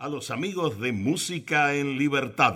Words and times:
a 0.00 0.08
los 0.08 0.30
amigos 0.30 0.78
de 0.78 0.92
Música 0.92 1.74
en 1.74 1.98
Libertad. 1.98 2.54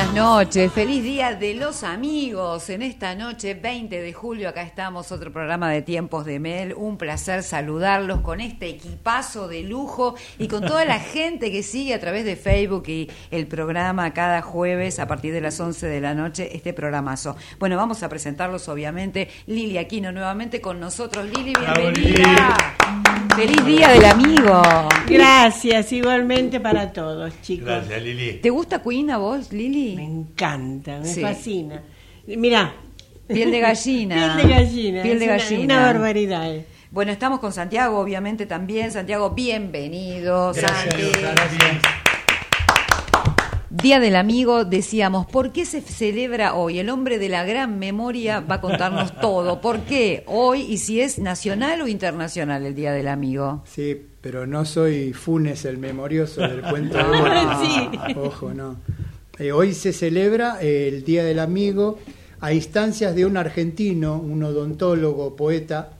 Buenas 0.00 0.14
noches, 0.14 0.72
feliz 0.72 1.02
día 1.04 1.34
de 1.34 1.54
los 1.54 1.82
amigos. 1.84 2.70
En 2.70 2.80
esta 2.80 3.14
noche, 3.14 3.52
20 3.52 4.00
de 4.00 4.12
julio, 4.14 4.48
acá 4.48 4.62
estamos, 4.62 5.12
otro 5.12 5.30
programa 5.30 5.68
de 5.68 5.82
Tiempos 5.82 6.24
de 6.24 6.40
Mel. 6.40 6.72
Un 6.74 6.96
placer 6.96 7.42
saludarlos 7.42 8.22
con 8.22 8.40
este 8.40 8.70
equipazo 8.70 9.46
de 9.46 9.62
lujo 9.62 10.14
y 10.38 10.48
con 10.48 10.64
toda 10.64 10.86
la 10.86 10.98
gente 11.00 11.52
que 11.52 11.62
sigue 11.62 11.92
a 11.92 12.00
través 12.00 12.24
de 12.24 12.36
Facebook 12.36 12.84
y 12.88 13.10
el 13.30 13.46
programa 13.46 14.14
cada 14.14 14.40
jueves 14.40 14.98
a 15.00 15.06
partir 15.06 15.34
de 15.34 15.42
las 15.42 15.60
11 15.60 15.86
de 15.86 16.00
la 16.00 16.14
noche, 16.14 16.56
este 16.56 16.72
programazo. 16.72 17.36
Bueno, 17.58 17.76
vamos 17.76 18.02
a 18.02 18.08
presentarlos, 18.08 18.68
obviamente. 18.70 19.28
Lili 19.46 19.76
Aquino 19.76 20.12
nuevamente 20.12 20.62
con 20.62 20.80
nosotros. 20.80 21.26
Lili, 21.26 21.52
bienvenida. 21.52 22.56
Feliz 23.36 23.64
día 23.66 23.88
del 23.90 24.04
amigo. 24.06 24.62
Gracias, 25.10 25.92
igualmente 25.92 26.60
para 26.60 26.92
todos, 26.92 27.32
chicos. 27.42 27.66
Gracias, 27.66 28.02
Lili. 28.02 28.32
¿Te 28.34 28.50
gusta 28.50 28.82
Queen 28.82 29.10
a 29.10 29.18
vos, 29.18 29.52
Lili? 29.52 29.96
Me 29.96 30.04
encanta, 30.04 31.00
me 31.00 31.14
fascina. 31.14 31.82
Mira, 32.26 32.72
Piel 33.32 33.50
de 33.50 33.60
gallina. 33.60 34.36
Piel 34.36 34.48
de 34.48 34.54
gallina. 34.54 35.02
Piel 35.02 35.18
de 35.18 35.26
gallina. 35.26 35.64
Una, 35.64 35.80
barbaridad. 35.80 36.52
Eh. 36.52 36.66
Bueno, 36.90 37.12
estamos 37.12 37.38
con 37.38 37.52
Santiago, 37.52 37.98
obviamente 37.98 38.46
también. 38.46 38.90
Santiago, 38.90 39.30
bienvenido. 39.30 40.52
Gracias, 40.52 40.96
Día 43.70 44.00
del 44.00 44.16
Amigo, 44.16 44.64
decíamos, 44.64 45.26
¿por 45.26 45.52
qué 45.52 45.64
se 45.64 45.80
celebra 45.80 46.54
hoy? 46.54 46.80
El 46.80 46.90
hombre 46.90 47.18
de 47.18 47.28
la 47.28 47.44
gran 47.44 47.78
memoria 47.78 48.40
va 48.40 48.56
a 48.56 48.60
contarnos 48.60 49.14
todo. 49.20 49.60
¿Por 49.60 49.82
qué 49.82 50.24
hoy 50.26 50.62
y 50.62 50.78
si 50.78 51.00
es 51.00 51.20
nacional 51.20 51.80
o 51.80 51.86
internacional 51.86 52.66
el 52.66 52.74
Día 52.74 52.92
del 52.92 53.06
Amigo? 53.06 53.62
Sí, 53.64 54.08
pero 54.20 54.46
no 54.46 54.64
soy 54.64 55.12
Funes 55.12 55.64
el 55.64 55.78
memorioso 55.78 56.42
del 56.42 56.62
cuento 56.62 56.96
de 56.96 57.04
sí. 57.62 58.14
Ojo, 58.16 58.52
no. 58.52 58.76
Eh, 59.38 59.52
hoy 59.52 59.72
se 59.72 59.92
celebra 59.92 60.60
el 60.60 61.02
Día 61.04 61.24
del 61.24 61.38
Amigo 61.38 61.98
a 62.40 62.52
instancias 62.52 63.14
de 63.14 63.24
un 63.24 63.36
argentino, 63.36 64.18
un 64.18 64.42
odontólogo, 64.42 65.36
poeta, 65.36 65.92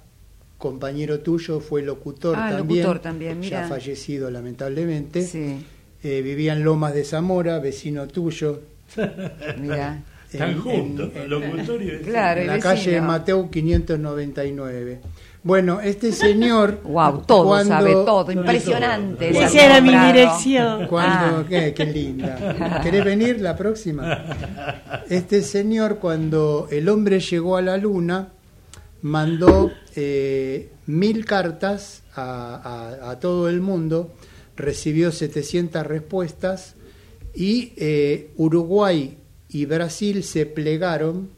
compañero 0.59 1.21
tuyo, 1.21 1.61
fue 1.61 1.83
locutor 1.83 2.37
ah, 2.39 2.51
también, 2.51 2.85
locutor 2.85 3.03
también 3.03 3.43
ya 3.43 3.67
fallecido 3.67 4.31
lamentablemente. 4.31 5.23
Sí. 5.23 5.65
Eh, 6.03 6.23
vivía 6.23 6.53
en 6.55 6.65
Lomas 6.65 6.95
de 6.95 7.05
Zamora, 7.05 7.59
vecino 7.59 8.07
tuyo. 8.09 8.61
Mira. 9.59 10.03
Están 10.31 10.61
juntos, 10.61 11.11
locutor 11.27 11.83
y 11.83 11.99
Claro, 12.05 12.43
en 12.43 12.47
la 12.47 12.61
calle 12.61 13.01
Mateo 13.01 13.51
599. 13.51 15.01
Bueno, 15.43 15.81
este 15.81 16.13
señor. 16.13 16.81
wow, 16.85 17.23
todo 17.23 17.65
sabe 17.65 17.93
todo, 17.93 18.31
impresionante. 18.31 19.31
Esa 19.31 19.65
era 19.65 19.81
mi 19.81 19.97
dirección. 20.13 20.87
Cuando, 20.87 21.39
ah. 21.39 21.45
qué, 21.49 21.91
linda. 21.93 22.81
¿Querés 22.83 23.05
venir 23.05 23.41
la 23.41 23.57
próxima? 23.57 24.25
Este 25.09 25.43
señor, 25.43 25.99
cuando 25.99 26.69
el 26.71 26.89
hombre 26.89 27.21
llegó 27.21 27.57
a 27.57 27.63
la 27.63 27.77
luna, 27.79 28.29
mandó 29.03 29.73
eh, 29.97 30.73
mil 30.87 31.25
cartas 31.25 32.03
a, 32.15 33.17
todo 33.21 33.49
el 33.49 33.63
mundo, 33.63 34.13
recibió 34.57 35.11
700 35.11 35.87
respuestas 35.87 36.75
y 37.35 37.73
eh, 37.77 38.33
Uruguay 38.37 39.17
y 39.49 39.65
Brasil 39.65 40.23
se 40.23 40.45
plegaron 40.45 41.31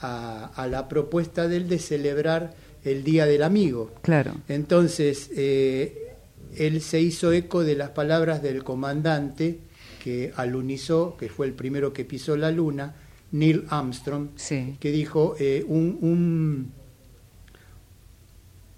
a, 0.00 0.52
a 0.54 0.66
la 0.68 0.88
propuesta 0.88 1.48
de 1.48 1.56
él 1.56 1.68
de 1.68 1.78
celebrar 1.80 2.54
el 2.84 3.04
Día 3.04 3.26
del 3.26 3.42
Amigo. 3.42 3.92
Claro. 4.02 4.34
Entonces, 4.48 5.30
eh, 5.36 6.14
él 6.56 6.80
se 6.80 7.00
hizo 7.00 7.32
eco 7.32 7.62
de 7.62 7.76
las 7.76 7.90
palabras 7.90 8.42
del 8.42 8.64
comandante 8.64 9.58
que 10.02 10.32
alunizó, 10.36 11.16
que 11.16 11.28
fue 11.28 11.46
el 11.46 11.52
primero 11.52 11.92
que 11.92 12.04
pisó 12.04 12.36
la 12.36 12.50
luna, 12.50 12.94
Neil 13.32 13.64
Armstrong, 13.68 14.30
que 14.80 14.90
dijo 14.90 15.36
eh, 15.38 15.64
un, 15.68 15.98
un, 16.00 16.72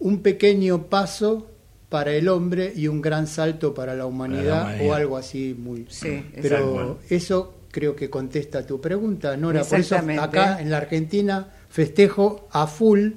un, 0.01 0.23
pequeño 0.23 0.89
paso 0.89 1.49
para 1.89 2.13
el 2.13 2.29
hombre 2.29 2.73
y 2.75 2.89
un 2.89 3.01
gran 3.01 3.27
salto 3.27 3.73
para 3.73 3.95
la 3.95 4.05
humanidad, 4.05 4.79
o 4.85 4.93
algo 4.93 5.17
así 5.17 5.57
muy... 5.59 5.87
Sí, 5.89 6.25
Pero 6.41 6.99
eso 7.09 7.55
creo 7.71 7.97
que 7.97 8.11
contesta 8.11 8.67
tu 8.67 8.81
pregunta, 8.81 9.37
Nora. 9.37 9.65
Por 9.65 9.81
eso 9.81 9.97
acá 9.97 10.61
en 10.61 10.71
la 10.71 10.79
Argentina 10.79 11.49
festejo 11.71 12.49
a 12.51 12.67
full 12.67 13.13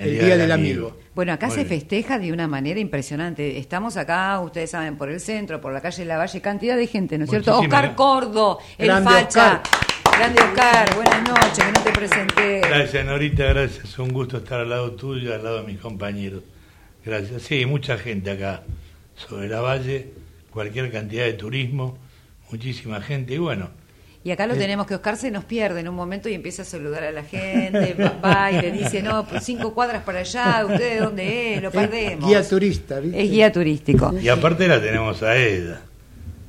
el, 0.00 0.18
Día, 0.18 0.36
del, 0.36 0.52
amigo. 0.52 0.96
Bueno, 1.14 1.32
acá 1.32 1.50
se 1.50 1.64
festeja 1.64 2.18
de 2.18 2.32
una 2.32 2.48
manera 2.48 2.80
impresionante. 2.80 3.58
Estamos 3.58 3.96
acá, 3.96 4.40
ustedes 4.40 4.70
saben, 4.70 4.96
por 4.96 5.10
el 5.10 5.20
centro, 5.20 5.60
por 5.60 5.72
la 5.72 5.80
calle 5.80 6.04
La 6.04 6.16
Valle, 6.16 6.40
cantidad 6.40 6.76
de 6.76 6.86
gente, 6.86 7.18
¿no 7.18 7.24
es 7.24 7.30
cierto? 7.30 7.58
Oscar 7.58 7.94
Cordo, 7.94 8.58
el 8.78 8.90
facha. 8.90 9.62
Grande 10.16 10.42
Oscar, 10.42 10.94
buenas 10.94 11.28
noches, 11.28 11.64
que 11.64 11.72
no 11.72 11.80
te 11.80 11.92
presenté. 11.92 12.60
Gracias, 12.60 13.04
Norita, 13.04 13.44
gracias. 13.44 13.98
Un 13.98 14.10
gusto 14.10 14.38
estar 14.38 14.60
al 14.60 14.70
lado 14.70 14.92
tuyo, 14.92 15.34
al 15.34 15.44
lado 15.44 15.60
de 15.60 15.66
mis 15.66 15.78
compañeros. 15.78 16.42
Gracias. 17.04 17.42
Sí, 17.42 17.64
mucha 17.66 17.96
gente 17.98 18.30
acá 18.30 18.62
sobre 19.14 19.48
la 19.48 19.60
valle, 19.60 20.12
cualquier 20.50 20.90
cantidad 20.90 21.24
de 21.24 21.34
turismo, 21.34 21.98
muchísima 22.50 23.00
gente. 23.00 23.34
Y 23.34 23.38
bueno, 23.38 23.70
y 24.22 24.32
acá 24.32 24.46
lo 24.46 24.54
tenemos 24.54 24.86
que 24.86 24.94
Oscar 24.94 25.16
se 25.16 25.30
nos 25.30 25.44
pierde 25.44 25.80
en 25.80 25.88
un 25.88 25.94
momento 25.94 26.28
y 26.28 26.34
empieza 26.34 26.60
a 26.60 26.64
saludar 26.66 27.04
a 27.04 27.10
la 27.10 27.24
gente, 27.24 27.96
va 28.22 28.52
y 28.52 28.60
le 28.60 28.70
dice, 28.70 29.02
no, 29.02 29.26
pues 29.26 29.44
cinco 29.44 29.72
cuadras 29.72 30.02
para 30.02 30.20
allá, 30.20 30.66
¿usted 30.66 30.96
de 30.96 31.00
dónde 31.00 31.54
es? 31.54 31.62
Lo 31.62 31.70
perdemos. 31.70 32.28
guía 32.28 32.46
turista, 32.46 33.00
¿viste? 33.00 33.22
Es 33.22 33.30
guía 33.30 33.50
turístico. 33.50 34.14
Y 34.20 34.28
aparte 34.28 34.68
la 34.68 34.78
tenemos 34.78 35.22
a 35.22 35.38
ella, 35.38 35.80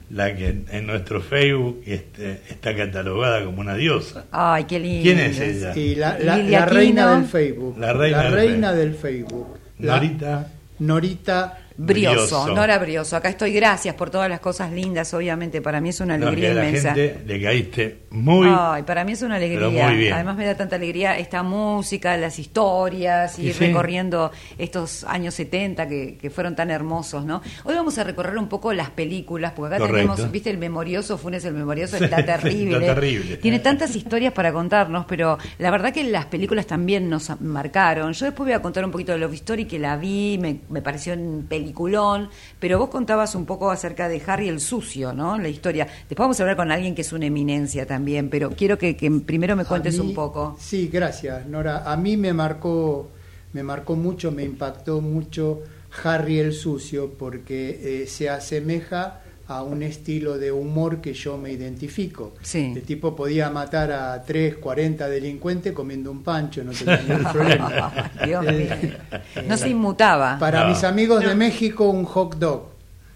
la 0.10 0.36
que 0.36 0.64
en 0.70 0.86
nuestro 0.86 1.22
Facebook 1.22 1.82
este, 1.86 2.42
está 2.50 2.76
catalogada 2.76 3.46
como 3.46 3.62
una 3.62 3.76
diosa. 3.76 4.26
Ay, 4.32 4.66
qué 4.66 4.78
lindo. 4.78 5.04
¿Quién 5.04 5.20
es 5.20 5.40
ella? 5.40 5.74
Y 5.74 5.96
la, 5.96 6.18
reina 6.66 7.16
del 7.16 7.26
Facebook. 7.26 7.78
La 7.78 7.94
reina, 7.94 8.74
del, 8.74 8.96
Facebook. 8.96 9.58
Norita. 9.80 10.52
Norita 10.80 11.60
Brioso, 11.86 12.48
Nora 12.54 12.78
Brioso. 12.78 13.16
Acá 13.16 13.30
estoy, 13.30 13.54
gracias 13.54 13.96
por 13.96 14.10
todas 14.10 14.30
las 14.30 14.40
cosas 14.40 14.72
lindas, 14.72 15.14
obviamente. 15.14 15.62
Para 15.62 15.82
mí 15.82 15.90
es 15.90 16.00
una 16.00 16.16
alegría 16.16 16.54
no, 16.54 16.64
inmensa. 16.64 16.90
La 16.90 16.96
gente 16.96 17.22
le 17.26 17.42
caíste 17.42 17.98
muy. 18.12 18.48
Ay, 18.50 18.84
para 18.84 19.04
mí 19.04 19.14
es 19.14 19.22
una 19.22 19.36
alegría. 19.36 19.88
Además, 20.16 20.38
me 20.38 20.46
da 20.46 20.56
tanta 20.56 20.76
alegría 20.76 21.18
esta 21.18 21.42
música, 21.44 22.16
las 22.18 22.38
historias, 22.40 23.40
y, 23.40 23.52
recorriendo 23.52 24.32
estos 24.58 25.04
años 25.06 25.34
70 25.36 25.88
que, 25.88 26.18
que, 26.18 26.30
fueron 26.30 26.56
tan 26.56 26.70
hermosos, 26.70 27.26
¿no? 27.26 27.42
Hoy 27.64 27.76
vamos 27.76 27.98
a 27.98 28.04
recorrer 28.04 28.38
un 28.38 28.48
poco 28.48 28.74
las 28.74 28.90
películas, 28.92 29.54
porque 29.56 29.76
acá 29.76 29.88
tenemos, 29.88 30.32
viste, 30.32 30.50
el 30.50 30.58
memorioso, 30.58 31.18
Funes 31.18 31.46
el 31.46 31.54
memorioso, 31.54 31.98
está 31.98 32.24
terrible. 32.26 32.78
está 32.78 32.94
terrible. 32.96 33.38
Tiene 33.38 33.60
tantas 33.60 33.96
historias 33.96 34.34
para 34.34 34.54
contarnos, 34.54 35.06
pero 35.08 35.38
la 35.58 35.72
verdad 35.72 35.92
que 35.92 36.04
las 36.04 36.26
películas 36.26 36.68
también 36.68 37.10
nos 37.10 37.40
marcaron. 37.42 38.14
Yo 38.14 38.26
después 38.26 38.48
voy 38.48 38.54
a 38.54 38.62
contar 38.62 38.86
un 38.86 38.92
poquito 38.92 39.12
de 39.14 39.18
Love 39.18 39.34
Story, 39.34 39.66
que 39.66 39.80
la 39.80 39.98
vi, 39.98 40.38
me, 40.40 40.60
me 40.70 40.82
pareció 40.82 41.14
un 41.14 41.48
peliculón, 41.72 42.30
pero 42.60 42.78
vos 42.78 42.90
contabas 42.90 43.34
un 43.36 43.46
poco 43.46 43.72
acerca 43.72 44.10
de 44.10 44.22
Harry 44.28 44.50
el 44.50 44.60
sucio, 44.60 45.14
¿no? 45.14 45.38
La 45.38 45.48
historia. 45.48 45.86
Después 45.86 46.20
vamos 46.20 46.40
a 46.40 46.44
hablar 46.44 46.58
con 46.58 46.72
alguien 46.72 46.94
que 46.94 47.02
es 47.02 47.14
una 47.14 47.26
eminencia 47.26 47.86
también, 47.86 48.30
pero 48.30 48.52
quiero 48.52 48.78
que, 48.78 48.94
primero 49.26 49.56
me 49.56 49.66
cuentes 49.66 49.98
un 50.00 50.14
poco. 50.14 50.58
Sí, 50.60 50.90
gracias, 50.92 51.48
Nora. 51.48 51.90
A 51.90 51.96
mí 51.96 52.18
me 52.18 52.34
marcó, 52.34 53.10
me 53.54 53.64
marcó 53.64 53.96
mucho, 53.96 54.32
me 54.32 54.44
impactó 54.44 55.02
mucho 55.02 55.62
Harry 56.04 56.40
el 56.40 56.54
sucio, 56.54 57.14
porque 57.18 58.04
eh, 58.04 58.08
se 58.08 58.30
asemeja 58.30 59.21
a 59.52 59.64
un 59.64 59.84
estilo 59.84 60.38
de 60.38 60.50
humor 60.50 61.02
que 61.02 61.14
yo 61.14 61.38
me 61.38 61.52
identifico. 61.52 62.34
El 62.54 62.82
tipo 62.84 63.14
podía 63.14 63.50
matar 63.50 63.92
a 63.92 64.24
3, 64.24 64.56
40 64.56 65.10
delincuentes 65.10 65.74
comiendo 65.74 66.10
un 66.10 66.24
pancho, 66.24 66.64
no 66.64 66.72
tenía 66.72 67.02
ningún 67.08 67.32
problema. 67.32 67.92
Eh, 68.22 68.98
no 69.46 69.58
se 69.58 69.70
inmutaba. 69.70 70.40
Para 70.40 70.66
mis 70.68 70.84
amigos 70.86 71.26
de 71.26 71.36
México, 71.36 71.90
un 71.90 72.06
hot 72.06 72.36
dog 72.38 72.70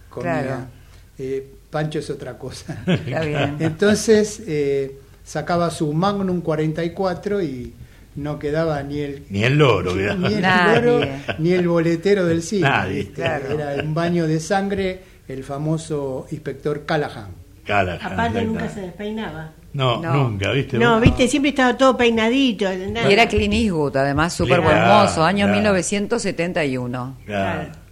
comía. 0.09 0.67
Eh, 1.17 1.47
pancho 1.69 1.99
es 1.99 2.09
otra 2.09 2.37
cosa. 2.37 2.83
Entonces 3.59 4.43
eh, 4.45 4.99
sacaba 5.23 5.71
su 5.71 5.93
Magnum 5.93 6.41
44 6.41 7.41
y 7.43 7.73
no 8.15 8.39
quedaba 8.39 8.83
ni 8.83 8.99
el 8.99 9.23
ni 9.29 9.43
el 9.43 9.57
loro, 9.57 9.93
ni, 9.95 10.03
el 10.03 10.41
loro 10.41 10.99
ni 11.39 11.51
el 11.53 11.67
boletero 11.67 12.25
del 12.25 12.41
cine. 12.43 12.67
Era 13.15 13.81
un 13.81 13.93
baño 13.93 14.27
de 14.27 14.41
sangre 14.41 15.14
el 15.27 15.43
famoso 15.43 16.27
inspector 16.31 16.85
Callahan. 16.85 17.29
Callahan 17.65 18.13
Aparte 18.13 18.43
nunca 18.43 18.69
se 18.69 18.81
despeinaba. 18.81 19.51
No, 19.73 20.01
nunca, 20.01 20.51
¿viste? 20.51 20.77
No, 20.77 21.01
viste, 21.01 21.27
siempre 21.27 21.49
estaba 21.49 21.75
todo 21.75 21.97
peinadito. 21.97 22.65
Y 22.71 23.11
era 23.11 23.27
Clint 23.27 23.53
Eastwood, 23.53 23.97
además, 23.97 24.33
súper 24.33 24.61
buen 24.61 24.81
mozo, 24.81 25.23
año 25.23 25.47
1971. 25.47 27.17
Claro. 27.25 27.84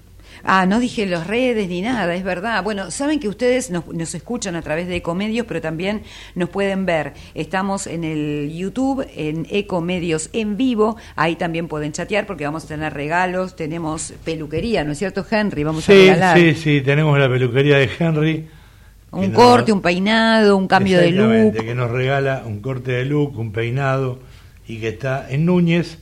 Ah, 0.43 0.65
no 0.65 0.79
dije 0.79 1.05
los 1.05 1.25
redes 1.25 1.69
ni 1.69 1.81
nada, 1.81 2.13
es 2.15 2.23
verdad. 2.23 2.61
Bueno, 2.63 2.91
saben 2.91 3.19
que 3.19 3.29
ustedes 3.29 3.71
nos, 3.71 3.87
nos, 3.87 4.13
escuchan 4.13 4.55
a 4.55 4.61
través 4.61 4.87
de 4.87 4.97
Ecomedios, 4.97 5.45
pero 5.47 5.61
también 5.61 6.03
nos 6.35 6.49
pueden 6.49 6.85
ver. 6.85 7.13
Estamos 7.33 7.87
en 7.87 8.03
el 8.03 8.51
YouTube, 8.53 9.07
en 9.15 9.47
Ecomedios 9.49 10.29
en 10.33 10.57
vivo. 10.57 10.97
Ahí 11.15 11.37
también 11.37 11.69
pueden 11.69 11.93
chatear 11.93 12.25
porque 12.25 12.43
vamos 12.43 12.65
a 12.65 12.67
tener 12.67 12.93
regalos. 12.93 13.55
Tenemos 13.55 14.13
peluquería, 14.25 14.83
¿no 14.83 14.91
es 14.91 14.99
cierto, 14.99 15.25
Henry? 15.29 15.63
Vamos 15.63 15.87
a 15.87 15.93
regalar. 15.93 16.37
Sí, 16.37 16.55
sí, 16.55 16.81
tenemos 16.81 17.17
la 17.17 17.29
peluquería 17.29 17.77
de 17.77 17.89
Henry. 17.97 18.47
Un 19.11 19.31
corte, 19.31 19.71
un 19.71 19.81
peinado, 19.81 20.57
un 20.57 20.67
cambio 20.67 20.99
de 20.99 21.11
look. 21.11 21.63
que 21.63 21.75
nos 21.75 21.91
regala 21.91 22.43
un 22.45 22.61
corte 22.61 22.91
de 22.91 23.05
look, 23.05 23.37
un 23.37 23.51
peinado 23.51 24.19
y 24.67 24.79
que 24.79 24.89
está 24.89 25.29
en 25.29 25.45
Núñez 25.45 25.99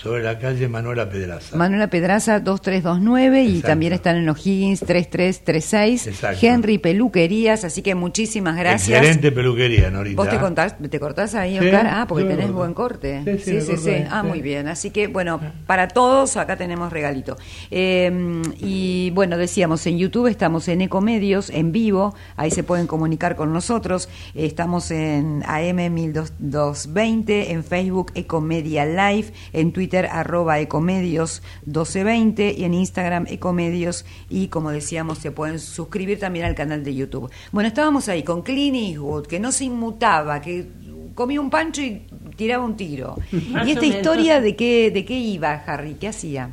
sobre 0.00 0.22
la 0.22 0.38
calle 0.38 0.68
Manuela 0.68 1.10
Pedraza. 1.10 1.56
Manuela 1.56 1.88
Pedraza 1.88 2.38
2329 2.38 3.42
y 3.42 3.60
también 3.62 3.92
están 3.92 4.14
en 4.14 4.26
los 4.26 4.38
Higgins 4.38 4.78
3336. 4.80 6.06
Exacto. 6.06 6.46
Henry 6.46 6.78
Peluquerías, 6.78 7.64
así 7.64 7.82
que 7.82 7.96
muchísimas 7.96 8.56
gracias. 8.56 8.96
Excelente 8.96 9.32
peluquería, 9.32 9.90
Norita. 9.90 10.22
¿Vos 10.22 10.30
te, 10.30 10.38
contás, 10.38 10.76
te 10.78 11.00
cortás 11.00 11.34
ahí, 11.34 11.58
Oscar? 11.58 11.88
Ah, 11.90 12.06
porque 12.08 12.24
tenés 12.24 12.52
buen 12.52 12.74
corte. 12.74 13.22
Sí, 13.44 13.60
sí, 13.60 13.76
sí. 13.76 14.04
Ah, 14.08 14.22
muy 14.22 14.40
bien. 14.40 14.68
Así 14.68 14.90
que, 14.90 15.08
bueno, 15.08 15.40
para 15.66 15.88
todos 15.88 16.36
acá 16.36 16.54
tenemos 16.54 16.92
regalito. 16.92 17.36
Eh, 17.72 18.40
y 18.60 19.10
bueno, 19.10 19.36
decíamos, 19.36 19.84
en 19.88 19.98
YouTube 19.98 20.28
estamos 20.28 20.68
en 20.68 20.80
Ecomedios, 20.82 21.50
en 21.50 21.72
vivo, 21.72 22.14
ahí 22.36 22.52
se 22.52 22.62
pueden 22.62 22.86
comunicar 22.86 23.34
con 23.34 23.52
nosotros. 23.52 24.08
Estamos 24.36 24.92
en 24.92 25.42
AM 25.44 25.92
1220, 25.92 27.50
en 27.50 27.64
Facebook 27.64 28.12
Ecomedia 28.14 28.86
Live, 28.86 29.32
en 29.52 29.72
Twitter 29.72 29.87
arroba 29.96 30.60
ecomedios 30.60 31.42
1220 31.66 32.54
y 32.58 32.64
en 32.64 32.74
Instagram 32.74 33.26
ecomedios 33.28 34.04
y 34.28 34.48
como 34.48 34.70
decíamos 34.70 35.18
se 35.18 35.30
pueden 35.30 35.58
suscribir 35.58 36.18
también 36.18 36.44
al 36.44 36.54
canal 36.54 36.84
de 36.84 36.94
YouTube. 36.94 37.30
Bueno, 37.52 37.68
estábamos 37.68 38.08
ahí 38.08 38.22
con 38.22 38.42
Clint 38.42 38.76
Eastwood, 38.76 39.26
que 39.26 39.40
no 39.40 39.52
se 39.52 39.64
inmutaba, 39.64 40.40
que 40.40 40.66
comía 41.14 41.40
un 41.40 41.50
pancho 41.50 41.82
y 41.82 42.06
tiraba 42.36 42.64
un 42.64 42.76
tiro. 42.76 43.16
¿Y 43.32 43.70
esta 43.70 43.86
historia 43.86 44.40
de 44.40 44.54
qué, 44.54 44.90
de 44.90 45.04
qué 45.04 45.14
iba 45.14 45.52
Harry? 45.52 45.94
¿Qué 45.94 46.08
hacía? 46.08 46.50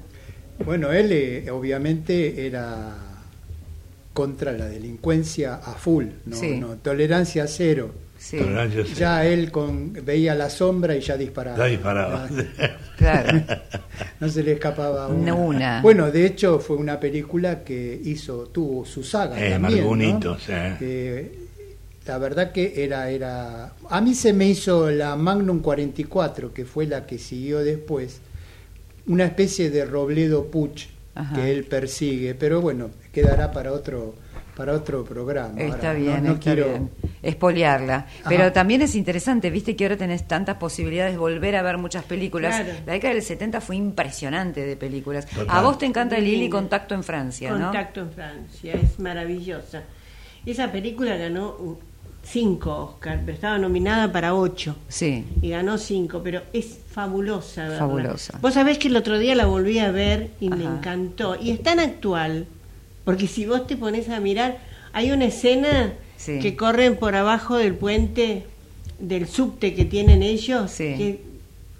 Bueno, 0.63 0.91
él 0.91 1.11
eh, 1.11 1.51
obviamente 1.51 2.47
era 2.47 2.95
contra 4.13 4.53
la 4.53 4.67
delincuencia 4.67 5.55
a 5.55 5.73
full, 5.73 6.05
no 6.25 6.77
tolerancia 6.77 7.47
cero 7.47 8.04
ya 8.95 9.25
él 9.25 9.51
con, 9.51 9.93
veía 9.93 10.35
la 10.35 10.49
sombra 10.49 10.95
y 10.95 11.01
ya 11.01 11.17
disparaba. 11.17 11.57
Ya 11.57 11.65
disparaba. 11.65 12.27
claro. 12.97 13.41
no 14.19 14.29
se 14.29 14.43
le 14.43 14.53
escapaba 14.53 15.07
una. 15.07 15.33
una. 15.33 15.81
Bueno, 15.81 16.11
de 16.11 16.25
hecho 16.25 16.59
fue 16.59 16.77
una 16.77 16.99
película 16.99 17.63
que 17.63 17.99
hizo, 18.03 18.47
tuvo 18.47 18.85
su 18.85 19.03
saga 19.03 19.39
eh, 19.39 19.51
también. 19.51 20.19
Eh, 20.81 21.39
la 22.05 22.17
verdad 22.17 22.51
que 22.51 22.83
era, 22.83 23.09
era... 23.09 23.73
A 23.89 24.01
mí 24.01 24.13
se 24.13 24.33
me 24.33 24.47
hizo 24.47 24.91
la 24.91 25.15
Magnum 25.15 25.61
44, 25.61 26.53
que 26.53 26.65
fue 26.65 26.85
la 26.85 27.05
que 27.05 27.17
siguió 27.17 27.59
después, 27.59 28.21
una 29.07 29.25
especie 29.25 29.69
de 29.69 29.85
Robledo 29.85 30.45
Puch 30.47 30.87
que 31.33 31.51
él 31.51 31.63
persigue, 31.63 32.35
pero 32.35 32.59
bueno, 32.59 32.89
quedará 33.13 33.51
para 33.51 33.71
otro 33.71 34.15
para 34.55 34.73
otro 34.73 35.03
programa. 35.03 35.59
Está 35.59 35.93
bien, 35.93 36.23
no, 36.23 36.39
quiero... 36.39 36.65
bien. 36.65 36.89
Espoliarla. 37.21 38.07
Pero 38.27 38.51
también 38.51 38.81
es 38.81 38.95
interesante, 38.95 39.49
viste 39.49 39.75
que 39.75 39.85
ahora 39.85 39.97
tenés 39.97 40.27
tantas 40.27 40.57
posibilidades 40.57 41.13
de 41.13 41.17
volver 41.17 41.55
a 41.55 41.61
ver 41.61 41.77
muchas 41.77 42.03
películas. 42.03 42.65
La 42.85 42.93
década 42.93 43.13
del 43.13 43.23
70 43.23 43.61
fue 43.61 43.75
impresionante 43.75 44.65
de 44.65 44.75
películas. 44.77 45.27
A 45.47 45.61
vos 45.61 45.77
te 45.77 45.85
encanta 45.85 46.17
Lili 46.17 46.49
Contacto 46.49 46.95
en 46.95 47.03
Francia, 47.03 47.51
¿no? 47.51 47.65
Contacto 47.65 48.01
en 48.01 48.11
Francia, 48.11 48.73
es 48.73 48.99
maravillosa. 48.99 49.83
Esa 50.45 50.71
película 50.71 51.15
ganó 51.15 51.77
cinco 52.23 52.93
Oscar, 52.93 53.21
pero 53.25 53.35
estaba 53.35 53.57
nominada 53.57 54.11
para 54.11 54.35
ocho. 54.35 54.75
Sí. 54.87 55.25
Y 55.41 55.49
ganó 55.49 55.77
cinco, 55.77 56.21
pero 56.23 56.41
es 56.53 56.79
fabulosa. 56.89 57.69
Fabulosa. 57.77 58.37
Vos 58.41 58.53
sabés 58.53 58.77
que 58.77 58.87
el 58.87 58.95
otro 58.95 59.17
día 59.17 59.35
la 59.35 59.45
volví 59.45 59.79
a 59.79 59.91
ver 59.91 60.31
y 60.39 60.49
me 60.49 60.65
encantó. 60.65 61.35
Y 61.39 61.51
es 61.51 61.61
tan 61.61 61.79
actual 61.79 62.47
porque 63.05 63.27
si 63.27 63.45
vos 63.45 63.67
te 63.67 63.77
pones 63.77 64.09
a 64.09 64.19
mirar, 64.19 64.57
hay 64.91 65.11
una 65.11 65.25
escena 65.25 65.93
que 66.25 66.55
corren 66.55 66.97
por 66.97 67.15
abajo 67.15 67.55
del 67.55 67.75
puente 67.75 68.45
del 68.99 69.27
subte 69.27 69.73
que 69.75 69.85
tienen 69.85 70.23
ellos, 70.23 70.73
que 70.75 71.21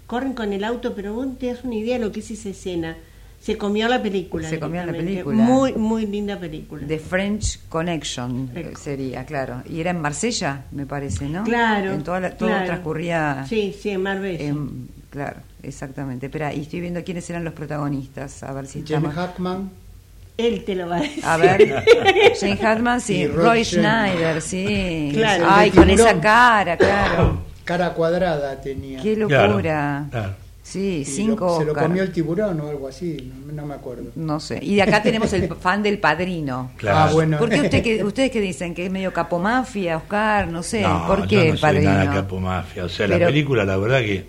corren 0.06 0.34
con 0.34 0.52
el 0.52 0.64
auto, 0.64 0.94
pero 0.94 1.14
vos 1.14 1.26
te 1.38 1.46
das 1.48 1.64
una 1.64 1.74
idea 1.74 1.98
de 1.98 2.04
lo 2.04 2.12
que 2.12 2.20
es 2.20 2.30
esa 2.30 2.50
escena. 2.50 2.96
Se 3.40 3.56
comió 3.56 3.86
la 3.88 4.02
película. 4.02 4.48
Se 4.48 4.58
comió 4.58 4.84
la 4.84 4.92
película. 4.92 5.36
Muy, 5.36 5.72
muy 5.74 6.06
linda 6.06 6.38
película. 6.38 6.86
The 6.86 6.98
French 6.98 7.60
Connection 7.68 8.50
sería, 8.76 9.24
claro. 9.24 9.62
Y 9.68 9.80
era 9.80 9.90
en 9.90 10.00
Marsella, 10.00 10.64
me 10.72 10.86
parece, 10.86 11.28
¿no? 11.28 11.44
Claro. 11.44 11.92
En 11.92 12.02
toda 12.02 12.30
todo 12.30 12.48
transcurría. 12.48 13.44
Sí, 13.48 13.74
sí, 13.78 13.90
en 13.90 14.02
Marbella. 14.02 14.54
claro, 15.10 15.40
exactamente. 15.62 16.26
Espera, 16.26 16.52
y 16.54 16.62
estoy 16.62 16.80
viendo 16.80 17.04
quiénes 17.04 17.28
eran 17.30 17.44
los 17.44 17.54
protagonistas. 17.54 18.42
A 18.42 18.52
ver 18.52 18.66
si 18.66 18.82
Jim 18.82 19.04
Hackman. 19.04 19.70
Él 20.36 20.64
te 20.64 20.74
lo 20.74 20.88
va 20.88 20.96
a 20.96 21.00
decir. 21.00 21.24
A 21.24 21.36
ver, 21.36 21.84
Jane 22.40 22.58
Hartman, 22.62 23.00
sí. 23.00 23.26
Roy 23.26 23.64
Schneider, 23.64 24.42
sí. 24.42 25.10
Claro, 25.14 25.46
Ay, 25.48 25.70
con 25.70 25.88
esa 25.88 26.20
cara, 26.20 26.76
claro. 26.76 27.38
Cara 27.64 27.94
cuadrada 27.94 28.60
tenía. 28.60 29.00
Qué 29.02 29.16
locura. 29.16 30.06
Sí, 30.62 31.04
cinco 31.04 31.60
Se 31.60 31.64
lo 31.64 31.74
comió 31.74 32.02
el 32.02 32.10
tiburón 32.10 32.60
o 32.60 32.68
algo 32.68 32.88
así, 32.88 33.32
no, 33.52 33.64
me 33.64 33.74
acuerdo. 33.74 34.10
No 34.16 34.40
sé. 34.40 34.58
Y 34.60 34.74
de 34.74 34.82
acá 34.82 35.00
tenemos 35.00 35.32
el 35.32 35.48
fan 35.60 35.80
del 35.80 35.98
padrino. 35.98 36.72
Claro. 36.76 36.98
Ah, 36.98 37.12
bueno. 37.12 37.38
¿Por 37.38 37.48
qué 37.48 37.60
usted 37.60 37.82
que, 37.82 38.04
ustedes 38.04 38.32
que 38.32 38.40
dicen? 38.40 38.74
¿Que 38.74 38.86
es 38.86 38.90
medio 38.90 39.12
capomafia, 39.12 39.96
Oscar? 39.96 40.48
No 40.48 40.64
sé. 40.64 40.84
¿Por 41.06 41.28
qué 41.28 41.36
yo 41.36 41.44
no 41.44 41.52
el 41.52 41.58
padrino? 41.60 41.84
Soy 41.84 42.04
nada 42.04 42.14
capomafia. 42.14 42.84
O 42.84 42.88
sea, 42.88 43.06
la 43.06 43.18
película, 43.18 43.64
la 43.64 43.76
verdad 43.76 44.00
que. 44.00 44.26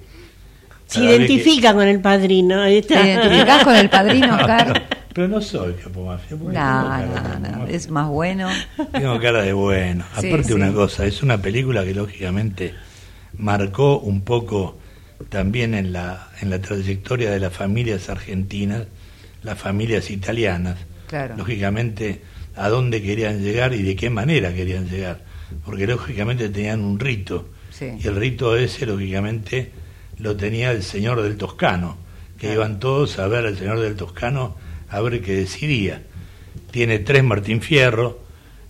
Se 0.86 1.04
identifica 1.04 1.74
con 1.74 1.88
el 1.88 2.00
padrino. 2.00 2.64
¿Te 2.64 2.94
identificás 2.94 3.64
con 3.64 3.76
el 3.76 3.90
padrino, 3.90 4.36
Oscar? 4.36 4.84
Pero 5.18 5.30
no 5.30 5.42
soy 5.42 5.74
capomafia. 5.74 6.38
No, 6.38 6.50
no, 6.52 7.40
no, 7.40 7.66
es 7.66 7.90
más 7.90 8.08
bueno. 8.08 8.48
Tengo 8.92 9.20
cara 9.20 9.42
de 9.42 9.52
bueno. 9.52 10.06
Aparte 10.16 10.54
una 10.54 10.72
cosa, 10.72 11.08
es 11.08 11.24
una 11.24 11.42
película 11.42 11.84
que 11.84 11.96
lógicamente 11.96 12.76
marcó 13.40 13.98
un 13.98 14.22
poco 14.22 14.78
también 15.30 15.74
en 15.74 15.92
la, 15.92 16.30
en 16.40 16.52
la 16.52 16.62
trayectoria 16.62 17.32
de 17.32 17.40
las 17.40 17.52
familias 17.52 18.10
argentinas, 18.10 18.84
las 19.42 19.58
familias 19.58 20.12
italianas, 20.12 20.78
lógicamente, 21.36 22.22
a 22.56 22.70
dónde 22.70 23.02
querían 23.02 23.42
llegar 23.42 23.74
y 23.74 23.82
de 23.82 23.96
qué 23.96 24.12
manera 24.12 24.54
querían 24.54 24.88
llegar, 24.88 25.22
porque 25.66 25.88
lógicamente 25.88 26.50
tenían 26.50 26.82
un 26.82 27.00
rito, 27.00 27.50
y 27.82 28.08
el 28.08 28.16
rito 28.18 28.56
ese, 28.56 28.86
lógicamente, 28.86 29.72
lo 30.20 30.36
tenía 30.36 30.70
el 30.70 30.84
señor 30.84 31.24
del 31.24 31.38
Toscano, 31.38 31.98
que 32.38 32.54
iban 32.54 32.80
todos 32.80 33.18
a 33.18 33.28
ver 33.28 33.48
al 33.48 33.58
señor 33.58 33.80
del 33.80 33.96
Toscano 33.96 34.67
a 34.90 35.02
ver 35.02 35.22
qué 35.22 35.36
decidía. 35.36 36.04
Tiene 36.72 37.00
tres 37.00 37.24
Martín 37.24 37.62
Fierro, 37.62 38.20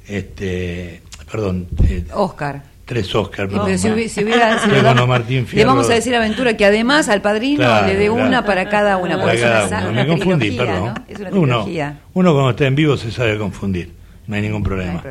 este, 0.07 1.01
perdón, 1.29 1.67
Oscar 2.13 2.63
tres 2.87 3.13
Oscars. 3.13 3.51
si, 3.79 4.23
le 4.23 5.65
vamos 5.65 5.89
a 5.89 5.93
decir 5.93 6.15
a 6.15 6.19
Aventura 6.19 6.55
que 6.55 6.65
además 6.65 7.09
al 7.09 7.21
padrino 7.21 7.85
le 7.85 7.95
dé 7.95 8.09
una 8.09 8.45
para 8.45 8.69
cada 8.69 8.97
una. 8.97 9.19
Para 9.19 9.91
Me 9.91 10.07
confundí, 10.07 10.51
perdón. 10.51 10.93
uno, 11.31 11.67
uno 12.13 12.33
cuando 12.33 12.49
está 12.51 12.65
en 12.65 12.75
vivo 12.75 12.97
se 12.97 13.11
sabe 13.11 13.37
confundir, 13.37 13.91
no 14.25 14.35
hay 14.35 14.41
ningún 14.41 14.63
problema. 14.63 15.03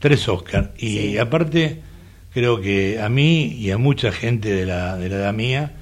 Tres 0.00 0.26
Oscars. 0.28 0.70
Y 0.78 1.18
aparte, 1.18 1.82
creo 2.32 2.60
que 2.60 3.00
a 3.00 3.08
mí 3.08 3.44
y 3.44 3.70
a 3.70 3.78
mucha 3.78 4.10
gente 4.10 4.50
de 4.50 4.66
la, 4.66 4.96
de 4.96 5.10
la 5.10 5.16
edad 5.16 5.34
mía 5.34 5.72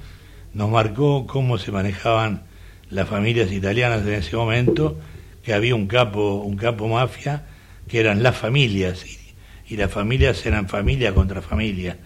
nos 0.53 0.69
marcó 0.69 1.25
cómo 1.27 1.57
se 1.57 1.71
manejaban 1.71 2.41
las 2.89 3.07
familias 3.07 3.51
italianas 3.51 4.01
en 4.05 4.13
ese 4.13 4.35
momento, 4.35 4.97
que 5.43 5.53
había 5.53 5.75
un 5.75 5.87
capo, 5.87 6.35
un 6.35 6.57
capo 6.57 6.87
mafia, 6.87 7.43
que 7.87 7.99
eran 7.99 8.23
las 8.23 8.35
familias 8.35 9.05
y 9.69 9.75
las 9.75 9.91
familias 9.91 10.45
eran 10.45 10.69
familia 10.69 11.13
contra 11.13 11.41
familia. 11.41 11.97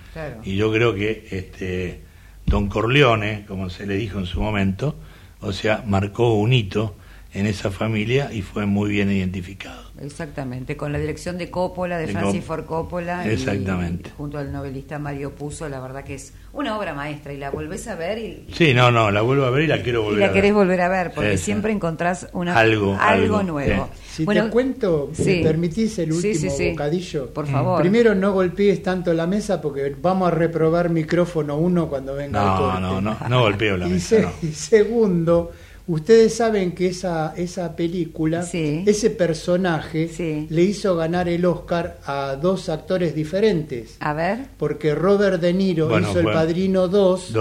Y 0.44 0.56
yo 0.56 0.72
creo 0.72 0.96
que 0.96 1.28
este 1.32 2.02
Don 2.46 2.68
Corleone, 2.68 3.46
como 3.48 3.70
se 3.70 3.86
le 3.86 3.96
dijo 3.96 4.20
en 4.20 4.26
su 4.26 4.42
momento, 4.42 4.96
o 5.42 5.54
sea, 5.54 5.84
marcó 5.86 6.34
un 6.34 6.54
hito 6.54 6.96
en 7.34 7.48
esa 7.48 7.72
familia 7.72 8.30
y 8.34 8.42
fue 8.42 8.66
muy 8.66 8.90
bien 8.90 9.10
identificado. 9.10 9.82
Exactamente, 10.02 10.76
con 10.76 10.92
la 10.92 11.00
dirección 11.00 11.38
de 11.38 11.50
Coppola, 11.50 11.98
de, 11.98 12.08
Francis 12.08 12.44
Ford 12.44 12.66
Coppola, 12.66 13.30
Exactamente. 13.32 14.10
junto 14.18 14.38
al 14.38 14.52
novelista 14.52 15.00
Mario 15.00 15.34
Puzo, 15.34 15.70
la 15.70 15.80
verdad 15.80 16.04
que 16.04 16.16
es 16.16 16.34
una 16.54 16.78
obra 16.78 16.94
maestra 16.94 17.32
y 17.32 17.38
la 17.38 17.50
volvés 17.50 17.88
a 17.88 17.96
ver 17.96 18.18
y... 18.18 18.48
Sí, 18.54 18.74
no, 18.74 18.92
no, 18.92 19.12
la 19.12 19.22
vuelvo 19.22 19.46
a 19.46 19.50
ver 19.50 19.64
y 19.64 19.68
la 19.68 19.82
quiero 19.82 20.02
volver 20.02 20.24
a 20.24 20.26
ver. 20.26 20.26
Y 20.26 20.28
la 20.28 20.34
querés 20.34 20.54
volver 20.54 20.82
a 20.82 20.90
ver 20.90 21.12
porque 21.14 21.38
siempre 21.38 21.72
encontrás 21.72 22.28
una, 22.34 22.58
algo, 22.58 22.98
algo, 23.00 23.44
nuevo. 23.44 23.90
Si 24.10 24.26
te 24.26 24.50
cuento, 24.50 25.12
si 25.14 25.42
permitís 25.42 26.00
el 26.00 26.12
último 26.12 26.52
bocadillo. 26.52 27.34
Por 27.34 27.48
favor. 27.48 27.82
Primero 27.82 28.14
no 28.14 28.34
golpees 28.34 28.84
tanto 28.84 29.14
la 29.14 29.28
mesa 29.28 29.62
porque 29.62 29.96
vamos 30.02 30.30
a 30.30 30.32
reprobar 30.32 30.90
micrófono 30.90 31.56
uno 31.58 31.88
cuando 31.88 32.16
venga 32.16 32.44
no, 32.44 32.52
el 32.52 32.60
corte. 32.60 32.82
No, 32.82 33.02
no, 33.02 33.18
no 33.30 33.42
golpeo 33.42 33.78
la 33.78 33.88
mesa. 33.88 34.34
y 34.42 34.48
segundo 34.48 35.52
Ustedes 35.92 36.34
saben 36.36 36.72
que 36.72 36.88
esa, 36.88 37.34
esa 37.36 37.76
película, 37.76 38.48
ese 38.50 39.10
personaje, 39.10 40.48
le 40.50 40.62
hizo 40.62 40.96
ganar 40.96 41.28
el 41.28 41.44
Oscar 41.44 41.98
a 42.06 42.38
dos 42.42 42.70
actores 42.70 43.14
diferentes. 43.14 43.98
A 44.00 44.14
ver. 44.14 44.40
Porque 44.58 44.96
Robert 44.96 45.42
De 45.42 45.52
Niro 45.52 46.00
hizo 46.00 46.22
El 46.22 46.28
Padrino 46.28 46.88
2 46.88 47.34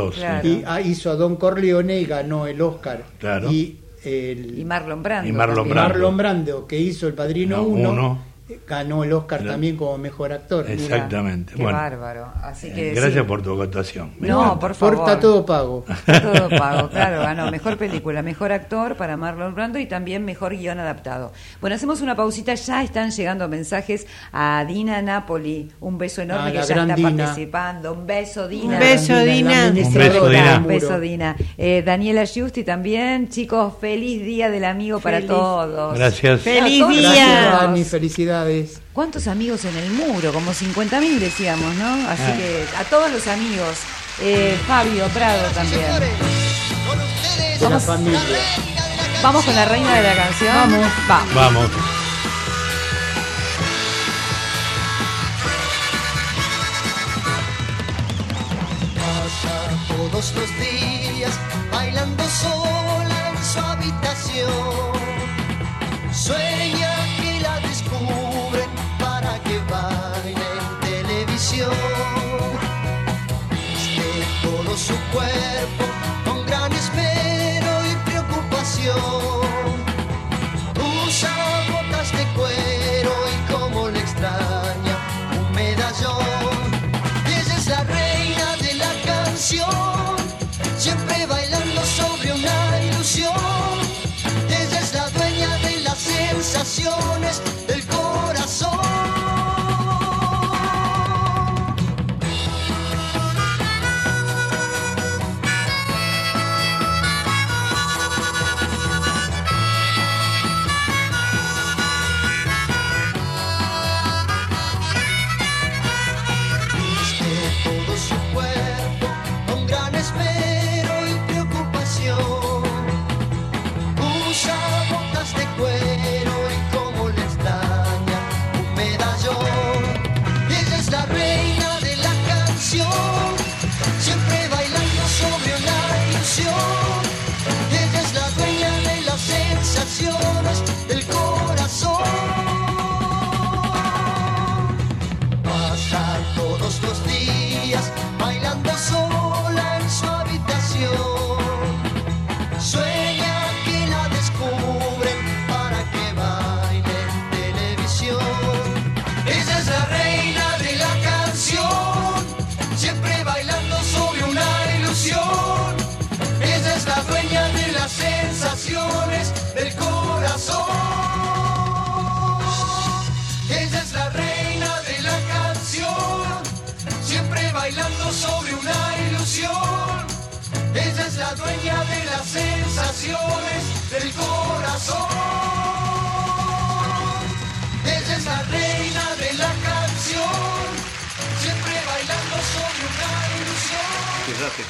y 0.42 0.62
ah, 0.66 0.80
hizo 0.80 1.12
a 1.12 1.14
Don 1.14 1.36
Corleone 1.36 2.00
y 2.00 2.06
ganó 2.06 2.48
el 2.48 2.60
Oscar. 2.60 3.04
Y, 3.48 3.76
el, 4.02 4.64
Marlon 4.66 5.04
Brando. 5.04 5.28
Y 5.28 5.32
Marlon, 5.32 6.16
Brando. 6.16 6.66
que 6.66 6.76
hizo 6.76 7.06
El 7.06 7.14
Padrino 7.14 7.62
1 7.62 8.29
ganó 8.66 9.04
el 9.04 9.12
Oscar 9.12 9.44
también 9.44 9.76
como 9.76 9.98
mejor 9.98 10.32
actor. 10.32 10.70
Exactamente. 10.70 11.54
qué 11.54 11.64
bárbaro. 11.64 12.32
Así 12.42 12.72
que, 12.72 12.92
gracias 12.92 13.24
por 13.24 13.42
tu 13.42 13.52
acotación. 13.52 14.12
no, 14.18 14.58
por 14.58 14.74
favor. 14.74 14.94
Está 14.94 15.20
todo 15.20 15.44
pago. 15.44 15.84
Está 15.88 16.20
todo 16.20 16.48
pago, 16.48 16.88
claro. 16.90 17.20
Ganó 17.22 17.50
mejor 17.50 17.76
película, 17.76 18.22
mejor 18.22 18.52
actor 18.52 18.96
para 18.96 19.16
Marlon 19.16 19.54
Brando 19.54 19.78
y 19.78 19.86
también 19.86 20.24
mejor 20.24 20.56
guion 20.56 20.78
adaptado. 20.78 21.32
Bueno, 21.60 21.76
hacemos 21.76 22.00
una 22.00 22.16
pausita. 22.16 22.54
Ya 22.54 22.82
están 22.82 23.10
llegando 23.10 23.48
mensajes 23.48 24.06
a 24.32 24.64
Dina 24.66 25.02
Napoli. 25.02 25.70
Un 25.80 25.98
beso 25.98 26.22
enorme 26.22 26.48
ah, 26.48 26.52
que 26.52 26.66
ya 26.66 26.82
está 26.82 26.96
participando. 26.96 27.92
Un 27.92 28.06
beso, 28.06 28.48
Dina. 28.48 28.74
Un 28.74 28.80
beso, 28.80 29.18
Dina. 29.20 29.68
Un 29.68 29.74
beso, 29.74 30.28
Dina. 30.28 30.58
Un 30.58 30.66
beso, 30.66 31.00
Dina. 31.00 31.36
Eh, 31.56 31.82
Daniela 31.84 32.24
Giusti 32.24 32.64
también. 32.64 33.28
Chicos, 33.28 33.74
feliz 33.80 34.22
día 34.22 34.50
del 34.50 34.64
amigo 34.64 35.00
para 35.00 35.24
todos. 35.24 35.96
Gracias. 35.96 36.40
Feliz 36.40 36.86
día. 36.88 37.58
Dani, 37.60 37.84
felicidades. 37.84 38.39
¿Cuántos 38.92 39.26
amigos 39.26 39.64
en 39.64 39.76
el 39.76 39.90
muro? 39.90 40.32
Como 40.32 40.52
50.000 40.52 41.18
decíamos, 41.18 41.74
¿no? 41.76 42.08
Así 42.08 42.22
ah. 42.26 42.36
que 42.36 42.66
a 42.76 42.84
todos 42.84 43.10
los 43.10 43.26
amigos. 43.26 43.78
Eh, 44.20 44.58
Fabio 44.66 45.06
Prado 45.08 45.48
también. 45.54 45.86
Vamos, 47.60 47.82
familia. 47.84 48.20
Vamos 49.22 49.44
con 49.44 49.54
la 49.54 49.64
reina 49.64 49.94
de 49.94 50.02
la 50.02 50.14
canción. 50.14 50.54
Vamos. 50.54 50.92
Vamos. 51.08 51.34
Vamos. 51.34 51.70
todos 60.10 60.34
los 60.34 60.50
días 60.58 61.38
bailando 61.72 62.24
sola 62.28 63.30
en 63.30 63.44
su 63.44 63.58
habitación. 63.58 64.50
Sueña 66.12 66.59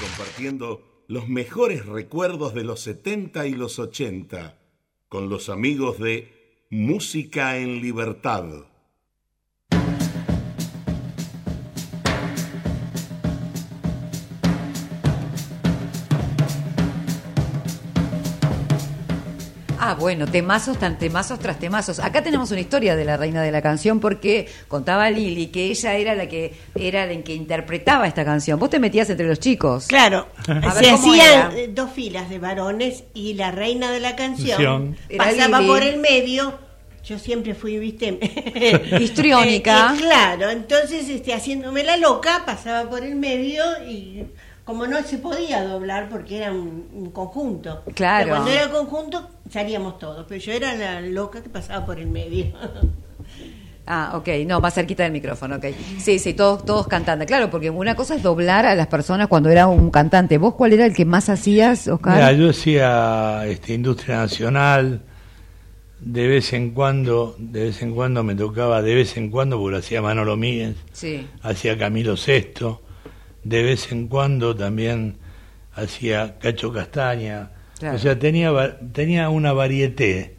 compartiendo 0.01 1.05
los 1.07 1.29
mejores 1.29 1.87
recuerdos 1.87 2.55
de 2.55 2.65
los 2.65 2.81
70 2.81 3.47
y 3.47 3.53
los 3.53 3.79
80 3.79 4.59
con 5.09 5.29
los 5.29 5.49
amigos 5.49 6.01
de 6.01 6.67
Música 6.71 7.57
en 7.57 7.81
Libertad. 7.81 8.45
Ah, 19.91 19.95
bueno, 19.95 20.25
temazos, 20.25 20.79
tan 20.79 20.99
temazos 20.99 21.41
tras 21.41 21.59
temazos. 21.59 21.99
Acá 21.99 22.23
tenemos 22.23 22.53
una 22.53 22.61
historia 22.61 22.95
de 22.95 23.05
la 23.05 23.17
reina 23.17 23.43
de 23.43 23.51
la 23.51 23.61
canción 23.61 23.99
porque 23.99 24.49
contaba 24.69 25.11
Lili 25.11 25.49
que 25.49 25.65
ella 25.65 25.97
era 25.97 26.15
la 26.15 26.29
que 26.29 26.55
era 26.77 27.07
la 27.07 27.21
que 27.23 27.35
interpretaba 27.35 28.07
esta 28.07 28.25
canción. 28.25 28.61
Vos 28.61 28.71
te 28.71 28.79
metías 28.79 29.11
entre 29.11 29.27
los 29.27 29.41
chicos. 29.41 29.89
Claro, 29.89 30.29
A 30.47 30.71
se 30.71 30.93
¿cómo 30.93 31.13
hacían 31.13 31.51
era? 31.51 31.53
eh, 31.57 31.71
dos 31.75 31.91
filas 31.91 32.31
de 32.31 32.39
varones 32.39 33.03
y 33.15 33.35
la 33.35 33.51
reina 33.51 33.91
de 33.91 33.99
la 33.99 34.15
canción 34.15 34.51
Canción. 34.59 34.97
Era 35.09 35.25
pasaba 35.25 35.59
Lili. 35.59 35.73
por 35.73 35.83
el 35.83 35.99
medio. 35.99 36.55
Yo 37.05 37.19
siempre 37.19 37.57
fui, 37.57 37.77
viste, 37.81 38.17
Histriónica. 39.01 39.91
Eh, 39.93 39.97
eh, 39.97 40.01
claro, 40.03 40.51
entonces 40.51 41.09
este, 41.09 41.35
haciéndome 41.35 41.83
la 41.83 41.97
loca, 41.97 42.45
pasaba 42.47 42.89
por 42.89 43.03
el 43.03 43.17
medio 43.17 43.65
y 43.89 44.25
como 44.65 44.87
no 44.87 45.03
se 45.03 45.19
podía 45.19 45.65
doblar 45.65 46.09
porque 46.09 46.37
era 46.39 46.53
un, 46.53 46.89
un 46.93 47.11
conjunto. 47.11 47.83
Claro. 47.97 48.25
Pero 48.27 48.37
cuando 48.37 48.51
era 48.53 48.71
conjunto 48.71 49.29
salíamos 49.51 49.99
todos, 49.99 50.25
pero 50.29 50.41
yo 50.41 50.53
era 50.53 50.75
la 50.75 51.01
loca 51.01 51.43
que 51.43 51.49
pasaba 51.49 51.85
por 51.85 51.99
el 51.99 52.07
medio. 52.09 52.47
Ah, 53.93 54.13
ok, 54.15 54.29
no, 54.47 54.61
más 54.61 54.75
cerquita 54.75 55.03
del 55.03 55.11
micrófono, 55.11 55.57
ok. 55.57 55.65
Sí, 55.99 56.21
sí, 56.21 56.33
todos, 56.35 56.65
todos 56.65 56.87
cantando. 56.87 57.27
Claro, 57.27 57.51
porque 57.51 57.71
una 57.71 57.97
cosa 57.97 58.15
es 58.15 58.23
doblar 58.23 58.65
a 58.65 58.77
las 58.77 58.87
personas 58.87 59.27
cuando 59.27 59.49
era 59.49 59.67
un 59.67 59.91
cantante. 59.91 60.39
¿Vos 60.39 60.55
cuál 60.55 60.75
era 60.75 60.87
el 60.87 60.95
que 60.95 61.05
más 61.05 61.29
hacías, 61.29 61.89
Oscar? 61.89 62.15
Mira, 62.15 62.33
yo 62.33 62.51
hacía 62.51 63.45
este, 63.47 63.75
industria 63.75 64.19
nacional, 64.19 65.03
de 65.99 66.27
vez 66.29 66.53
en 66.53 66.71
cuando, 66.71 67.35
de 67.39 67.65
vez 67.65 67.83
en 67.83 67.93
cuando 67.93 68.23
me 68.23 68.37
tocaba, 68.37 68.81
de 68.81 68.95
vez 68.95 69.17
en 69.17 69.29
cuando, 69.29 69.59
porque 69.59 69.73
lo 69.73 69.79
hacía 69.79 70.01
Manolo 70.01 70.37
Míguez, 70.37 70.77
Sí. 70.93 71.27
hacía 71.43 71.77
Camilo 71.77 72.15
VI, 72.15 72.77
de 73.43 73.63
vez 73.65 73.91
en 73.91 74.07
cuando 74.07 74.55
también 74.55 75.17
hacía 75.75 76.39
Cacho 76.39 76.73
Castaña, 76.73 77.51
Claro. 77.81 77.97
o 77.97 77.99
sea, 77.99 78.19
tenía, 78.19 78.79
tenía 78.93 79.29
una 79.31 79.53
varieté, 79.53 80.37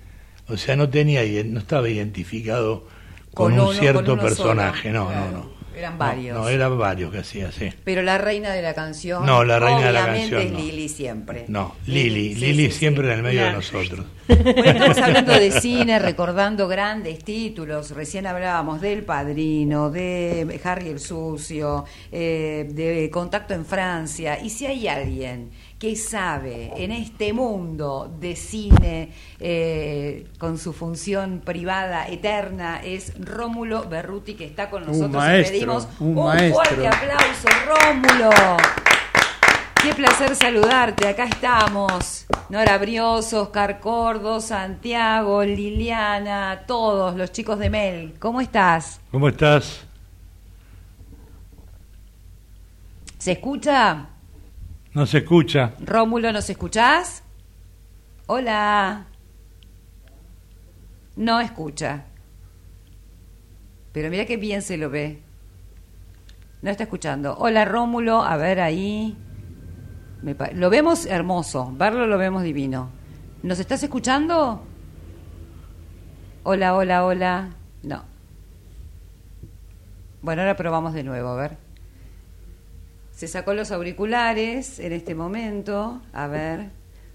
o 0.47 0.55
sea, 0.57 0.75
no 0.77 0.89
tenía, 0.89 1.21
no 1.43 1.59
estaba 1.59 1.89
identificado 1.89 2.85
con, 3.33 3.51
Con 3.51 3.53
un 3.53 3.59
uno- 3.61 3.73
cierto 3.73 4.05
con 4.05 4.19
personaje, 4.19 4.89
solo, 4.89 4.99
no, 4.99 5.07
claro. 5.09 5.31
no, 5.31 5.37
no. 5.39 5.61
Eran 5.75 5.97
varios. 5.97 6.37
No, 6.37 6.49
eran 6.49 6.77
varios 6.77 7.11
que 7.11 7.19
hacía, 7.19 7.51
sí. 7.51 7.69
Pero 7.85 8.03
la 8.03 8.17
reina 8.17 8.51
de 8.51 8.61
la 8.61 8.73
canción. 8.75 9.25
No, 9.25 9.43
la 9.45 9.57
reina 9.57 9.87
de 9.87 9.93
la 9.93 10.05
canción, 10.05 10.41
es 10.41 10.51
no. 10.51 10.59
Lili 10.59 10.89
siempre. 10.89 11.45
No, 11.47 11.75
Lili, 11.87 12.35
sí, 12.35 12.39
Lili 12.41 12.65
sí, 12.65 12.71
sí. 12.73 12.77
siempre 12.79 13.07
en 13.07 13.13
el 13.13 13.23
medio 13.23 13.45
de 13.45 13.53
nosotros. 13.53 14.05
Bueno, 14.27 14.63
estamos 14.69 14.97
hablando 14.99 15.33
de 15.33 15.51
cine, 15.51 15.97
recordando 15.97 16.67
grandes 16.67 17.23
títulos. 17.23 17.91
Recién 17.91 18.27
hablábamos 18.27 18.81
del 18.81 19.03
Padrino, 19.03 19.89
de 19.89 20.59
Harry 20.63 20.89
el 20.89 20.99
Sucio, 20.99 21.85
eh, 22.11 22.67
de 22.69 23.09
Contacto 23.09 23.53
en 23.53 23.65
Francia. 23.65 24.39
Y 24.43 24.49
si 24.49 24.65
hay 24.67 24.87
alguien 24.87 25.51
que 25.81 25.95
sabe 25.95 26.71
en 26.75 26.91
este 26.91 27.33
mundo 27.33 28.15
de 28.19 28.35
cine 28.35 29.09
eh, 29.39 30.27
con 30.37 30.59
su 30.59 30.73
función 30.73 31.41
privada 31.43 32.07
eterna 32.07 32.81
es 32.83 33.13
Rómulo 33.19 33.89
Berruti 33.89 34.35
que 34.35 34.45
está 34.45 34.69
con 34.69 34.83
Un 34.83 34.89
nosotros. 34.89 35.11
y 35.11 35.17
maestro, 35.27 35.53
pedimos 35.53 35.87
un 35.99 36.17
un 36.19 36.25
maestro. 36.27 36.53
fuerte 36.63 36.87
aplauso, 36.87 37.47
Rómulo. 37.65 38.29
Qué 39.81 39.95
placer 39.95 40.35
saludarte, 40.35 41.07
acá 41.07 41.23
estamos. 41.25 42.27
Nora 42.49 42.77
Brioso, 42.77 43.41
Oscar 43.41 43.79
Cordo, 43.79 44.39
Santiago, 44.39 45.43
Liliana, 45.43 46.61
todos 46.67 47.15
los 47.15 47.31
chicos 47.31 47.57
de 47.57 47.71
Mel. 47.71 48.13
¿Cómo 48.19 48.39
estás? 48.39 49.01
¿Cómo 49.09 49.27
estás? 49.29 49.83
¿Se 53.17 53.31
escucha? 53.31 54.09
No 54.93 55.05
se 55.05 55.19
escucha. 55.19 55.73
Rómulo, 55.79 56.31
¿nos 56.33 56.49
escuchás? 56.49 57.23
Hola. 58.27 59.05
No 61.15 61.39
escucha. 61.39 62.05
Pero 63.93 64.09
mira 64.09 64.25
qué 64.25 64.37
bien 64.37 64.61
se 64.61 64.77
lo 64.77 64.89
ve. 64.89 65.21
No 66.61 66.69
está 66.69 66.83
escuchando. 66.83 67.35
Hola 67.37 67.65
Rómulo, 67.65 68.21
a 68.21 68.35
ver 68.37 68.59
ahí. 68.59 69.17
Me 70.21 70.35
lo 70.53 70.69
vemos 70.69 71.05
hermoso, 71.05 71.73
verlo 71.75 72.05
lo 72.05 72.17
vemos 72.17 72.43
divino. 72.43 72.89
¿Nos 73.43 73.59
estás 73.59 73.81
escuchando? 73.81 74.63
Hola, 76.43 76.75
hola, 76.75 77.05
hola. 77.05 77.49
No. 77.81 78.03
Bueno, 80.21 80.43
ahora 80.43 80.55
probamos 80.55 80.93
de 80.93 81.03
nuevo, 81.03 81.29
a 81.29 81.35
ver. 81.35 81.57
Se 83.21 83.27
sacó 83.27 83.53
los 83.53 83.69
auriculares 83.69 84.79
en 84.79 84.93
este 84.93 85.13
momento. 85.13 86.01
A 86.11 86.25
ver. 86.25 86.71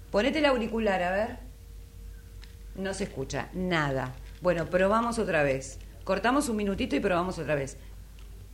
Ponete 0.09 0.39
el 0.39 0.45
auricular, 0.45 1.03
a 1.03 1.11
ver. 1.11 1.39
No 2.75 2.93
se 2.93 3.03
escucha 3.03 3.49
nada. 3.51 4.15
Bueno, 4.39 4.69
probamos 4.69 5.19
otra 5.19 5.43
vez. 5.43 5.79
Cortamos 6.05 6.47
un 6.47 6.55
minutito 6.55 6.95
y 6.95 7.01
probamos 7.01 7.39
otra 7.39 7.55
vez. 7.55 7.75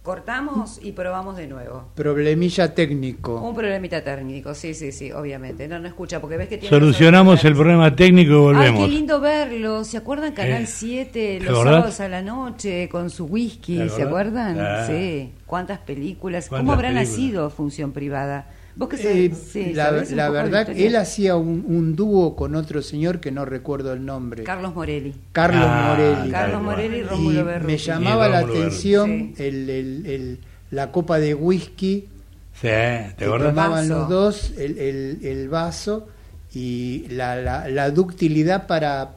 Cortamos 0.03 0.79
y 0.83 0.91
probamos 0.91 1.37
de 1.37 1.47
nuevo. 1.47 1.85
Problemilla 1.95 2.75
técnico. 2.75 3.39
Un 3.39 3.55
problemita 3.55 4.03
técnico, 4.03 4.53
sí, 4.53 4.73
sí, 4.73 4.91
sí, 4.91 5.13
obviamente. 5.13 5.65
No, 5.69 5.79
no 5.79 5.87
escucha 5.87 6.19
porque 6.19 6.35
ves 6.35 6.49
que 6.49 6.57
tiene... 6.57 6.69
Solucionamos 6.77 7.35
los 7.35 7.45
el 7.45 7.53
problema 7.55 7.95
técnico 7.95 8.31
y 8.31 8.35
Ay, 8.35 8.41
volvemos. 8.41 8.81
qué 8.85 8.91
lindo 8.91 9.21
verlo. 9.21 9.83
¿Se 9.85 9.95
acuerdan 9.95 10.33
Canal 10.33 10.63
Eh, 10.63 10.67
7 10.67 11.09
¿te 11.13 11.39
los 11.39 11.53
acordás? 11.53 11.73
sábados 11.75 11.99
a 12.01 12.09
la 12.09 12.21
noche 12.21 12.89
con 12.89 13.09
su 13.09 13.25
whisky? 13.27 13.77
¿Te 13.77 13.89
¿Se 13.89 14.03
acuerdan? 14.03 14.59
Ah. 14.59 14.85
Sí. 14.87 15.31
¿Cuántas 15.45 15.79
películas? 15.79 16.49
¿Cómo 16.49 16.57
¿Cuántas 16.65 16.73
habrá 16.75 16.89
películas? 16.89 17.09
nacido 17.09 17.49
Función 17.49 17.93
Privada? 17.93 18.47
¿Vos 18.75 18.89
qué 18.89 19.25
Eh? 19.25 19.31
Sí, 19.35 19.73
la 19.73 19.85
¿sabés 19.85 20.09
un 20.11 20.17
la 20.17 20.27
poco 20.27 20.37
de 20.37 20.43
verdad, 20.43 20.69
él 20.75 20.95
hacía 20.95 21.35
un, 21.35 21.63
un 21.67 21.95
dúo 21.95 22.35
con 22.35 22.55
otro 22.55 22.81
señor 22.81 23.19
que 23.19 23.31
no 23.31 23.45
recuerdo 23.45 23.93
el 23.93 24.03
nombre. 24.05 24.43
Carlos 24.43 24.73
Morelli. 24.73 25.13
Carlos 25.31 25.63
Ah, 25.67 25.95
Morelli. 25.95 26.31
Carlos 26.31 26.61
Morelli 26.63 26.97
y. 26.97 27.03
Rómulo 27.03 27.45
Berruti. 27.45 27.71
me 27.71 27.77
llamaba 27.77 28.27
la 28.29 28.39
atención 28.39 29.33
Sí. 29.37 29.43
el, 29.43 29.69
el- 29.69 30.05
el- 30.07 30.39
la 30.71 30.91
copa 30.91 31.19
de 31.19 31.35
whisky 31.35 32.07
Sí, 32.53 32.67
¿te 32.67 33.13
que 33.17 33.25
tomaban 33.25 33.87
los 33.89 34.09
dos, 34.09 34.53
el, 34.57 34.77
el- 34.77 35.19
el 35.23 35.49
vaso 35.49 36.07
y 36.53 37.05
la, 37.09 37.35
la- 37.35 37.67
la 37.67 37.91
ductilidad 37.91 38.65
para, 38.67 39.11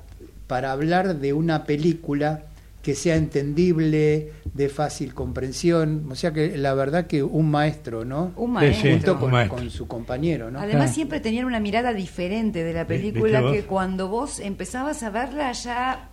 para 0.47 0.73
hablar 0.73 1.17
de 1.17 1.33
una 1.33 1.65
película 1.65 2.43
que 2.87 2.95
sea 2.95 3.17
entendible, 3.17 4.31
de 4.55 4.69
fácil 4.69 5.13
comprensión. 5.13 6.07
O 6.09 6.15
sea 6.15 6.33
que 6.33 6.57
la 6.57 6.73
verdad 6.73 7.09
que 7.09 7.25
un 7.25 7.51
maestro, 7.51 8.05
¿no? 8.05 8.33
Un 8.37 8.53
maestro. 8.53 8.83
sí, 8.83 8.93
Junto 8.93 9.15
un 9.15 9.19
con, 9.19 9.31
maestro. 9.33 9.59
con 9.59 9.71
su 9.71 9.89
compañero, 9.89 10.53
¿no? 10.53 10.61
Además 10.61 10.77
Claro. 10.85 10.93
siempre 10.95 11.19
tenían 11.19 11.47
una 11.47 11.59
mirada 11.59 11.93
diferente 11.93 12.63
de 12.63 12.73
la 12.73 12.85
¿Viste 12.85 13.09
película 13.11 13.41
vos? 13.41 13.53
que 13.55 13.63
cuando 13.65 14.07
vos 14.07 14.39
empezabas 14.39 15.03
a 15.03 15.11
verla 15.11 15.51
ya 15.51 16.11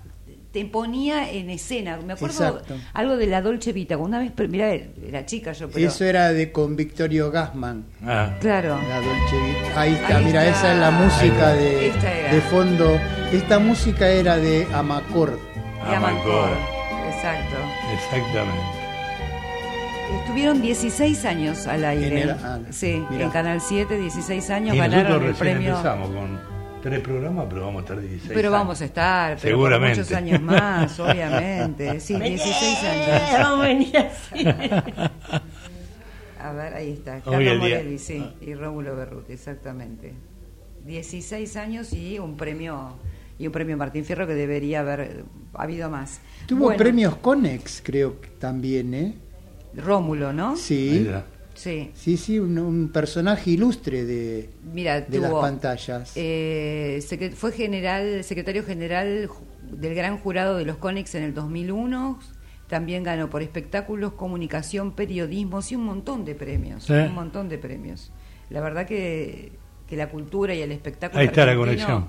te 0.52 0.66
ponía 0.66 1.32
en 1.32 1.52
escena. 1.52 2.00
Me 2.06 2.14
acuerdo 2.14 2.44
Exacto. 2.48 2.76
algo 2.94 3.18
de 3.18 3.28
la 3.28 3.44
Dolce 3.44 3.72
Vita. 3.72 3.96
Una 3.98 4.18
vez, 4.18 4.32
mira, 4.50 4.72
era 4.74 5.26
chica 5.28 5.52
yo, 5.52 5.70
pero... 5.70 5.88
Eso 5.88 6.06
era 6.06 6.34
de 6.34 6.52
con 6.52 6.76
Victorio 6.76 7.30
Gassman. 7.30 7.86
Ah, 8.04 8.36
Claro. 8.42 8.80
La 8.90 8.96
Dolce 8.98 9.36
Vita. 9.46 9.80
Ahí 9.82 9.94
está, 9.94 10.18
Ahí 10.18 10.26
mira, 10.26 10.46
está. 10.48 10.58
esa 10.60 10.74
es 10.74 10.80
la 10.80 10.90
música 10.92 11.54
de 11.54 12.42
fondo. 12.50 13.00
Esta 13.32 13.60
música 13.60 14.08
era 14.10 14.38
de 14.38 14.66
Amacord. 14.74 15.38
Amancor. 15.86 16.50
Exacto. 17.13 17.56
exactamente. 17.93 18.84
Estuvieron 20.22 20.62
16 20.62 21.26
años 21.26 21.67
al 21.67 21.84
aire. 21.86 22.08
En 22.22 22.30
el- 22.30 22.32
ah, 22.32 22.60
sí, 22.69 23.04
mira. 23.10 23.26
en 23.26 23.32
Canal 23.32 23.62
7, 23.62 23.98
16 23.98 24.50
años 24.50 24.76
Y 24.76 24.80
ganaron 24.80 25.04
nosotros 25.06 25.22
el 25.24 25.30
recién 25.38 25.54
premio. 25.58 25.72
empezamos 25.72 26.10
con 26.10 26.39
tres 26.84 27.00
programas, 27.00 27.46
pero 27.50 27.62
vamos 27.65 27.80
a 27.80 27.82
estar 27.84 28.00
16 28.00 28.32
Pero 28.34 28.50
años. 28.50 28.52
vamos 28.60 28.82
a 28.82 28.86
estar, 28.86 29.28
pero 29.30 29.39
por 29.41 29.50
Seguramente. 29.69 30.00
muchos 30.00 30.13
años 30.15 30.41
más, 30.41 31.00
obviamente. 31.00 32.00
Sí, 32.00 32.19
16 32.19 32.84
años. 32.84 33.22
Vamos 33.39 33.60
a 33.60 33.67
venir 33.67 33.98
así. 33.98 34.48
A 36.41 36.52
ver, 36.52 36.74
ahí 36.74 36.91
está. 36.91 37.19
Carlos. 37.22 37.58
Morelli, 37.60 37.98
sí, 37.98 38.24
y 38.41 38.54
Rómulo 38.54 38.96
Berruti, 38.96 39.34
exactamente. 39.34 40.13
16 40.86 41.56
años 41.56 41.93
y 41.93 42.19
un 42.19 42.36
premio 42.36 42.98
y 43.39 43.48
un 43.48 43.52
premio 43.52 43.78
Martín 43.78 44.06
Fierro 44.06 44.28
que 44.28 44.34
debería 44.36 44.82
haber 44.82 45.00
eh, 45.02 45.24
habido 45.54 45.89
más. 45.89 46.19
Tuvo 46.46 46.65
Bueno, 46.65 46.78
premios 46.78 47.15
Conex, 47.17 47.82
creo 47.84 48.19
que 48.22 48.30
también, 48.30 48.93
¿eh? 48.93 49.13
Rómulo, 49.76 50.34
¿no? 50.34 50.56
Sí. 50.56 51.10
Sí. 51.56 51.91
Sí, 51.93 52.17
sí, 52.17 52.39
un, 52.39 52.58
un 52.58 52.89
personaje 52.89 53.52
ilustre 53.52 54.06
de, 54.06 54.50
Mira, 54.74 55.02
de 55.02 55.19
las 55.19 55.32
pantallas. 55.32 56.12
eh, 56.15 57.02
fue 57.36 57.52
general, 57.52 58.24
secretario 58.24 58.63
general 58.63 59.30
del 59.72 59.93
gran 59.93 60.17
jurado 60.17 60.58
de 60.58 60.65
los 60.65 60.78
Conex 60.78 61.13
en 61.15 61.24
el 61.24 61.34
2001. 61.34 62.19
También 62.67 63.04
ganó 63.04 63.30
por 63.30 63.43
espectáculos, 63.43 64.13
comunicación, 64.13 64.93
periodismo, 64.93 65.62
sí, 65.62 65.76
un 65.76 65.86
montón 65.86 66.26
de 66.26 66.34
premios. 66.34 66.89
Un 66.89 67.13
montón 67.13 67.50
de 67.50 67.60
premios. 67.60 68.12
La 68.50 68.62
verdad 68.62 68.88
que, 68.88 69.52
que 69.88 69.96
la 69.96 70.10
cultura 70.10 70.56
y 70.56 70.62
el 70.62 70.72
espectáculo. 70.72 71.19
Ahí 71.22 71.28
está 71.28 71.46
la 71.46 71.56
conexión. 71.56 72.08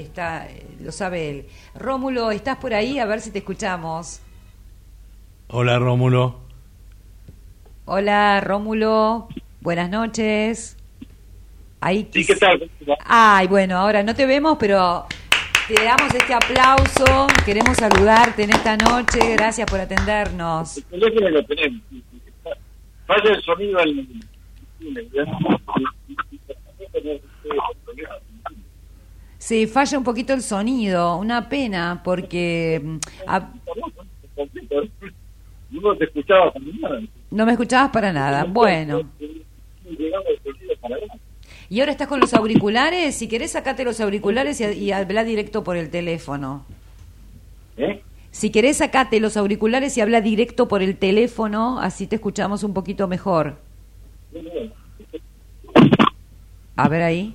Está, 0.00 0.48
lo 0.80 0.92
sabe 0.92 1.30
él. 1.30 1.46
Rómulo, 1.74 2.30
¿estás 2.30 2.56
por 2.58 2.74
ahí? 2.74 2.98
A 2.98 3.06
ver 3.06 3.20
si 3.20 3.30
te 3.30 3.38
escuchamos. 3.38 4.20
Hola, 5.48 5.78
Rómulo. 5.78 6.40
Hola, 7.84 8.40
Rómulo. 8.40 9.28
Buenas 9.60 9.90
noches. 9.90 10.76
Ahí 11.80 12.08
Sí, 12.12 12.26
¿qué 12.26 12.36
tal? 12.36 12.70
Ay, 13.04 13.46
bueno, 13.46 13.76
ahora 13.76 14.02
no 14.02 14.14
te 14.14 14.26
vemos, 14.26 14.56
pero 14.58 15.06
te 15.68 15.74
damos 15.84 16.14
este 16.14 16.34
aplauso. 16.34 17.26
Queremos 17.44 17.76
saludarte 17.76 18.44
en 18.44 18.50
esta 18.50 18.76
noche. 18.76 19.34
Gracias 19.34 19.70
por 19.70 19.80
atendernos. 19.80 20.78
El 20.78 20.84
teléfono 20.84 21.28
lo 21.28 21.44
tenemos. 21.44 21.82
Falla 23.06 23.34
el 23.34 23.42
sonido 23.42 23.78
al... 23.78 24.06
Sí, 29.46 29.68
falla 29.68 29.96
un 29.96 30.02
poquito 30.02 30.32
el 30.32 30.42
sonido. 30.42 31.16
Una 31.18 31.48
pena, 31.48 32.00
porque 32.02 32.80
mm, 32.82 32.96
a- 33.28 33.48
No 35.70 35.94
te 35.96 36.04
escuchaba 36.06 36.52
para 36.52 36.64
nada. 36.80 37.00
no 37.30 37.46
me 37.46 37.52
escuchabas 37.52 37.90
para 37.92 38.12
nada. 38.12 38.42
Bueno. 38.42 39.02
Y 41.70 41.78
ahora 41.78 41.92
estás 41.92 42.08
con 42.08 42.18
los 42.18 42.34
auriculares. 42.34 43.14
Si 43.14 43.28
querés, 43.28 43.52
sacate 43.52 43.84
los 43.84 44.00
auriculares 44.00 44.60
y, 44.60 44.64
y 44.64 44.90
habla 44.90 45.22
directo 45.22 45.62
por 45.62 45.76
el 45.76 45.90
teléfono. 45.90 46.64
¿Eh? 47.76 48.02
Si 48.32 48.50
querés, 48.50 48.78
sacate 48.78 49.20
los 49.20 49.36
auriculares 49.36 49.96
y 49.96 50.00
habla 50.00 50.20
directo 50.22 50.66
por 50.66 50.82
el 50.82 50.96
teléfono, 50.96 51.78
así 51.78 52.08
te 52.08 52.16
escuchamos 52.16 52.64
un 52.64 52.74
poquito 52.74 53.06
mejor. 53.06 53.58
A 56.74 56.88
ver 56.88 57.02
ahí. 57.02 57.32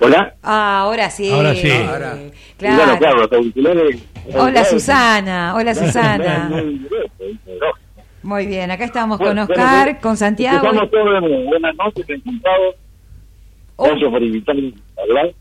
Hola. 0.00 0.34
Ah, 0.42 0.80
ahora 0.80 1.10
sí. 1.10 1.30
Ahora 1.32 1.54
sí. 1.54 1.70
Ahora. 1.70 2.16
Y 2.16 2.30
Claro. 2.58 2.76
bueno, 2.76 2.98
claro, 2.98 3.16
los 3.18 3.32
auriculares... 3.32 4.02
Hola 4.34 4.64
Susana, 4.64 5.54
hola 5.54 5.74
Susana. 5.74 6.50
muy 8.22 8.46
bien, 8.46 8.70
acá 8.70 8.84
estamos 8.84 9.18
con 9.18 9.38
Oscar, 9.38 9.84
bueno, 9.84 9.98
con 10.00 10.16
Santiago. 10.16 10.66
Todos. 10.70 10.90
Buenas 11.46 11.74
noches, 11.76 12.08
encantados. 12.08 12.74
Oh. 13.76 13.86
Gracias 13.88 14.10
por 14.10 14.22
invitarme 14.22 14.72
a 14.96 15.02
hablar. 15.02 15.34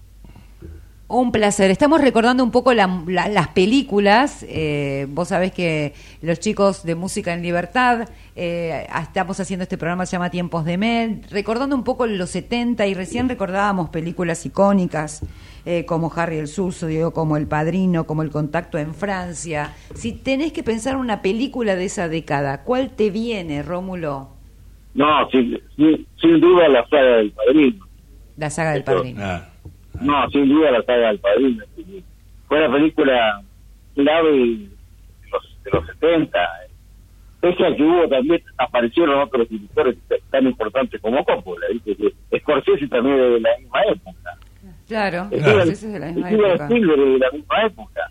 Un 1.15 1.31
placer. 1.31 1.69
Estamos 1.69 2.01
recordando 2.01 2.43
un 2.43 2.49
poco 2.49 2.73
la- 2.73 3.03
la- 3.05 3.27
las 3.27 3.49
películas. 3.49 4.43
Eh, 4.49 5.05
vos 5.09 5.27
sabés 5.27 5.51
que 5.51 5.93
los 6.23 6.39
chicos 6.39 6.83
de 6.83 6.95
Música 6.95 7.33
en 7.33 7.43
Libertad 7.43 8.09
eh, 8.35 8.87
estamos 8.99 9.39
haciendo 9.39 9.61
este 9.61 9.77
programa 9.77 10.03
que 10.03 10.07
se 10.07 10.13
llama 10.13 10.31
Tiempos 10.31 10.65
de 10.65 10.77
Mel, 10.79 11.21
recordando 11.29 11.75
un 11.75 11.83
poco 11.83 12.07
los 12.07 12.31
70 12.31 12.87
y 12.87 12.95
recién 12.95 13.29
recordábamos 13.29 13.89
películas 13.91 14.43
icónicas 14.47 15.21
eh, 15.67 15.85
como 15.85 16.11
Harry 16.15 16.37
el 16.37 16.47
Suso, 16.47 16.87
digo, 16.87 17.11
como 17.13 17.37
El 17.37 17.45
Padrino, 17.45 18.05
como 18.07 18.23
El 18.23 18.31
Contacto 18.31 18.79
en 18.79 18.95
Francia. 18.95 19.75
Si 19.93 20.13
tenés 20.13 20.51
que 20.51 20.63
pensar 20.63 20.97
una 20.97 21.21
película 21.21 21.75
de 21.75 21.85
esa 21.85 22.07
década, 22.09 22.63
¿cuál 22.63 22.89
te 22.89 23.11
viene, 23.11 23.61
Rómulo? 23.61 24.29
No, 24.95 25.29
sin, 25.29 25.59
sin, 25.75 26.07
sin 26.19 26.41
duda 26.41 26.67
la 26.69 26.83
saga 26.89 27.17
del 27.17 27.31
padrino. 27.33 27.85
La 28.35 28.49
saga 28.49 28.71
del. 28.71 28.83
Padrino. 28.83 29.21
Ah, 29.23 29.49
No, 30.01 30.29
sin 30.29 30.49
duda 30.49 30.71
la 30.71 30.83
saga 30.83 31.07
del 31.09 31.19
padrino. 31.19 31.63
Fue 32.47 32.59
la 32.59 32.71
película 32.71 33.41
clave 33.95 34.31
de 34.31 34.69
los, 35.31 35.63
de 35.63 35.71
los 35.71 35.85
70. 35.87 36.39
Pese 37.41 37.65
a 37.65 37.75
que 37.75 37.83
hubo 37.83 38.07
también, 38.07 38.41
aparecieron 38.57 39.19
otros 39.21 39.49
directores 39.49 39.97
tan 40.31 40.45
importantes 40.47 40.99
como 41.01 41.23
Coppola, 41.25 41.67
¿viste? 41.71 41.95
Que 42.29 42.39
Scorsese 42.39 42.87
también 42.87 43.19
es 43.19 43.31
de 43.33 43.39
la 43.41 43.49
misma 43.59 43.81
época. 43.83 44.37
Claro, 44.87 45.23
Steven- 45.31 45.61
ese 45.71 45.71
es 45.87 45.93
de 45.93 45.99
la 45.99 46.05
misma 46.11 46.29
época. 46.31 46.63
Spielberg 46.65 46.99
de 46.99 47.19
la 47.19 47.31
misma 47.31 47.65
época. 47.65 48.01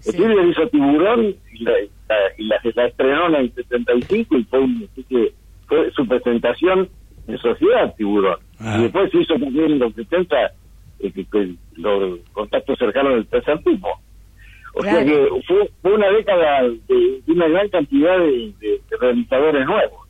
Sí. 0.00 0.10
Spielberg 0.10 0.48
hizo 0.48 0.68
Tiburón 0.68 1.34
y 1.52 1.64
la, 1.64 1.72
la- 2.08 2.16
y 2.38 2.44
la, 2.46 2.60
la 2.74 2.86
estrenó 2.86 3.26
en 3.28 3.34
el 3.34 3.52
75 3.54 4.36
y 4.38 4.44
fue, 4.44 4.66
que 5.08 5.32
fue 5.66 5.90
su 5.92 6.06
presentación 6.08 6.88
en 7.28 7.38
sociedad 7.38 7.94
Tiburón. 7.96 8.38
Ah. 8.58 8.76
Y 8.78 8.82
después 8.84 9.10
se 9.10 9.18
hizo 9.18 9.34
también 9.34 9.72
en 9.72 9.78
los 9.78 9.94
70 9.94 10.36
eh, 10.42 10.48
que- 10.48 10.48
que 10.48 10.59
los 11.76 12.20
contactos 12.32 12.78
cercanos 12.78 13.14
del 13.14 13.26
tercer 13.26 13.58
tipo. 13.62 13.88
O 14.74 14.82
sea 14.82 15.04
que 15.04 15.28
fue, 15.48 15.70
fue 15.82 15.94
una 15.94 16.10
década 16.10 16.62
de, 16.62 17.22
de 17.26 17.32
una 17.32 17.48
gran 17.48 17.68
cantidad 17.70 18.18
de, 18.18 18.52
de- 18.60 18.80
de 18.88 18.96
realizadores 19.00 19.66
nuevos. 19.66 20.08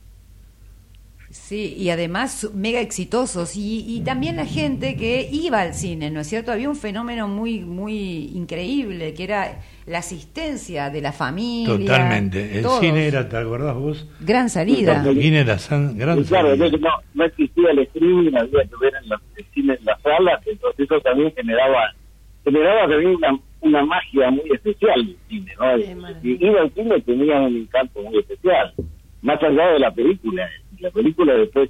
Sí, 1.31 1.73
y 1.77 1.89
además 1.89 2.49
mega 2.53 2.79
exitosos. 2.81 3.55
Y, 3.55 3.85
y 3.87 4.01
también 4.01 4.35
la 4.35 4.45
gente 4.45 4.95
que 4.97 5.29
iba 5.31 5.61
al 5.61 5.73
cine, 5.73 6.11
¿no 6.11 6.19
es 6.19 6.27
cierto? 6.27 6.51
Había 6.51 6.69
un 6.69 6.75
fenómeno 6.75 7.27
muy, 7.29 7.61
muy 7.61 8.31
increíble, 8.35 9.13
que 9.13 9.23
era 9.23 9.59
la 9.85 9.99
asistencia 9.99 10.89
de 10.89 11.01
la 11.01 11.11
familia. 11.13 11.77
totalmente. 11.77 12.57
El 12.57 12.63
todos. 12.63 12.79
cine 12.81 13.07
era, 13.07 13.29
¿te 13.29 13.37
acordás 13.37 13.75
vos? 13.75 14.07
Gran 14.19 14.49
salida. 14.49 15.03
El 15.07 15.21
cine 15.21 15.39
era 15.39 15.57
san- 15.57 15.97
gran 15.97 16.19
Y 16.19 16.23
claro, 16.25 16.49
salida. 16.57 16.77
no, 16.79 16.89
no 17.13 17.23
existía 17.25 17.71
el 17.71 17.79
streaming, 17.79 18.35
había 18.35 18.63
que 18.63 18.75
ver 18.81 18.93
en 19.01 19.09
los, 19.09 19.21
el 19.37 19.45
cine 19.53 19.73
en 19.79 19.85
las 19.85 20.01
salas, 20.01 20.41
entonces 20.45 20.79
eso 20.85 20.99
también 21.01 21.31
generaba 21.33 21.93
generaba 22.43 22.87
también 22.89 23.15
una, 23.15 23.39
una 23.61 23.85
magia 23.85 24.31
muy 24.31 24.51
especial 24.51 25.05
del 25.05 25.17
cine, 25.29 25.53
¿no? 25.59 25.77
Sí, 25.77 26.27
y 26.27 26.45
ir 26.45 26.57
al 26.57 26.73
cine 26.73 26.99
tenía 27.01 27.39
un 27.39 27.55
encanto 27.55 28.01
muy 28.01 28.17
especial, 28.17 28.73
más 29.21 29.41
allá 29.43 29.67
de 29.73 29.79
la 29.79 29.91
película. 29.93 30.49
La 30.81 30.89
película 30.91 31.33
después, 31.33 31.69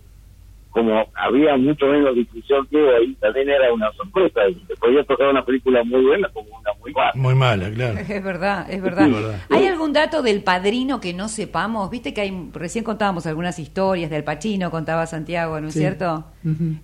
como 0.71 1.05
había 1.15 1.57
mucho 1.57 1.85
menos 1.87 2.15
difusión 2.15 2.65
que 2.67 2.77
ahí, 2.77 3.13
también 3.19 3.49
era 3.49 3.73
una 3.73 3.91
sorpresa, 3.91 4.47
y 4.49 4.55
te 4.55 4.75
podía 4.77 5.03
tocar 5.03 5.27
una 5.27 5.43
película 5.43 5.83
muy 5.83 6.01
buena 6.05 6.29
como 6.29 6.47
una 6.57 6.71
muy 6.79 6.93
mala. 6.93 7.11
Muy 7.15 7.35
mala, 7.35 7.69
claro. 7.71 7.99
Es 8.09 8.23
verdad, 8.23 8.71
es 8.71 8.81
verdad. 8.81 9.09
¿Hay 9.49 9.67
algún 9.67 9.91
dato 9.91 10.21
del 10.23 10.43
padrino 10.43 11.01
que 11.01 11.13
no 11.13 11.27
sepamos? 11.27 11.89
Viste 11.91 12.13
que 12.13 12.21
hay, 12.21 12.49
recién 12.53 12.85
contábamos 12.85 13.27
algunas 13.27 13.59
historias 13.59 14.09
del 14.09 14.23
Pachino, 14.23 14.71
contaba 14.71 15.05
Santiago, 15.07 15.59
¿no 15.59 15.67
es 15.67 15.73
Sí. 15.73 15.79
cierto? 15.79 16.23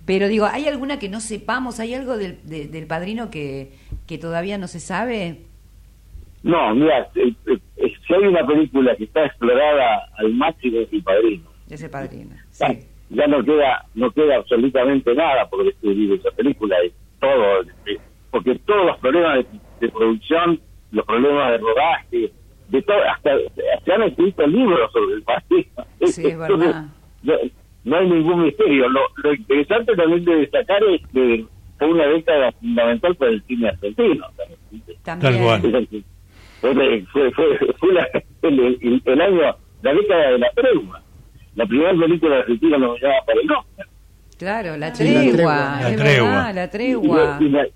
Pero 0.04 0.28
digo, 0.28 0.44
¿hay 0.46 0.66
alguna 0.68 0.98
que 0.98 1.08
no 1.08 1.20
sepamos? 1.20 1.80
¿Hay 1.80 1.94
algo 1.94 2.18
del, 2.18 2.38
de- 2.44 2.68
del 2.68 2.86
padrino 2.86 3.30
que, 3.30 3.72
que 4.06 4.18
todavía 4.18 4.58
no 4.58 4.66
se 4.68 4.80
sabe? 4.80 5.44
No, 6.42 6.74
mira, 6.74 7.08
eh, 7.16 7.32
eh, 7.46 7.92
si 8.06 8.14
hay 8.14 8.22
una 8.24 8.46
película 8.46 8.94
que 8.96 9.04
está 9.04 9.24
explorada 9.24 10.08
al 10.18 10.32
máximo 10.34 10.78
es 10.80 10.92
El 10.92 11.02
Padrino. 11.02 11.44
De 11.68 11.74
ese 11.74 11.88
padrino. 11.88 12.34
ya, 12.58 12.68
Sí. 12.68 12.78
ya 13.10 13.26
no 13.26 13.44
queda 13.44 13.84
no 13.94 14.10
queda 14.10 14.36
absolutamente 14.36 15.14
nada 15.14 15.48
por 15.48 15.64
descubrir 15.64 16.12
esa 16.14 16.30
película 16.32 16.76
es 16.84 16.92
todo 17.20 17.62
eh, 17.86 17.98
porque 18.30 18.54
todos 18.66 18.86
los 18.86 18.98
problemas 18.98 19.38
de, 19.38 19.46
de 19.86 19.88
producción 19.92 20.60
los 20.92 21.04
problemas 21.06 21.52
de 21.52 21.58
rodaje 21.58 22.32
de 22.68 22.82
todo 22.82 22.98
hasta 23.10 23.30
se 23.84 23.92
han 23.92 24.02
escrito 24.02 24.46
libros 24.46 24.90
sobre 24.92 25.14
el 25.14 25.22
país 25.22 25.66
Sí, 26.04 26.26
es 26.26 26.38
verdad. 26.38 26.86
no, 27.22 27.34
no 27.84 27.96
hay 27.96 28.08
ningún 28.10 28.42
misterio 28.44 28.88
lo, 28.88 29.00
lo 29.22 29.34
interesante 29.34 29.94
también 29.96 30.24
de 30.24 30.36
destacar 30.36 30.82
es 30.84 31.00
que 31.12 31.44
fue 31.78 31.88
una 31.88 32.06
década 32.06 32.50
fundamental 32.52 33.14
para 33.16 33.30
el 33.30 33.42
cine 33.44 33.68
argentino 33.68 34.26
también. 34.36 34.60
Es 35.00 36.04
fue, 36.60 36.74
fue, 37.12 37.30
fue, 37.32 37.72
fue 37.78 37.92
la- 37.94 38.08
el, 38.42 38.58
el- 38.82 39.02
el 39.04 39.20
año, 39.20 39.56
la 39.82 39.94
década 39.94 40.30
de 40.32 40.38
la 40.38 40.50
tregua. 40.56 41.02
La 41.58 41.66
primera 41.66 41.90
película 41.92 42.36
argentina 42.38 42.78
nominada 42.78 43.14
para 43.26 43.40
el 43.40 43.50
Oscar. 43.50 43.86
Claro, 44.38 44.70
la 44.76 44.86
la 44.86 44.92
tregua. 44.92 45.80
La 45.82 45.96
tregua. 45.96 46.28
verdad, 46.30 46.54
la 46.54 46.70
tregua. 46.70 47.38
Y, 47.40 47.44
y, 47.44 47.48
la- 47.48 47.66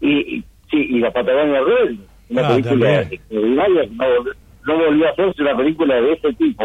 y- 0.00 0.36
y- 0.36 0.44
sí, 0.70 0.76
y 0.90 0.98
la 1.00 1.10
Patagonia 1.12 1.60
Rebelde, 1.60 2.04
una 2.30 2.46
Ah, 2.46 2.50
película 2.54 3.00
extraordinaria. 3.02 3.82
No, 3.90 4.04
vol- 4.04 4.36
no 4.66 4.78
volvió 4.78 5.06
a 5.08 5.10
hacerse 5.10 5.42
una 5.42 5.56
película 5.56 6.00
de 6.00 6.12
ese 6.12 6.32
tipo, 6.34 6.64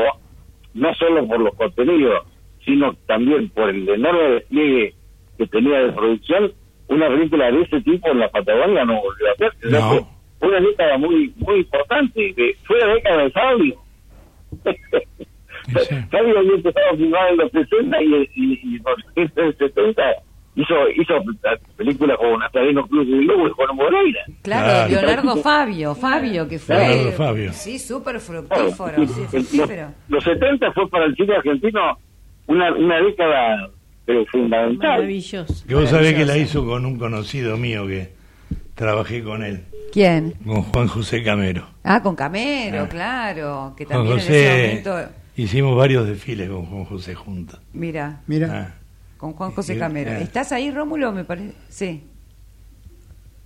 no 0.76 0.94
solo 0.94 1.28
por 1.28 1.40
los 1.40 1.56
contenidos, 1.56 2.24
sino 2.64 2.94
también 3.08 3.50
por 3.50 3.72
el 3.72 3.90
enorme 3.90 4.30
despliegue 4.36 4.94
que 5.40 5.48
tenía 5.48 5.80
de 5.80 5.92
producción. 5.94 6.54
Una 6.88 7.08
película 7.08 7.52
de 7.52 7.62
ese 7.64 7.82
tipo 7.82 8.10
en 8.12 8.20
la 8.20 8.30
Patagonia 8.30 8.86
no 8.86 9.02
volvió 9.02 9.28
a 9.28 9.32
hacerse. 9.32 9.70
No. 9.72 10.08
una 10.42 10.60
década 10.62 10.98
muy 11.00 11.34
muy 11.38 11.62
importante. 11.62 12.34
de- 12.38 12.56
fue 12.66 12.78
la 12.80 12.94
década 12.94 13.24
de 13.24 13.32
Fabio. 13.32 13.76
Sí. 15.88 15.96
Fabio 16.12 16.40
había 16.40 16.54
empezado 16.56 16.86
a 16.94 16.96
filmar 16.98 17.30
en 17.30 17.38
los 17.38 17.52
60 17.52 18.02
y, 18.02 18.06
y, 18.36 18.60
y 18.64 18.76
en 19.16 19.32
los 19.36 19.56
70 19.58 20.02
hizo, 20.56 20.76
hizo 20.96 21.14
películas 21.78 22.18
como 22.18 22.38
Nazareno 22.38 22.86
Cruz 22.88 23.08
y 23.08 23.24
Lobo 23.24 23.48
y 23.48 23.52
Juan 23.52 23.76
Moreira. 23.76 24.22
Claro, 24.42 24.88
Claro. 24.88 24.90
Leonardo 24.90 25.38
Fabio, 25.38 25.96
Fabio, 25.96 26.48
que 26.48 26.60
fue. 26.60 26.76
Leonardo 26.78 27.12
Fabio. 27.14 27.54
Sí, 27.54 27.80
súper 27.80 28.20
Claro, 28.20 28.72
fructífero, 28.72 29.08
sí, 29.08 29.22
los, 29.22 29.30
fructífero. 29.32 29.88
los 30.10 30.24
70 30.24 30.72
fue 30.74 30.90
para 30.90 31.06
el 31.06 31.16
cine 31.16 31.36
argentino 31.36 31.98
una, 32.48 32.74
una 32.74 33.00
década 33.02 33.70
pero 34.06 34.26
fundamental. 34.26 34.90
Maravilloso. 34.98 35.68
Que 35.68 35.76
vos 35.76 35.88
sabés 35.90 36.16
que 36.16 36.26
la 36.26 36.36
hizo 36.38 36.66
con 36.66 36.84
un 36.86 36.98
conocido 36.98 37.56
mío 37.58 37.86
que 37.86 38.10
trabajé 38.74 39.22
con 39.24 39.44
él, 39.44 39.62
¿Quién? 39.92 40.32
con 40.46 40.64
Juan 40.64 40.88
José 40.88 41.22
Camero. 41.22 41.68
Ah, 41.84 42.02
con 42.02 42.16
Camero, 42.16 42.84
Ah. 42.84 42.90
claro, 42.90 43.74
que 43.78 43.86
Juan 43.86 43.98
también 44.00 44.14
en 44.14 44.20
ese 44.20 44.48
José, 44.48 44.68
momento. 44.90 45.14
Hicimos 45.44 45.76
varios 45.78 46.08
desfiles 46.08 46.50
con 46.50 46.66
Juan 46.66 46.86
José 46.86 47.16
juntos. 47.16 47.60
Mira, 47.74 48.22
Mira, 48.28 48.48
Ah, 48.52 48.76
con 49.18 49.34
Juan 49.34 49.52
José 49.52 49.74
Sí, 49.74 49.80
Camero. 49.80 50.12
¿Estás 50.12 50.52
ahí, 50.52 50.72
Rómulo? 50.72 51.12
Me 51.12 51.24
parece. 51.26 51.54
Sí. 51.70 52.04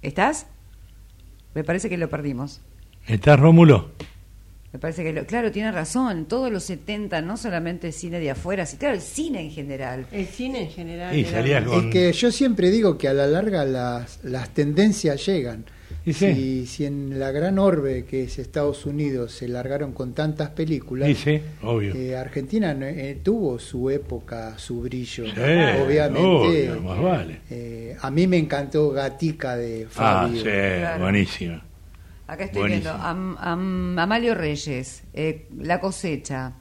¿Estás? 0.02 0.48
Me 1.54 1.64
parece 1.64 1.90
que 1.90 1.98
lo 1.98 2.10
perdimos. 2.10 2.62
¿Estás, 3.08 3.40
Rómulo? 3.40 3.92
Me 4.72 4.80
parece 4.80 5.04
que 5.04 5.14
lo, 5.14 5.26
claro, 5.28 5.52
tiene 5.52 5.72
razón. 5.72 6.26
Todos 6.26 6.52
los 6.52 6.64
70, 6.64 7.22
no 7.22 7.38
solamente 7.38 7.92
cine 7.92 8.20
de 8.20 8.32
afuera, 8.32 8.66
sí, 8.66 8.78
claro, 8.78 8.96
el 8.96 9.02
cine 9.02 9.42
en 9.42 9.52
general. 9.52 10.08
El 10.12 10.26
cine 10.26 10.64
en 10.64 10.70
general. 10.72 11.16
Y 11.16 11.22
era- 11.22 11.30
salías 11.32 11.64
con... 11.66 11.86
Es 11.88 11.92
que 11.94 12.12
yo 12.12 12.32
siempre 12.32 12.72
digo 12.72 12.98
que 12.98 13.08
a 13.08 13.14
la 13.14 13.28
larga 13.28 13.66
las, 13.66 14.20
las 14.24 14.50
tendencias 14.50 15.24
llegan. 15.26 15.66
Y 16.06 16.12
sí. 16.14 16.34
Si, 16.34 16.68
si 16.68 16.86
en 16.86 17.18
la 17.18 17.32
gran 17.32 17.58
orbe 17.60 18.04
que 18.06 18.24
es 18.24 18.38
Estados 18.38 18.86
Unidos 18.86 19.32
se 19.32 19.48
largaron 19.48 19.94
con 19.94 20.14
tantas 20.14 20.50
películas, 20.50 21.08
Sí, 21.08 21.16
sí, 21.16 21.42
obvio. 21.62 21.96
eh, 21.96 22.18
Argentina 22.18 22.76
eh, 22.82 23.20
tuvo 23.24 23.58
su 23.58 23.90
época, 23.90 24.58
su 24.58 24.82
brillo. 24.82 25.26
Sí, 25.26 25.32
Obviamente. 25.86 26.20
obvio, 26.72 26.82
más 26.82 27.02
vale. 27.02 27.40
eh, 27.50 27.96
a 28.02 28.12
mí 28.12 28.28
me 28.28 28.38
encantó 28.38 28.90
Gatica 28.92 29.56
de 29.56 29.86
Ah, 29.96 30.24
Fabio. 30.28 30.38
sí, 30.42 30.50
Claro. 30.50 31.04
buenísimo. 31.04 31.62
Acá 32.28 32.46
estoy 32.46 32.62
Buenísimo. 32.62 32.92
viendo 32.94 33.06
Am- 33.08 33.38
Am- 33.40 34.00
Amalio 34.00 34.34
Reyes, 34.36 35.04
eh, 35.14 35.48
La 35.58 35.80
cosecha, 35.80 36.54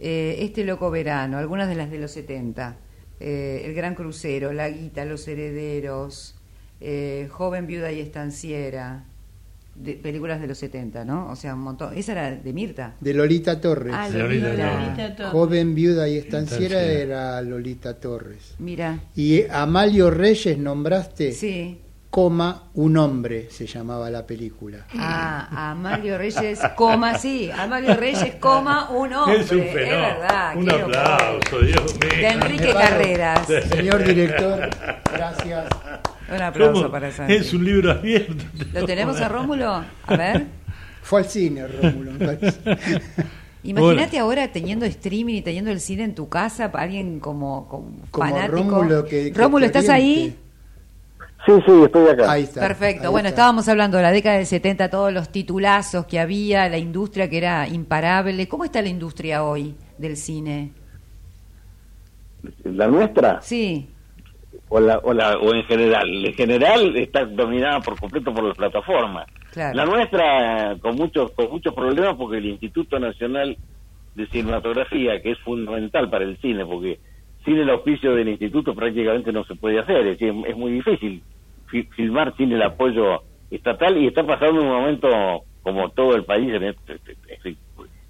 eh, 0.00 0.36
Este 0.40 0.64
loco 0.64 0.90
verano, 0.90 1.38
algunas 1.38 1.68
de 1.68 1.74
las 1.74 1.90
de 1.90 1.98
los 1.98 2.10
70, 2.12 2.76
eh, 3.20 3.62
El 3.64 3.74
gran 3.74 3.94
crucero, 3.94 4.52
La 4.52 4.68
guita, 4.68 5.04
Los 5.04 5.26
herederos, 5.28 6.34
eh, 6.80 7.28
Joven 7.30 7.66
viuda 7.66 7.90
y 7.92 8.00
estanciera, 8.00 9.04
de, 9.74 9.94
películas 9.94 10.40
de 10.40 10.46
los 10.46 10.58
70, 10.58 11.04
¿no? 11.04 11.30
O 11.30 11.36
sea, 11.36 11.54
un 11.54 11.60
montón. 11.60 11.96
Esa 11.96 12.12
era 12.12 12.30
de 12.32 12.52
Mirta. 12.52 12.94
De 13.00 13.14
Lolita 13.14 13.60
Torres. 13.60 13.94
Ah, 13.96 14.10
De 14.10 14.18
Lolita 14.18 14.48
Lolita. 14.48 14.66
Torres. 14.70 14.86
Lolita 14.86 15.16
Torres. 15.16 15.32
Joven 15.32 15.74
viuda 15.74 16.08
y 16.08 16.16
estanciera 16.16 16.82
era 16.82 17.40
Lolita 17.42 17.94
Torres. 17.94 18.54
Mira, 18.58 18.98
Y 19.14 19.44
Amalio 19.48 20.10
Reyes 20.10 20.58
nombraste, 20.58 21.32
sí. 21.32 21.78
coma, 22.10 22.64
un 22.74 22.96
hombre 22.96 23.48
se 23.50 23.66
llamaba 23.66 24.10
la 24.10 24.26
película. 24.26 24.86
Ah, 24.96 25.70
Amalio 25.70 26.18
Reyes, 26.18 26.58
coma, 26.74 27.16
sí, 27.18 27.48
Amalio 27.50 27.94
Reyes, 27.94 28.34
coma, 28.40 28.90
un 28.90 29.12
hombre. 29.12 29.40
es 29.40 29.52
un 29.52 29.60
fenómeno. 29.60 30.00
verdad. 30.00 30.56
un 30.56 30.70
aplauso, 30.70 31.60
Dios 31.60 31.94
mío. 32.00 32.10
De 32.16 32.28
Enrique. 32.28 32.72
Carreras. 32.72 33.46
Señor 33.68 34.02
director, 34.04 34.70
gracias. 35.12 35.66
Un 36.34 36.42
aplauso 36.42 36.72
¿Cómo? 36.82 36.90
para 36.92 37.10
Santi. 37.10 37.34
Es 37.34 37.52
un 37.54 37.64
libro 37.64 37.90
abierto. 37.92 38.44
¿Lo 38.74 38.84
tenemos 38.84 39.20
a 39.20 39.28
Rómulo? 39.28 39.84
A 40.06 40.16
ver. 40.16 40.46
Fue 41.02 41.20
al 41.20 41.26
cine, 41.26 41.66
Rómulo. 41.66 42.12
Imagínate 43.64 44.18
ahora 44.18 44.48
teniendo 44.52 44.84
streaming 44.86 45.34
y 45.36 45.42
teniendo 45.42 45.70
el 45.70 45.80
cine 45.80 46.04
en 46.04 46.14
tu 46.14 46.28
casa, 46.28 46.70
para 46.70 46.84
alguien 46.84 47.18
como, 47.18 47.66
como, 47.68 47.90
Como 48.10 48.28
fanático. 48.30 48.56
Rómulo, 48.56 49.04
que- 49.04 49.32
que 49.32 49.38
Rómulo, 49.38 49.66
¿estás 49.66 49.88
ahí? 49.88 50.36
Sí, 51.46 51.52
sí, 51.64 51.72
estoy 51.84 52.08
acá. 52.08 52.30
Ahí 52.30 52.42
está. 52.44 52.60
Perfecto. 52.60 53.04
ahí 53.06 53.10
bueno, 53.10 53.28
está. 53.28 53.40
estábamos 53.40 53.68
hablando 53.68 53.96
de 53.96 54.02
la 54.02 54.10
década 54.12 54.36
del 54.36 54.46
70, 54.46 54.90
todos 54.90 55.12
los 55.12 55.30
titulazos 55.30 56.06
que 56.06 56.18
había, 56.20 56.68
la 56.68 56.78
industria 56.78 57.28
que 57.30 57.38
era 57.38 57.66
imparable. 57.68 58.46
¿Cómo 58.48 58.64
está 58.64 58.82
la 58.82 58.88
industria 58.88 59.44
hoy 59.44 59.74
del 59.98 60.16
cine? 60.16 60.72
¿La 62.64 62.86
nuestra? 62.86 63.40
Sí. 63.42 63.88
O, 64.70 64.80
la, 64.80 64.98
o, 64.98 65.12
la, 65.14 65.38
o 65.38 65.54
en 65.54 65.64
general. 65.64 66.24
En 66.26 66.34
general 66.34 66.96
está 66.96 67.24
dominada 67.24 67.80
por 67.80 67.98
completo 67.98 68.32
por 68.34 68.44
las 68.44 68.56
plataformas. 68.56 69.26
Claro. 69.52 69.76
La 69.76 69.84
nuestra 69.86 70.76
con 70.80 70.94
muchos 70.96 71.32
con 71.32 71.50
muchos 71.50 71.72
problemas 71.74 72.16
porque 72.16 72.36
el 72.38 72.46
Instituto 72.46 72.98
Nacional 72.98 73.56
de 74.14 74.26
Cinematografía, 74.26 75.20
que 75.22 75.30
es 75.32 75.38
fundamental 75.38 76.10
para 76.10 76.24
el 76.24 76.36
cine, 76.38 76.66
porque 76.66 76.98
sin 77.44 77.56
el 77.58 77.70
auspicio 77.70 78.14
del 78.14 78.28
instituto 78.28 78.74
prácticamente 78.74 79.32
no 79.32 79.44
se 79.44 79.54
puede 79.54 79.78
hacer, 79.78 79.98
es 80.06 80.18
decir, 80.18 80.34
es 80.46 80.56
muy 80.56 80.72
difícil 80.72 81.22
fi- 81.66 81.88
filmar 81.96 82.34
sin 82.36 82.52
el 82.52 82.62
apoyo 82.62 83.22
estatal 83.50 83.96
y 83.96 84.08
está 84.08 84.24
pasando 84.26 84.60
un 84.60 84.68
momento 84.68 85.08
como 85.62 85.88
todo 85.90 86.14
el 86.16 86.24
país, 86.24 86.52
en 86.52 86.64
este- 86.64 86.94
este- 87.28 87.56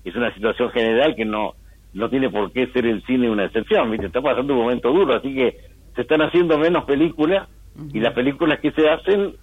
es 0.04 0.14
una 0.16 0.32
situación 0.34 0.70
general 0.70 1.14
que 1.14 1.24
no 1.24 1.54
no 1.92 2.10
tiene 2.10 2.28
por 2.30 2.52
qué 2.52 2.66
ser 2.68 2.84
el 2.86 3.02
cine 3.04 3.30
una 3.30 3.46
excepción, 3.46 3.90
¿viste? 3.90 4.06
está 4.06 4.20
pasando 4.20 4.52
un 4.54 4.60
momento 4.60 4.92
duro, 4.92 5.14
así 5.14 5.34
que 5.34 5.56
se 5.98 6.02
están 6.02 6.22
haciendo 6.22 6.56
menos 6.58 6.84
películas 6.84 7.48
y 7.92 7.98
las 7.98 8.12
películas 8.14 8.60
que 8.60 8.70
se 8.70 8.88
hacen 8.88 9.34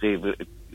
se- 0.00 0.18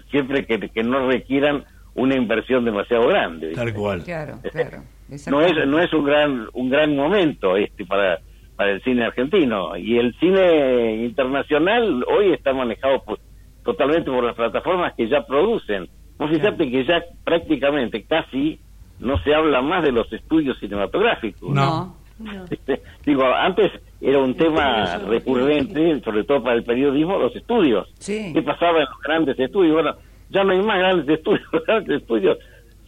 siempre 0.10 0.45
que, 0.45 0.69
que 0.69 0.82
no 0.82 1.08
requieran 1.10 1.65
una 1.93 2.15
inversión 2.15 2.63
demasiado 2.63 3.08
grande. 3.10 3.52
Tal 3.52 3.74
cual. 3.74 4.02
Claro, 4.04 4.39
claro. 4.52 4.84
no 5.30 5.41
es 5.41 5.67
no 5.67 5.80
es 5.80 5.91
un 5.93 6.06
gran 6.06 6.48
un 6.54 6.69
gran 6.69 6.95
momento 6.95 7.58
este 7.58 7.86
para 7.86 8.19
para 8.56 8.71
el 8.71 8.82
cine 8.84 9.04
argentino 9.04 9.76
y 9.76 9.98
el 9.98 10.13
cine 10.21 11.04
internacional 11.04 12.06
hoy 12.08 12.32
está 12.32 12.54
manejado 12.54 13.04
por- 13.04 13.19
totalmente 13.65 14.10
por 14.10 14.24
las 14.24 14.36
plataformas 14.36 14.93
que 14.95 15.10
ya 15.10 15.26
producen 15.26 15.89
vos 16.17 16.30
fíjate 16.32 16.69
que 16.71 16.86
ya 16.86 17.04
prácticamente 17.26 18.04
casi 18.06 18.60
no 19.00 19.17
se 19.24 19.36
habla 19.36 19.62
más 19.62 19.84
de 19.84 19.91
los 19.91 20.12
estudios 20.13 20.58
cinematográficos 20.60 21.50
No. 21.54 21.98
No. 22.19 22.45
digo 23.06 23.25
antes 23.25 23.71
era 23.99 24.19
un 24.19 24.36
tema 24.36 24.97
recurrente 24.99 25.99
sobre 26.01 26.23
todo 26.23 26.41
para 26.43 26.56
el 26.56 26.63
periodismo 26.63 27.17
los 27.17 27.36
estudios 27.36 27.88
Sí. 27.99 28.32
qué 28.34 28.41
pasaba 28.41 28.80
en 28.80 28.86
los 28.86 29.01
grandes 29.04 29.38
estudios 29.39 29.73
bueno 29.73 29.95
ya 30.30 30.43
no 30.43 30.54
hay 30.54 30.62
más 30.62 30.80
grandes 30.80 31.10
estudios 31.17 31.41
los 31.51 31.63
grandes 31.67 32.01
estudios 32.01 32.38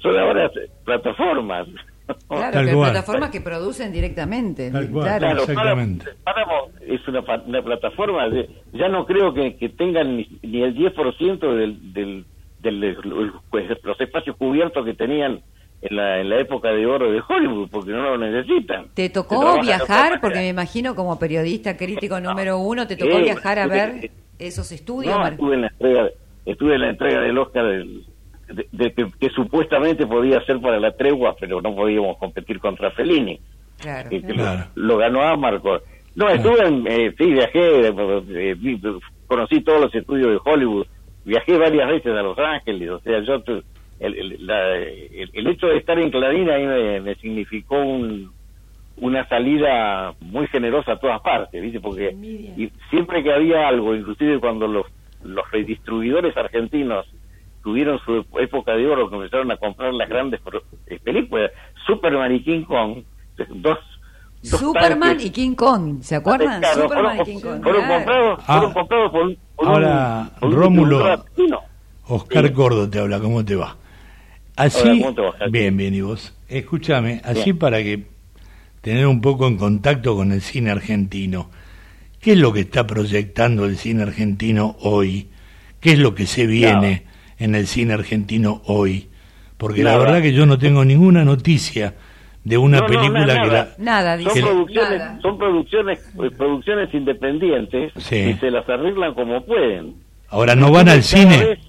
son 0.02 0.18
ahora 0.18 0.50
plataformas 0.86 1.68
Claro, 2.30 2.54
Tal 2.54 2.64
que 2.64 2.70
hay 2.70 2.76
cual. 2.78 2.92
plataformas 2.92 3.30
que 3.32 3.42
producen 3.42 3.92
directamente. 3.92 4.72
Tal 4.72 4.90
cual. 4.90 5.04
Claro. 5.20 5.40
Exactamente. 5.42 6.06
Páramo, 6.24 6.52
Páramo 6.54 6.80
es 6.80 7.06
una, 7.06 7.62
plataforma, 7.62 8.30
de- 8.30 8.50
ya 8.72 8.88
no 8.88 9.06
creo 9.06 9.34
que, 9.34 9.58
que 9.58 9.68
tengan 9.68 10.16
ni, 10.16 10.26
ni 10.42 10.62
el 10.64 10.74
10% 10.74 11.40
del, 11.54 11.92
del, 11.92 12.26
del- 12.62 12.80
del- 12.80 13.34
los 13.84 14.00
espacios 14.00 14.38
cubiertos 14.38 14.86
que 14.86 14.94
tenían 14.94 15.42
en 15.82 15.96
la, 15.96 16.20
en 16.20 16.30
la 16.30 16.40
época 16.40 16.70
de 16.72 16.86
oro 16.86 17.12
de 17.12 17.22
Hollywood, 17.28 17.70
porque 17.70 17.92
no 17.92 18.02
lo 18.02 18.18
necesitan. 18.18 18.88
¿Te 18.94 19.10
tocó 19.10 19.62
viajar? 19.62 20.20
Porque 20.20 20.40
me 20.40 20.48
imagino 20.50 20.96
como 20.96 21.18
periodista 21.20 21.78
crítico 21.78 22.20
número 22.22 22.58
uno, 22.60 22.88
¿te 22.88 22.96
tocó 22.98 23.18
viajar 23.20 23.60
a 23.60 23.68
ver 23.68 24.10
esos 24.40 24.72
estudios? 24.72 25.14
No, 25.14 25.20
Mar- 25.20 25.34
estuve 25.34 25.56
en 25.56 25.62
la 25.62 25.68
entrega, 25.68 26.10
estuve 26.46 26.76
en 26.76 26.82
la 26.82 26.90
entrega 26.90 27.22
del 27.22 27.38
Oscar 27.38 27.66
del- 27.68 28.06
de, 28.50 28.66
de 28.72 28.94
que, 28.94 29.06
que 29.20 29.30
supuestamente 29.30 30.08
podía 30.08 30.40
ser 30.46 30.60
para 30.62 30.80
la 30.80 30.92
tregua, 30.96 31.36
pero 31.40 31.62
no 31.62 31.76
podíamos 31.76 32.18
competir 32.18 32.60
contra 32.60 32.92
Fellini. 32.92 33.40
Claro. 33.80 34.10
que 34.10 34.22
Claro. 34.22 34.66
lo, 34.76 34.88
lo 34.88 34.98
ganó 34.98 35.22
Amarco. 35.22 35.80
No, 36.16 36.30
estuve 36.30 36.66
en, 36.66 36.88
eh, 36.88 37.14
sí, 37.18 37.26
viajé, 37.26 37.88
eh, 37.90 37.94
eh, 38.30 38.56
vi- 38.58 38.82
conocí 39.28 39.62
todos 39.62 39.82
los 39.82 39.94
estudios 39.94 40.30
de 40.32 40.40
Hollywood, 40.44 40.88
viajé 41.26 41.58
varias 41.58 41.88
veces 41.90 42.12
a 42.14 42.22
Los 42.24 42.40
Ángeles, 42.40 42.90
o 42.90 43.00
sea, 43.02 43.20
yo, 43.20 43.40
tu- 43.42 43.62
el, 44.00 44.14
el, 44.16 44.46
la- 44.48 44.76
el- 44.78 45.32
el 45.34 45.48
hecho 45.48 45.68
de 45.68 45.78
estar 45.78 45.98
en 46.00 46.10
Clarín 46.12 46.50
ahí 46.50 46.66
me, 46.66 47.02
me 47.02 47.16
significó 47.16 47.78
un, 47.80 48.32
una 48.98 49.28
salida 49.28 50.14
muy 50.22 50.48
generosa 50.48 50.94
a 50.94 51.00
todas 51.00 51.22
partes, 51.22 51.62
¿viste? 51.62 51.80
Porque 51.80 52.12
y 52.12 52.72
siempre 52.90 53.24
que 53.24 53.34
había 53.34 53.68
algo, 53.68 53.96
inclusive 53.96 54.40
cuando 54.40 54.68
los, 54.68 54.86
los 55.24 55.50
redistribuidores 55.52 56.36
argentinos 56.38 57.06
tuvieron 57.64 58.00
su 58.06 58.26
época 58.40 58.74
de 58.76 58.88
oro, 58.88 59.10
que 59.10 59.16
empezaron 59.18 59.52
a 59.52 59.58
comprar 59.58 59.94
las 59.94 60.08
grandes 60.08 60.40
eh, 60.88 61.00
películas, 61.04 61.52
Superman 61.86 62.34
y 62.36 62.42
King 62.44 62.64
Kong, 62.64 63.04
dos, 63.38 63.78
dos 64.42 64.60
Superman 64.60 65.18
tanques- 65.18 65.26
y 65.26 65.30
King 65.32 65.56
Kong, 65.56 65.98
¿se 66.02 66.16
acuerdan? 66.16 66.62
Claro, 66.62 66.84
Superman 66.84 67.14
y 67.14 67.18
fueron, 67.18 67.26
King 67.26 67.42
Kong. 67.42 67.64
fueron 67.64 67.82
claro. 67.84 67.96
comprados, 68.06 68.40
Ah. 68.48 68.54
fueron 68.54 68.74
comprados 68.74 69.12
por, 69.12 69.68
Ahora, 69.68 70.30
un, 70.42 70.52
Rómulo. 70.52 71.24
Oscar 72.10 72.48
Sí. 72.48 72.54
Gordo 72.54 72.90
te 72.90 73.00
habla, 73.00 73.20
¿cómo 73.20 73.44
te 73.44 73.56
va? 73.56 73.76
Así, 74.58 74.82
Hola, 74.82 74.92
¿cómo 75.02 75.14
te 75.16 75.22
va, 75.22 75.32
Jaime? 75.34 75.60
bien, 75.60 75.78
bien, 75.78 75.94
y 75.94 76.02
vos. 76.02 76.34
Escúchame, 76.50 77.22
así 77.24 77.44
Bien. 77.46 77.58
para 77.60 77.78
que 77.84 78.04
tener 78.82 79.06
un 79.08 79.22
poco 79.22 79.48
en 79.48 79.58
contacto 79.58 80.16
con 80.16 80.32
el 80.32 80.42
cine 80.42 80.72
argentino. 80.72 81.50
¿Qué 82.20 82.32
es 82.34 82.38
lo 82.40 82.52
que 82.52 82.62
está 82.62 82.86
proyectando 82.88 83.66
el 83.66 83.78
cine 83.78 84.04
argentino 84.04 84.76
hoy? 84.82 85.30
¿Qué 85.80 85.92
es 85.92 86.00
lo 86.00 86.16
que 86.16 86.26
se 86.26 86.48
viene 86.48 87.04
en 87.38 87.54
el 87.54 87.68
cine 87.68 87.94
argentino 87.94 88.62
hoy? 88.66 89.08
Porque 89.58 89.84
la 89.84 89.98
verdad 89.98 90.22
que 90.22 90.34
yo 90.34 90.46
no 90.46 90.58
tengo 90.58 90.84
ninguna 90.84 91.24
noticia 91.24 91.94
de 92.44 92.58
una 92.58 92.78
No, 92.80 92.88
no, 92.88 92.90
película 92.90 93.26
nada, 93.28 93.42
que 93.44 93.48
la... 93.48 93.70
Nada, 93.78 94.16
Son 94.18 94.26
dice. 94.26 94.42
producciones, 94.42 95.00
Nada. 95.00 95.20
son 95.22 95.38
producciones, 95.38 96.00
eh, 96.00 96.32
producciones 96.36 96.94
independientes 96.94 97.92
Sí. 97.98 98.16
y 98.16 98.34
se 98.36 98.50
las 98.52 98.68
arreglan 98.68 99.14
como 99.14 99.46
pueden. 99.46 99.96
Ahora 100.30 100.56
no 100.56 100.72
van 100.72 100.90
al 100.90 101.04
cine. 101.04 101.38
vez- 101.46 101.60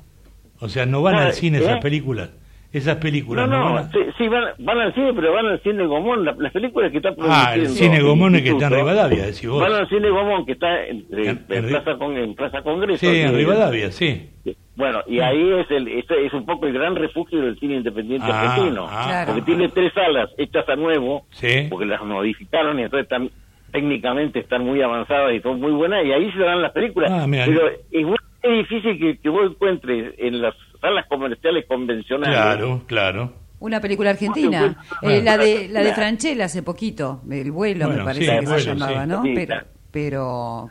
O 0.60 0.68
sea, 0.68 0.86
no 0.86 1.02
van 1.02 1.16
al 1.16 1.32
cine 1.34 1.58
¿eh? 1.58 1.62
esas 1.62 1.80
películas. 1.80 2.30
Esas 2.70 2.96
No, 2.96 3.00
películas 3.00 3.48
no, 3.48 3.70
no, 3.70 3.78
a- 3.78 3.84
sí, 3.90 3.98
sí, 4.18 4.28
van, 4.28 4.44
van 4.58 4.78
al 4.78 4.92
cine, 4.94 5.12
pero 5.14 5.32
van 5.32 5.46
al 5.46 5.60
cine 5.62 5.86
Gomón. 5.86 6.22
La- 6.24 6.34
las 6.38 6.52
películas 6.52 6.90
que 6.92 6.98
está 6.98 7.14
Ah, 7.20 7.52
el 7.54 7.62
produciendo 7.62 7.96
cine 7.96 8.06
Gomón 8.06 8.34
es 8.36 8.42
que 8.42 8.48
está 8.50 8.66
en 8.66 8.72
Rivadavia, 8.74 9.24
decís 9.26 9.48
vos. 9.48 9.60
Van 9.62 9.72
al 9.72 9.88
cine 9.88 10.10
Gomón 10.10 10.44
que 10.44 10.52
está 10.52 10.84
En- 10.84 11.06
en, 11.10 11.44
en 11.48 11.66
Plaza, 11.68 11.96
Con- 11.96 12.16
en 12.18 12.34
Plaza 12.34 12.60
Congreso. 12.62 12.98
Sí, 13.06 13.20
en 13.20 13.34
Rivadavia, 13.34 13.90
sí. 13.90 14.30
Bueno, 14.76 15.00
y 15.08 15.18
ahí 15.20 15.50
es 15.60 15.70
el 15.70 15.88
es, 15.88 16.04
es 16.10 16.32
un 16.34 16.44
poco 16.44 16.66
el 16.66 16.74
gran 16.74 16.94
refugio 16.94 17.40
del 17.40 17.58
cine 17.58 17.76
independiente 17.76 18.26
Ah, 18.30 18.42
argentino. 18.52 18.86
ah, 18.88 19.04
Claro. 19.08 19.26
Porque 19.28 19.42
tiene 19.42 19.68
tres 19.70 19.92
salas 19.94 20.28
hechas 20.36 20.68
a 20.68 20.76
nuevo, 20.76 21.24
Sí. 21.30 21.66
porque 21.70 21.86
las 21.86 22.02
modificaron 22.04 22.78
y 22.78 22.82
entonces 22.82 23.04
están 23.04 23.30
técnicamente 23.72 24.38
están 24.40 24.64
muy 24.64 24.80
avanzadas 24.82 25.32
y 25.34 25.40
son 25.40 25.60
muy 25.60 25.72
buenas 25.72 26.04
y 26.04 26.12
ahí 26.12 26.30
se 26.32 26.38
dan 26.38 26.62
las 26.62 26.72
películas. 26.72 27.10
Ah, 27.12 27.26
mira. 27.26 27.44
Pero 27.46 27.68
es 27.90 28.04
muy 28.06 28.16
difícil 28.42 28.98
que, 28.98 29.18
que 29.18 29.28
vos 29.28 29.50
encuentres 29.50 30.14
en 30.18 30.40
las 30.40 30.54
salas 30.80 31.06
comerciales 31.06 31.66
convencionales. 31.66 32.36
Claro, 32.36 32.82
claro. 32.86 33.32
Una 33.60 33.80
película 33.80 34.10
argentina, 34.10 34.76
Bueno, 35.02 35.16
eh, 35.18 35.22
la 35.22 35.36
de 35.36 35.68
la 35.68 35.82
de. 35.82 35.92
Franchella 35.92 36.44
hace 36.44 36.62
poquito, 36.62 37.22
el 37.28 37.50
vuelo 37.50 37.88
me 37.88 38.04
parece 38.04 38.38
sí, 38.38 38.40
que 38.40 38.46
se 38.60 38.60
llamaba, 38.74 39.02
sí. 39.02 39.08
¿no? 39.08 39.22
Sí, 39.24 39.32
pero 39.34 39.56
pero 39.90 40.68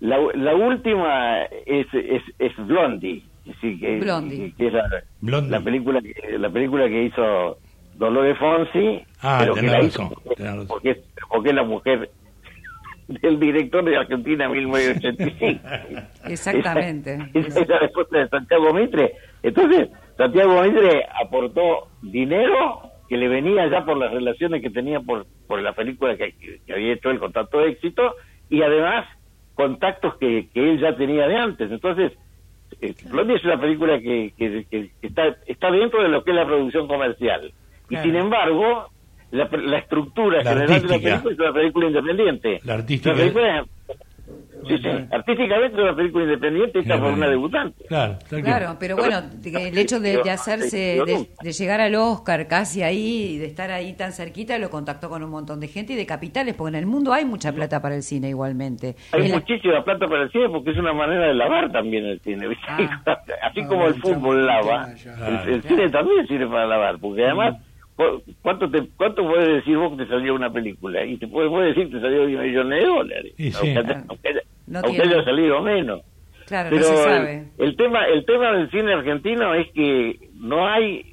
La, 0.00 0.18
la 0.34 0.54
última 0.54 1.42
es, 1.64 1.86
es, 1.94 2.22
es 2.38 2.52
Blondie. 2.66 3.22
Sí, 3.60 3.78
que, 3.78 3.98
Blondie. 3.98 4.52
que 4.58 4.66
es 4.66 4.72
la, 4.74 4.84
Blondie. 5.20 5.50
la 5.50 5.60
película 5.60 6.00
que, 6.02 6.38
la 6.38 6.50
película 6.50 6.86
que 6.88 7.04
hizo 7.04 7.58
Dolores 7.96 8.36
Fonsi 8.38 9.02
Ah, 9.22 9.38
pero 9.40 9.54
que 9.54 9.62
la 9.62 9.72
razón, 9.80 9.86
hizo 9.86 10.22
porque, 10.22 10.64
porque 10.68 10.90
es, 10.90 10.98
porque 11.30 11.48
es 11.50 11.54
la 11.54 11.62
mujer 11.62 12.10
del 13.08 13.38
director 13.38 13.84
de 13.84 13.96
Argentina 13.96 14.48
1985 14.48 15.60
exactamente. 16.28 17.18
Esa 17.34 17.60
es 17.60 17.68
la 17.68 17.78
respuesta 17.78 18.18
de 18.18 18.28
Santiago 18.28 18.72
Mitre. 18.72 19.12
Entonces, 19.42 19.88
Santiago 20.16 20.62
Mitre 20.62 21.04
aportó 21.20 21.88
dinero 22.02 22.80
que 23.08 23.16
le 23.16 23.28
venía 23.28 23.66
ya 23.68 23.84
por 23.84 23.96
las 23.98 24.12
relaciones 24.12 24.62
que 24.62 24.70
tenía 24.70 25.00
por, 25.00 25.26
por 25.46 25.60
la 25.60 25.72
película 25.72 26.16
que, 26.16 26.32
que 26.66 26.72
había 26.72 26.94
hecho 26.94 27.10
el 27.10 27.18
contacto 27.18 27.58
de 27.60 27.70
éxito 27.70 28.14
y 28.48 28.62
además 28.62 29.06
contactos 29.54 30.16
que, 30.16 30.48
que 30.52 30.70
él 30.70 30.80
ya 30.80 30.96
tenía 30.96 31.28
de 31.28 31.36
antes. 31.36 31.70
Entonces, 31.70 32.12
eh, 32.80 32.94
Blondie 33.10 33.36
es 33.36 33.44
una 33.44 33.60
película 33.60 33.98
que, 34.00 34.32
que, 34.36 34.64
que- 34.70 34.90
que 35.00 35.06
está, 35.06 35.36
está 35.46 35.70
dentro 35.70 36.02
de 36.02 36.08
lo 36.08 36.24
que 36.24 36.30
es 36.30 36.36
la 36.36 36.46
producción 36.46 36.88
comercial. 36.88 37.52
Y 37.84 37.88
Claro. 37.88 38.04
sin 38.04 38.16
embargo, 38.16 38.88
la, 39.30 39.48
la 39.52 39.78
estructura 39.78 40.42
La 40.42 40.50
general 40.50 40.82
de 40.82 40.88
la 40.88 40.98
película 40.98 41.32
es 41.32 41.38
una 41.40 41.52
película 41.52 41.86
independiente. 41.88 42.60
La 42.64 42.74
artística. 42.74 43.10
La 43.10 43.16
película- 43.16 43.64
sí, 44.66 44.78
sí, 44.78 44.88
artísticamente 45.10 45.76
es 45.76 45.82
una 45.82 45.94
película 45.94 46.24
independiente 46.24 46.78
hecha 46.78 46.98
por 46.98 47.12
una 47.12 47.28
debutante. 47.28 47.84
Claro. 47.86 48.16
Claro, 48.28 48.76
pero 48.80 48.96
bueno, 48.96 49.20
el 49.44 49.76
hecho 49.76 50.00
de, 50.00 50.22
de 50.22 50.30
hacerse, 50.30 51.02
de, 51.04 51.28
de 51.42 51.52
llegar 51.52 51.80
al 51.82 51.94
Oscar 51.96 52.46
casi 52.48 52.82
ahí, 52.82 53.34
y 53.34 53.38
de 53.38 53.44
estar 53.46 53.70
ahí 53.70 53.92
tan 53.94 54.12
cerquita, 54.12 54.56
lo 54.58 54.70
contactó 54.70 55.10
con 55.10 55.22
un 55.22 55.28
montón 55.30 55.60
de 55.60 55.68
gente 55.68 55.92
y 55.92 55.96
de 55.96 56.06
capitales, 56.06 56.54
porque 56.54 56.70
en 56.70 56.76
el 56.76 56.86
mundo 56.86 57.12
hay 57.12 57.24
mucha 57.26 57.52
plata 57.52 57.82
para 57.82 57.94
el 57.96 58.02
cine 58.02 58.30
igualmente. 58.30 58.96
Hay 59.12 59.28
la- 59.28 59.34
muchísima 59.34 59.84
plata 59.84 60.06
para 60.08 60.22
el 60.22 60.30
cine 60.30 60.48
porque 60.48 60.70
es 60.70 60.78
una 60.78 60.94
manera 60.94 61.26
de 61.26 61.34
lavar 61.34 61.70
también 61.70 62.06
el 62.06 62.20
cine. 62.20 62.46
Ah. 62.66 62.78
Así 63.42 63.64
como 63.66 63.86
el 63.86 63.94
fútbol 63.96 64.46
lava, 64.46 64.88
el, 65.46 65.62
cine 65.62 65.90
también 65.90 66.26
sirve 66.26 66.46
para 66.46 66.66
lavar, 66.66 66.98
porque 66.98 67.22
además, 67.24 67.56
cu- 67.56 67.73
¿cuánto 68.42 68.70
te 68.70 68.82
cuánto 68.96 69.26
puedes 69.26 69.48
decir 69.48 69.76
vos 69.76 69.96
que 69.96 70.04
te 70.04 70.10
salió 70.10 70.34
una 70.34 70.50
película? 70.52 71.04
Y 71.04 71.16
te 71.16 71.26
puedes, 71.28 71.50
puedes 71.50 71.74
decir 71.74 71.90
que 71.90 71.96
te 71.98 72.02
salió 72.02 72.26
10 72.26 72.40
millones 72.40 72.80
de 72.80 72.86
dólares, 72.86 73.32
sí. 73.36 73.52
aunque, 73.54 73.78
haya- 73.78 74.04
aunque 74.08 74.28
haya- 74.28 74.42
No 74.66 74.78
aunque 74.80 75.00
tiene- 75.02 75.14
haya 75.14 75.24
salido 75.24 75.62
menos. 75.62 76.00
Claro, 76.46 76.68
Pero 76.70 76.82
no 76.82 76.88
se 76.88 76.94
el, 76.94 77.04
sabe. 77.16 77.44
el 77.58 77.76
tema 77.76 78.04
el 78.06 78.24
tema 78.26 78.52
del 78.52 78.70
cine 78.70 78.92
argentino 78.92 79.54
es 79.54 79.70
que 79.72 80.18
no 80.38 80.66
hay 80.68 81.04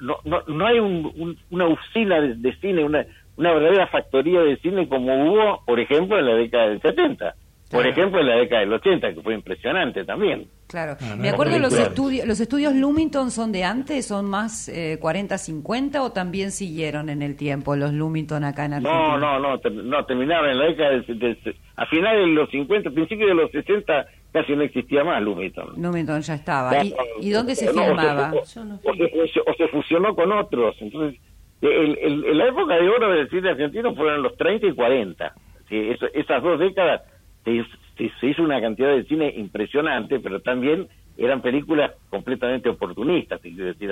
no, 0.00 0.16
no, 0.24 0.42
no 0.48 0.66
hay 0.66 0.80
un- 0.80 1.12
un- 1.16 1.38
una 1.50 1.68
usina 1.68 2.20
de, 2.20 2.34
de 2.34 2.56
cine, 2.56 2.82
una, 2.84 3.06
una 3.36 3.52
verdadera 3.52 3.86
factoría 3.86 4.40
de 4.40 4.56
cine 4.56 4.88
como 4.88 5.26
hubo, 5.30 5.62
por 5.64 5.78
ejemplo, 5.78 6.18
en 6.18 6.26
la 6.26 6.34
década 6.34 6.70
del 6.70 6.80
70. 6.82 7.34
Por 7.74 7.86
ejemplo, 7.86 8.20
en 8.20 8.26
la 8.28 8.36
década 8.36 8.60
del 8.60 8.72
80, 8.72 9.14
que 9.14 9.20
fue 9.22 9.34
impresionante 9.34 10.04
también. 10.04 10.46
Claro. 10.68 10.96
Ah, 11.00 11.14
no 11.16 11.22
Me 11.22 11.28
acuerdo 11.28 11.58
los 11.58 11.76
estudios, 11.78 12.26
los 12.26 12.40
estudios 12.40 12.74
Lumington 12.74 13.30
son 13.30 13.52
de 13.52 13.64
antes, 13.64 14.06
son 14.06 14.26
más 14.26 14.68
eh, 14.68 14.98
40, 15.00 15.36
50 15.38 16.02
o 16.02 16.12
también 16.12 16.50
siguieron 16.52 17.08
en 17.10 17.22
el 17.22 17.36
tiempo 17.36 17.76
los 17.76 17.92
Lumington 17.92 18.44
acá 18.44 18.64
en 18.66 18.74
Argentina. 18.74 19.18
No, 19.18 19.18
no, 19.18 19.38
no, 19.40 19.58
ter- 19.58 19.72
no, 19.72 20.04
terminaron 20.06 20.50
en 20.50 20.58
la 20.58 20.64
década 20.66 20.90
del, 20.90 21.18
del- 21.18 21.56
a 21.76 21.86
finales 21.86 22.20
de 22.26 22.32
los 22.32 22.48
50, 22.50 22.90
principios 22.90 23.28
de 23.28 23.34
los 23.34 23.50
60, 23.50 24.06
casi 24.32 24.54
no 24.56 24.62
existía 24.62 25.04
más 25.04 25.20
Lumiton. 25.22 25.74
Lumington 25.80 26.20
ya 26.22 26.34
estaba. 26.34 26.82
¿Y, 26.84 26.94
y 27.20 27.30
dónde 27.30 27.54
se 27.54 27.66
No, 27.66 27.82
o 27.82 27.84
filmaba? 27.86 28.32
o- 28.32 28.38
o 28.40 28.44
se, 28.46 28.60
o 29.40 29.54
se 29.56 29.68
fusionó 29.68 30.14
con 30.14 30.32
otros. 30.32 30.76
Entonces, 30.80 31.20
el, 31.60 32.36
la 32.38 32.46
época 32.48 32.74
de 32.76 32.88
oro 32.88 33.10
del 33.10 33.28
cine 33.30 33.50
argentino 33.50 33.94
fueron 33.94 34.22
los 34.22 34.36
30 34.36 34.66
y 34.66 34.72
40. 34.74 35.32
Sí, 35.68 35.76
eso- 35.90 36.06
esas 36.12 36.42
dos 36.42 36.58
décadas 36.58 37.02
se, 37.44 37.64
se- 38.20 38.26
hizo 38.26 38.42
una 38.42 38.60
cantidad 38.60 38.94
de 38.94 39.04
cine 39.04 39.32
impresionante, 39.36 40.20
pero 40.20 40.40
también 40.40 40.88
eran 41.16 41.42
películas 41.42 41.92
completamente 42.10 42.68
oportunistas. 42.68 43.44
Es 43.44 43.56
decir, 43.56 43.90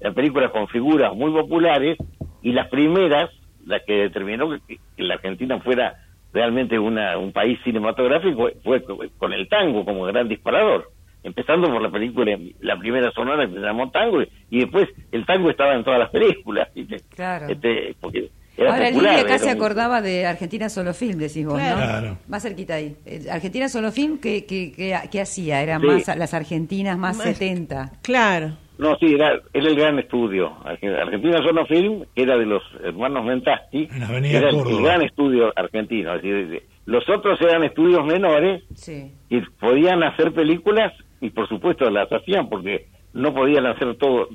eran 0.00 0.14
películas 0.14 0.50
con 0.50 0.68
figuras 0.68 1.14
muy 1.14 1.30
populares 1.30 1.98
y 2.42 2.52
las 2.52 2.68
primeras, 2.68 3.30
las 3.66 3.82
que 3.82 3.94
determinó 3.94 4.50
que, 4.66 4.78
que 4.96 5.02
la 5.02 5.14
Argentina 5.14 5.58
fuera 5.60 5.94
realmente 6.32 6.78
una, 6.78 7.16
un 7.16 7.32
país 7.32 7.58
cinematográfico, 7.62 8.50
fue 8.64 8.82
con 8.82 9.32
el 9.32 9.48
tango 9.48 9.84
como 9.84 10.04
gran 10.04 10.28
disparador 10.28 10.90
empezando 11.24 11.68
por 11.68 11.80
la 11.80 11.90
película, 11.90 12.38
la 12.60 12.78
primera 12.78 13.10
sonora 13.12 13.46
que 13.48 13.54
se 13.54 13.60
llamó 13.60 13.90
Tango, 13.90 14.22
y, 14.50 14.60
después 14.60 14.88
el 15.10 15.24
tango 15.24 15.50
estaba 15.50 15.74
en 15.74 15.82
todas 15.82 15.98
las 15.98 16.10
películas. 16.10 16.68
Claro. 17.08 17.46
Este, 17.48 17.96
porque 18.00 18.30
era 18.56 18.72
Ahora 18.74 18.86
popular, 18.88 19.10
Lidia 19.12 19.24
acá 19.24 19.34
era 19.34 19.38
se 19.38 19.50
un- 19.50 19.56
acordaba 19.56 20.00
de 20.02 20.26
Argentina 20.26 20.68
Solo 20.68 20.94
Film, 20.94 21.18
decís 21.18 21.44
vos, 21.46 21.54
Claro. 21.58 21.76
¿no? 21.80 21.82
Claro. 21.86 22.18
Más 22.28 22.42
cerquita 22.42 22.74
ahí. 22.74 22.96
Eh, 23.06 23.26
Argentina 23.30 23.68
Solo 23.68 23.90
Film, 23.92 24.18
¿qué, 24.18 24.44
qué, 24.46 24.72
qué, 24.72 24.96
qué 25.10 25.20
hacía? 25.20 25.60
Eran 25.62 25.80
Sí. 25.80 25.86
más 25.86 26.16
las 26.16 26.34
argentinas 26.34 26.96
más 26.98 27.16
Más- 27.16 27.26
70. 27.26 27.92
Claro. 28.02 28.52
No, 28.76 28.96
sí, 28.96 29.06
era, 29.14 29.40
era 29.52 29.68
el 29.68 29.76
gran 29.76 29.98
estudio. 30.00 30.52
Arge- 30.64 31.00
Argentina 31.00 31.38
Sono 31.38 31.64
Film, 31.66 32.04
que 32.14 32.22
era 32.22 32.36
de 32.36 32.44
los 32.44 32.62
hermanos 32.82 33.24
Mentasti, 33.24 33.88
era 33.92 34.48
el- 34.48 34.54
Córdoba. 34.56 34.70
el 34.78 34.82
gran 34.84 35.02
estudio 35.02 35.52
argentino. 35.54 36.14
Es 36.16 36.22
decir, 36.22 36.62
los 36.86 37.08
otros 37.08 37.40
eran 37.40 37.62
estudios 37.62 38.04
menores 38.04 38.64
Sí. 38.74 39.12
que 39.30 39.42
podían 39.60 40.02
hacer 40.02 40.32
películas 40.32 40.92
y 41.20 41.30
por 41.30 41.48
supuesto 41.48 41.88
las 41.88 42.08
hacían 42.12 42.48
porque 42.48 42.88
no 43.12 43.32
podían 43.32 43.64
hacer 43.66 43.94
todo. 43.96 44.28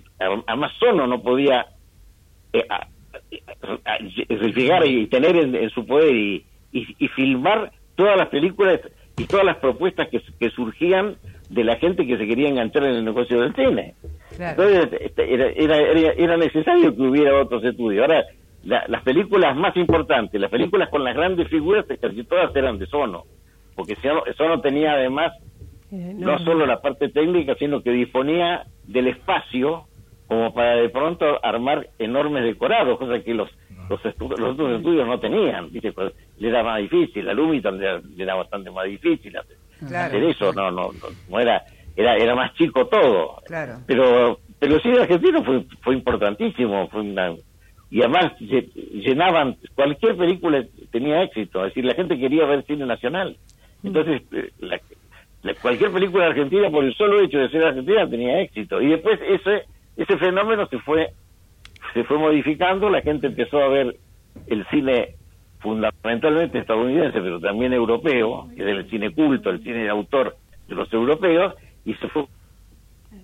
Además, 0.47 0.71
Sono 0.79 1.05
no 1.05 1.21
podía 1.21 1.65
eh, 2.53 2.65
a- 2.69 2.87
llegar 4.55 4.85
y 4.87 5.07
tener 5.07 5.35
en, 5.37 5.55
en 5.55 5.69
su 5.69 5.85
poder 5.85 6.15
y, 6.15 6.45
y- 6.71 6.95
y 6.99 7.07
filmar 7.09 7.71
todas 7.95 8.17
las 8.17 8.29
películas 8.29 8.79
y 9.17 9.25
todas 9.25 9.45
las 9.45 9.57
propuestas 9.57 10.07
que, 10.09 10.21
que 10.39 10.49
surgían 10.51 11.15
de 11.49 11.63
la 11.63 11.75
gente 11.77 12.05
que 12.05 12.17
se 12.17 12.27
quería 12.27 12.49
enganchar 12.49 12.83
en 12.85 12.95
el 12.95 13.05
negocio 13.05 13.41
del 13.41 13.53
cine. 13.55 13.95
Claro. 14.37 14.63
Entonces 14.63 15.01
este, 15.01 15.33
era, 15.33 15.47
era, 15.49 16.11
era, 16.13 16.37
necesario 16.37 16.95
que 16.95 17.01
hubiera 17.01 17.35
otros 17.41 17.63
estudios. 17.63 18.03
Ahora, 18.03 18.23
la- 18.63 18.85
las 18.87 19.03
películas 19.03 19.55
más 19.55 19.75
importantes, 19.75 20.39
las 20.39 20.51
películas 20.51 20.89
con 20.89 21.03
las 21.03 21.15
grandes 21.15 21.47
figuras, 21.49 21.85
casi 21.99 22.23
todas 22.23 22.55
eran 22.55 22.77
de 22.77 22.85
Sono, 22.87 23.23
porque 23.75 23.95
Sono, 23.95 24.23
Sono 24.37 24.61
tenía 24.61 24.93
además 24.93 25.31
Eh, 25.91 26.13
no 26.15 26.37
solo 26.45 26.67
la 26.67 26.81
parte 26.81 27.09
técnica, 27.09 27.55
sino 27.57 27.81
que 27.81 27.89
disponía 27.91 28.63
del 28.85 29.07
espacio 29.07 29.85
como 30.29 30.53
para 30.53 30.75
de 30.75 30.87
pronto 30.89 31.43
armar 31.43 31.87
enormes 31.97 32.43
decorados, 32.45 32.97
cosa 32.97 33.19
que 33.21 33.33
los 33.33 33.49
los, 33.89 33.99
estu- 34.03 34.29
los 34.37 34.51
otros 34.53 34.77
estudios 34.77 35.07
no 35.07 35.19
tenían, 35.19 35.71
¿viste? 35.71 35.91
Pues, 35.91 36.13
le 36.37 36.49
era 36.49 36.61
más 36.63 36.77
difícil, 36.79 37.27
a 37.27 37.33
Lumiton 37.33 37.79
le, 37.79 37.85
era- 37.85 37.99
le 38.15 38.23
era 38.23 38.35
bastante 38.35 38.69
más 38.69 38.85
difícil 38.85 39.35
hacer, 39.35 39.57
Claro. 39.79 40.05
hacer 40.15 40.23
eso, 40.29 40.53
no, 40.53 40.69
no, 40.69 40.91
no, 40.93 41.07
no 41.27 41.39
era, 41.39 41.63
era, 41.95 42.15
era 42.15 42.35
más 42.35 42.53
chico 42.53 42.85
todo. 42.85 43.37
Claro. 43.47 43.79
Pero, 43.87 44.39
pero 44.59 44.75
el 44.75 44.81
cine 44.83 44.99
argentino 44.99 45.43
fue, 45.43 45.63
fue 45.81 45.95
importantísimo, 45.95 46.87
fue 46.89 47.01
una, 47.01 47.33
y 47.89 48.01
además 48.01 48.33
lle- 48.39 48.71
llenaban, 48.75 49.57
cualquier 49.73 50.15
película 50.15 50.63
tenía 50.91 51.23
éxito, 51.23 51.65
es 51.65 51.71
decir, 51.73 51.85
la 51.85 51.95
gente 51.95 52.19
quería 52.19 52.45
ver 52.45 52.63
cine 52.67 52.85
nacional. 52.85 53.35
Entonces, 53.83 54.21
eh, 54.33 54.51
la- 54.59 54.79
la- 55.41 55.55
cualquier 55.55 55.91
película 55.91 56.27
argentina, 56.27 56.69
por 56.69 56.83
el 56.85 56.93
solo 56.93 57.19
hecho 57.21 57.39
de 57.39 57.49
ser 57.49 57.63
argentina, 57.63 58.07
tenía 58.07 58.39
éxito. 58.41 58.79
Y 58.83 58.89
después 58.89 59.19
ese, 59.27 59.63
ese 59.97 60.17
fenómeno 60.17 60.67
se 60.67 60.79
fue, 60.79 61.09
se 61.93 62.03
fue 62.03 62.17
modificando, 62.17 62.89
la 62.89 63.01
gente 63.01 63.27
empezó 63.27 63.59
a 63.59 63.67
ver 63.69 63.95
el 64.47 64.65
cine 64.67 65.15
fundamentalmente 65.59 66.59
estadounidense, 66.59 67.19
pero 67.21 67.39
también 67.39 67.73
europeo, 67.73 68.47
que 68.55 68.61
es 68.63 68.67
el 68.69 68.89
cine 68.89 69.11
culto, 69.13 69.49
el 69.49 69.61
cine 69.61 69.83
de 69.83 69.89
autor 69.89 70.35
de 70.67 70.75
los 70.75 70.91
europeos, 70.93 71.53
y 71.85 71.93
se 71.95 72.07
fue 72.09 72.25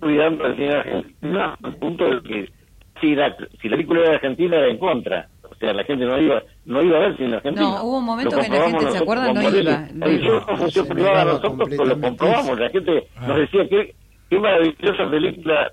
cuidando 0.00 0.46
el 0.46 0.56
cine 0.56 0.74
argentino 0.74 1.56
al 1.62 1.76
punto 1.76 2.04
de 2.04 2.22
que 2.22 2.52
si 3.00 3.14
la, 3.14 3.34
si 3.60 3.68
la 3.68 3.76
película 3.76 4.00
era 4.02 4.14
argentina 4.14 4.56
era 4.56 4.68
en 4.68 4.78
contra. 4.78 5.28
O 5.48 5.54
sea, 5.54 5.72
la 5.72 5.84
gente 5.84 6.04
no 6.04 6.20
iba, 6.20 6.42
no 6.66 6.82
iba 6.82 6.96
a 6.98 7.00
ver 7.00 7.16
cine 7.16 7.36
argentino. 7.36 7.70
No, 7.70 7.84
hubo 7.84 7.98
un 7.98 8.04
momento 8.04 8.36
que 8.38 8.48
la 8.48 8.62
gente, 8.68 8.90
¿se 8.90 9.04
con 9.06 9.16
No 9.16 9.42
iba, 9.58 9.88
no 9.94 10.10
iba. 10.10 10.40
función 10.56 10.86
Se 10.86 10.94
privada, 10.94 11.24
nosotros 11.24 11.88
lo 11.88 12.00
comprobamos. 12.00 12.58
La 12.58 12.68
gente 12.70 13.06
Ah. 13.16 13.26
nos 13.28 13.38
decía 13.38 13.68
que 13.68 13.94
qué 14.28 14.38
maravillosa 14.38 15.10
película 15.10 15.70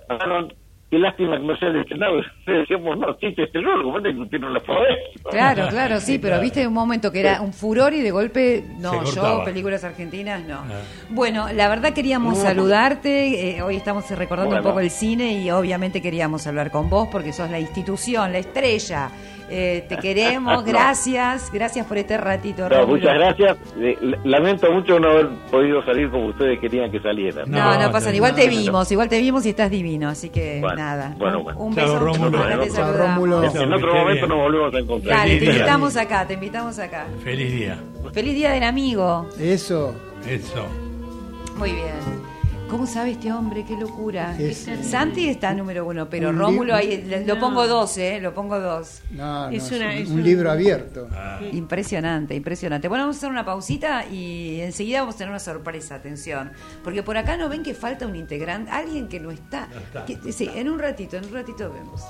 qué 0.94 1.00
lástima 1.00 1.40
que 1.40 1.44
no 1.44 1.58
sea 1.58 1.70
el 1.70 1.82
estrenado. 1.82 2.22
Le 2.46 2.54
decíamos, 2.60 2.98
no, 3.00 3.08
sí, 3.20 3.34
se 3.34 3.44
estrenó, 3.44 3.76
lo 3.78 3.86
que 3.86 3.98
pasa 3.98 4.10
es 4.10 4.16
que 4.16 4.22
usted 4.22 4.40
no 4.40 4.50
la 4.50 4.60
podés. 4.60 4.98
Claro, 5.32 5.68
claro, 5.70 6.00
sí, 6.00 6.20
pero 6.20 6.40
viste 6.40 6.68
un 6.68 6.74
momento 6.74 7.12
que 7.12 7.22
era 7.22 7.42
un 7.42 7.52
furor 7.52 7.94
y 7.94 8.02
de 8.02 8.12
golpe, 8.12 8.64
no, 8.78 9.04
yo, 9.04 9.44
películas 9.44 9.84
argentinas, 9.84 10.46
no. 10.46 10.58
Ah. 10.58 10.82
Bueno, 11.10 11.48
la 11.52 11.68
verdad 11.68 11.94
queríamos 11.94 12.38
saludarte, 12.38 13.58
eh, 13.58 13.62
hoy 13.64 13.78
estamos 13.78 14.10
recordando 14.12 14.56
un 14.56 14.62
poco 14.64 14.80
el 14.82 14.92
cine 14.92 15.42
y 15.42 15.50
obviamente 15.50 16.00
queríamos 16.00 16.46
hablar 16.46 16.70
con 16.70 16.90
vos 16.90 17.08
porque 17.12 17.34
sos 17.34 17.50
la 17.50 17.60
institución, 17.60 18.32
la 18.32 18.38
estrella. 18.38 19.10
Eh, 19.56 19.86
te 19.88 19.98
queremos, 19.98 20.66
gracias, 20.66 21.52
gracias 21.54 21.86
por 21.86 21.98
este 22.00 22.18
ratito, 22.18 22.68
No, 22.68 22.88
muchas 22.88 23.14
gracias. 23.14 23.56
Lamento 24.24 24.72
mucho 24.72 25.00
no 25.00 25.10
haber 25.12 25.28
podido 25.52 25.86
salir 25.86 26.10
como 26.10 26.26
ustedes 26.30 26.60
querían 26.60 26.90
que 26.92 27.00
saliera. 27.00 27.44
No, 27.46 27.76
no, 27.76 27.84
No, 27.84 27.92
pasa, 27.92 28.10
no, 28.10 28.16
igual 28.16 28.32
no, 28.32 28.38
te 28.38 28.46
no. 28.46 28.50
vimos, 28.50 28.92
igual 28.92 29.10
te 29.10 29.20
vimos 29.20 29.46
y 29.46 29.50
estás 29.50 29.70
divino, 29.70 30.10
así 30.10 30.30
que 30.30 30.60
Bueno, 30.60 30.76
nada. 30.76 31.14
bueno, 31.20 31.38
un, 31.38 31.44
bueno. 31.44 31.60
un 31.60 31.76
beso, 31.76 32.00
Rómulo. 32.00 33.44
En 33.44 33.74
otro 33.74 33.94
momento 33.94 34.26
nos 34.26 34.38
volvemos 34.40 34.74
a 34.74 34.80
encontrar. 34.80 35.18
Dale, 35.20 35.38
te 35.38 35.46
invitamos 35.46 35.98
acá, 35.98 36.26
te 36.26 36.34
invitamos 36.34 36.80
acá. 36.80 37.06
Feliz 37.24 37.52
día. 37.54 37.78
Feliz 38.12 38.34
día 38.34 38.52
del 38.54 38.64
amigo. 38.64 39.28
Eso. 39.40 39.94
Eso. 40.28 40.66
Muy 41.58 41.74
bien. 41.74 42.33
¿Cómo 42.74 42.88
sabe 42.88 43.12
este 43.12 43.32
hombre? 43.32 43.64
Qué 43.68 43.78
locura. 43.78 44.36
Es- 44.40 44.68
Santi 44.82 45.30
está 45.30 45.54
número 45.54 45.86
uno, 45.86 46.10
pero 46.10 46.30
Un 46.30 46.40
Rómulo 46.40 46.74
ahí 46.74 47.04
le- 47.04 47.24
lo 47.24 47.38
pongo 47.40 47.68
dos, 47.68 47.96
¿eh? 48.00 48.20
Lo 48.20 48.34
pongo 48.34 48.60
dos. 48.60 49.02
No, 49.12 49.46
no, 49.46 49.56
Es 49.56 49.72
una- 49.72 49.86
un, 49.86 49.92
es 49.92 50.10
un 50.10 50.16
un- 50.16 50.24
libro 50.24 50.50
abierto. 50.50 51.08
Ah, 51.12 51.40
Impresionante, 51.52 52.34
impresionante. 52.34 52.88
Bueno, 52.88 53.04
vamos 53.04 53.18
a 53.18 53.20
hacer 53.20 53.30
una 53.30 53.46
pausita 53.46 54.08
y 54.08 54.60
enseguida 54.62 55.02
vamos 55.02 55.14
a 55.14 55.18
tener 55.20 55.30
una 55.30 55.38
sorpresa, 55.40 55.94
atención. 55.94 56.52
Porque 56.84 57.04
por 57.04 57.16
acá 57.16 57.38
no 57.38 57.48
ven 57.48 57.62
que 57.62 57.76
falta 57.76 58.08
un 58.08 58.16
integrante, 58.16 58.72
alguien 58.72 59.08
que 59.08 59.20
no 59.20 59.30
está. 59.30 59.68
No 59.68 59.80
está. 59.80 60.06
Que- 60.06 60.32
sí, 60.34 60.50
en 60.56 60.68
un 60.68 60.80
ratito, 60.80 61.16
en 61.18 61.26
un 61.26 61.32
ratito 61.34 61.72
vemos. 61.72 62.02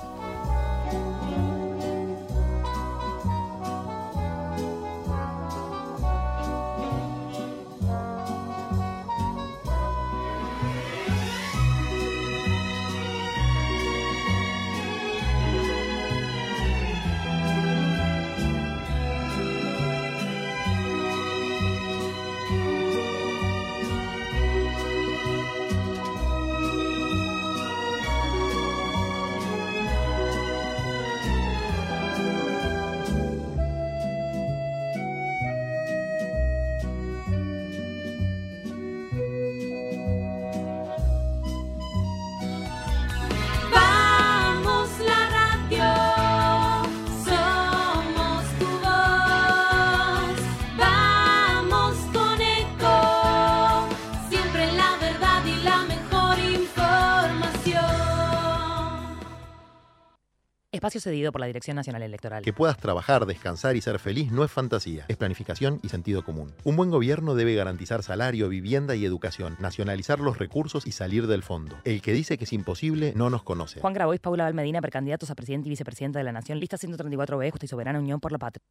Espacio 60.94 61.10
cedido 61.10 61.32
por 61.32 61.40
la 61.40 61.48
Dirección 61.48 61.74
Nacional 61.74 62.02
Electoral. 62.02 62.44
Que 62.44 62.52
puedas 62.52 62.78
trabajar, 62.78 63.26
descansar 63.26 63.74
y 63.74 63.80
ser 63.80 63.98
feliz 63.98 64.30
no 64.30 64.44
es 64.44 64.50
fantasía, 64.50 65.04
es 65.08 65.16
planificación 65.16 65.80
y 65.82 65.88
sentido 65.88 66.24
común. 66.24 66.52
Un 66.62 66.76
buen 66.76 66.90
gobierno 66.90 67.34
debe 67.34 67.56
garantizar 67.56 68.04
salario, 68.04 68.48
vivienda 68.48 68.94
y 68.94 69.04
educación, 69.04 69.56
nacionalizar 69.58 70.20
los 70.20 70.38
recursos 70.38 70.86
y 70.86 70.92
salir 70.92 71.26
del 71.26 71.42
fondo. 71.42 71.76
El 71.84 72.00
que 72.00 72.12
dice 72.12 72.38
que 72.38 72.44
es 72.44 72.52
imposible 72.52 73.12
no 73.16 73.28
nos 73.28 73.42
conoce. 73.42 73.80
Juan 73.80 73.92
Grabois, 73.92 74.20
Paula 74.20 74.44
Valmedina, 74.44 74.80
precandidatos 74.80 75.30
a 75.30 75.34
presidente 75.34 75.68
y 75.68 75.70
vicepresidenta 75.70 76.20
de 76.20 76.24
la 76.24 76.32
Nación. 76.32 76.60
Lista 76.60 76.76
134B, 76.76 77.50
Justa 77.50 77.66
y 77.66 77.68
Soberana 77.68 77.98
Unión 77.98 78.20
por 78.20 78.30
la 78.30 78.38
Patria. 78.38 78.62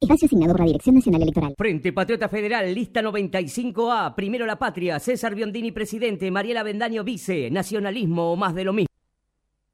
Espacio 0.00 0.26
asignado 0.26 0.52
por 0.52 0.60
la 0.60 0.66
Dirección 0.66 0.94
Nacional 0.94 1.22
Electoral. 1.22 1.54
Frente 1.58 1.92
Patriota 1.92 2.28
Federal, 2.28 2.72
lista 2.72 3.02
95A, 3.02 4.14
Primero 4.14 4.46
la 4.46 4.60
Patria, 4.60 5.00
César 5.00 5.34
Biondini 5.34 5.72
presidente, 5.72 6.30
Mariela 6.30 6.62
Bendaño 6.62 7.02
vice, 7.02 7.50
nacionalismo 7.50 8.32
o 8.32 8.36
más 8.36 8.54
de 8.54 8.64
lo 8.64 8.72
mismo. 8.72 8.88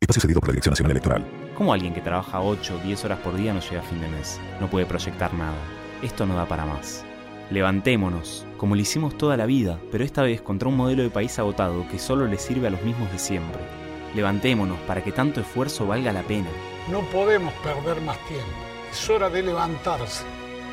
Espacio 0.00 0.22
cedido 0.22 0.40
por 0.40 0.48
la 0.48 0.52
Dirección 0.54 0.72
Nacional 0.72 0.92
Electoral. 0.92 1.49
¿Cómo 1.60 1.74
alguien 1.74 1.92
que 1.92 2.00
trabaja 2.00 2.40
8 2.40 2.76
o 2.76 2.78
10 2.86 3.04
horas 3.04 3.18
por 3.18 3.36
día 3.36 3.52
no 3.52 3.60
llega 3.60 3.82
a 3.82 3.84
fin 3.84 4.00
de 4.00 4.08
mes? 4.08 4.40
No 4.60 4.70
puede 4.70 4.86
proyectar 4.86 5.34
nada. 5.34 5.58
Esto 6.00 6.24
no 6.24 6.34
da 6.34 6.46
para 6.46 6.64
más. 6.64 7.04
Levantémonos, 7.50 8.46
como 8.56 8.76
lo 8.76 8.80
hicimos 8.80 9.18
toda 9.18 9.36
la 9.36 9.44
vida, 9.44 9.78
pero 9.92 10.02
esta 10.02 10.22
vez 10.22 10.40
contra 10.40 10.70
un 10.70 10.78
modelo 10.78 11.02
de 11.02 11.10
país 11.10 11.38
agotado 11.38 11.86
que 11.90 11.98
solo 11.98 12.26
le 12.26 12.38
sirve 12.38 12.68
a 12.68 12.70
los 12.70 12.80
mismos 12.80 13.12
de 13.12 13.18
siempre. 13.18 13.60
Levantémonos 14.14 14.78
para 14.86 15.04
que 15.04 15.12
tanto 15.12 15.42
esfuerzo 15.42 15.86
valga 15.86 16.14
la 16.14 16.22
pena. 16.22 16.48
No 16.90 17.02
podemos 17.10 17.52
perder 17.62 18.00
más 18.00 18.16
tiempo. 18.26 18.46
Es 18.90 19.10
hora 19.10 19.28
de 19.28 19.42
levantarse. 19.42 20.24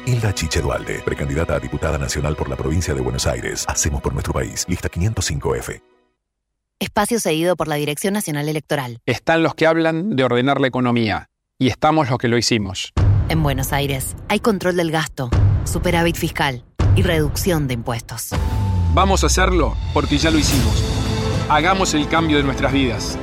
Hilda 0.05 0.33
Chiche 0.33 0.61
Dualde, 0.61 1.01
precandidata 1.03 1.55
a 1.55 1.59
diputada 1.59 1.97
nacional 1.97 2.38
por 2.38 2.47
la 2.47 2.55
provincia 2.55 2.93
de 2.93 3.01
Buenos 3.01 3.27
Aires. 3.27 3.65
Hacemos 3.67 4.01
por 4.01 4.13
nuestro 4.13 4.31
país. 4.31 4.63
Lista 4.69 4.89
505F. 4.89 5.96
Espacio 6.80 7.19
cedido 7.19 7.55
por 7.55 7.67
la 7.67 7.73
Dirección 7.73 8.13
Nacional 8.13 8.47
Electoral. 8.49 8.99
Están 9.07 9.41
los 9.41 9.55
que 9.55 9.65
hablan 9.65 10.15
de 10.15 10.23
ordenar 10.23 10.61
la 10.61 10.67
economía. 10.67 11.28
Y 11.57 11.69
estamos 11.69 12.07
los 12.07 12.19
que 12.19 12.28
lo 12.28 12.38
hicimos. 12.38 12.93
En 13.30 13.41
Buenos 13.41 13.73
Aires 13.73 14.15
hay 14.30 14.39
control 14.39 14.75
del 14.75 14.91
gasto, 14.91 15.32
superávit 15.65 16.15
fiscal 16.15 16.63
y 16.95 17.01
reducción 17.01 17.67
de 17.67 17.73
impuestos. 17.73 18.30
Vamos 18.93 19.23
a 19.23 19.25
hacerlo 19.25 19.75
porque 19.91 20.19
ya 20.19 20.30
lo 20.30 20.38
hicimos. 20.38 20.84
Hagamos 21.49 21.95
el 21.95 22.07
cambio 22.07 22.38
de 22.38 22.43
nuestras 22.43 22.71
vidas. 22.71 23.17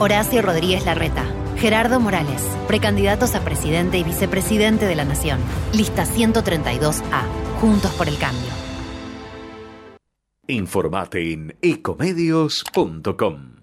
Horacio 0.00 0.42
Rodríguez 0.42 0.84
Larreta, 0.84 1.24
Gerardo 1.56 2.00
Morales, 2.00 2.42
precandidatos 2.66 3.34
a 3.34 3.40
presidente 3.42 3.96
y 3.96 4.04
vicepresidente 4.04 4.84
de 4.84 4.96
la 4.96 5.06
Nación. 5.06 5.38
Lista 5.72 6.04
132A. 6.04 7.22
Juntos 7.62 7.90
por 7.92 8.06
el 8.06 8.18
cambio. 8.18 8.67
Informate 10.50 11.30
en 11.30 11.58
ecomedios.com. 11.60 13.56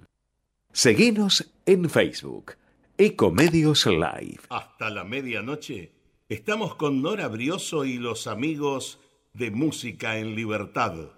Seguinos 0.72 1.52
en 1.66 1.90
Facebook, 1.90 2.52
Ecomedios 3.00 3.88
Live. 3.88 4.42
Hasta 4.50 4.92
la 4.92 5.04
medianoche 5.04 5.94
estamos 6.30 6.76
con 6.76 7.02
Nora 7.02 7.28
Brioso 7.28 7.86
y 7.86 7.98
los 7.98 8.28
amigos 8.28 9.00
de 9.34 9.50
Música 9.50 10.20
en 10.20 10.36
Libertad. 10.36 11.10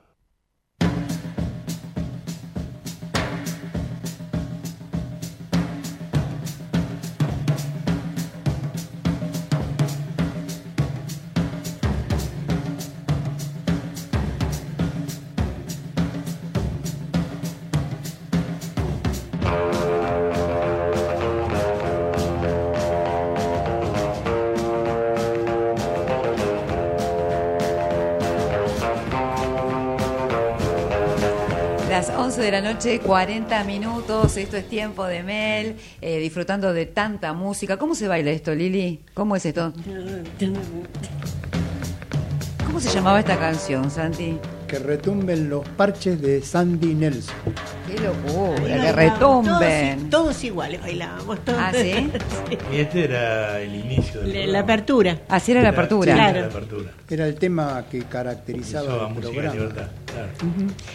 Noche, 32.78 32.99
40 32.99 33.63
minutos. 33.63 34.38
Esto 34.38 34.55
es 34.55 34.69
tiempo 34.69 35.03
de 35.05 35.23
Mel, 35.23 35.78
eh, 35.99 36.19
disfrutando 36.19 36.73
de 36.73 36.86
tanta 36.86 37.34
música. 37.34 37.78
¿Cómo 37.78 37.95
se 37.95 38.07
baila 38.07 38.30
esto, 38.30 38.53
Lili? 38.53 38.99
¿Cómo 39.15 39.36
es 39.36 39.47
esto? 39.47 39.73
¿Cómo 42.67 42.80
se 42.80 42.93
llamaba 42.93 43.19
esta 43.19 43.36
canción, 43.39 43.89
Santi? 43.89 44.38
Que 44.67 44.78
retumben 44.78 45.49
los 45.49 45.67
parches 45.69 46.21
de 46.21 46.39
Sandy 46.43 46.93
Nelson. 46.93 47.36
¡Qué 47.88 47.95
locura! 47.99 48.73
Ahí 48.75 48.81
¡Que 48.81 48.91
retumben! 48.91 50.09
Todos, 50.09 50.23
todos 50.25 50.43
iguales 50.43 50.81
bailábamos. 50.81 51.39
Todos. 51.45 51.59
¿Ah, 51.59 51.71
sí? 51.73 52.09
Y 52.73 52.77
este 52.79 53.03
era 53.05 53.59
el 53.61 53.75
inicio 53.75 54.21
del 54.21 54.33
La, 54.47 54.47
la 54.53 54.59
apertura. 54.59 55.19
Así 55.29 55.51
era 55.51 55.61
la 55.61 55.69
apertura. 55.69 56.11
Sí, 56.13 56.17
Claro. 56.19 56.39
la 56.41 56.45
apertura. 56.47 56.91
Era 57.09 57.25
el 57.27 57.35
tema 57.35 57.85
que 57.89 57.99
caracterizaba 58.03 59.07
el 59.09 59.15
programa. 59.15 59.53
libertad. 59.53 59.88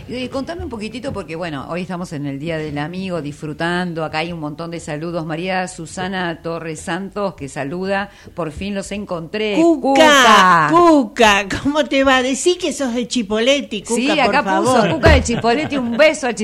Y 0.08 0.28
contame 0.28 0.64
un 0.64 0.68
poquitito 0.68 1.12
porque 1.12 1.36
bueno, 1.36 1.66
hoy 1.68 1.82
estamos 1.82 2.12
en 2.12 2.26
el 2.26 2.38
Día 2.40 2.58
del 2.58 2.76
Amigo 2.78 3.22
disfrutando, 3.22 4.04
acá 4.04 4.18
hay 4.18 4.32
un 4.32 4.40
montón 4.40 4.70
de 4.72 4.80
saludos. 4.80 5.24
María 5.24 5.68
Susana 5.68 6.40
Torres 6.42 6.80
Santos 6.80 7.34
que 7.34 7.48
saluda, 7.48 8.10
por 8.34 8.50
fin 8.50 8.74
los 8.74 8.90
encontré. 8.92 9.56
Cuca, 9.62 10.68
Cuca, 10.70 11.46
¿cómo 11.62 11.84
te 11.84 12.02
va? 12.04 12.20
Decí 12.22 12.56
que 12.56 12.72
sos 12.72 12.94
de 12.94 13.06
Chipoletti, 13.06 13.82
Cuca, 13.82 13.94
sí, 13.94 14.08
por 14.08 14.18
acá 14.18 14.42
favor. 14.42 14.80
puso 14.82 14.94
Cuca 14.96 15.10
de 15.12 15.22
Chipoletti, 15.22 15.76
un 15.76 15.96
beso 15.96 16.26
a 16.26 16.34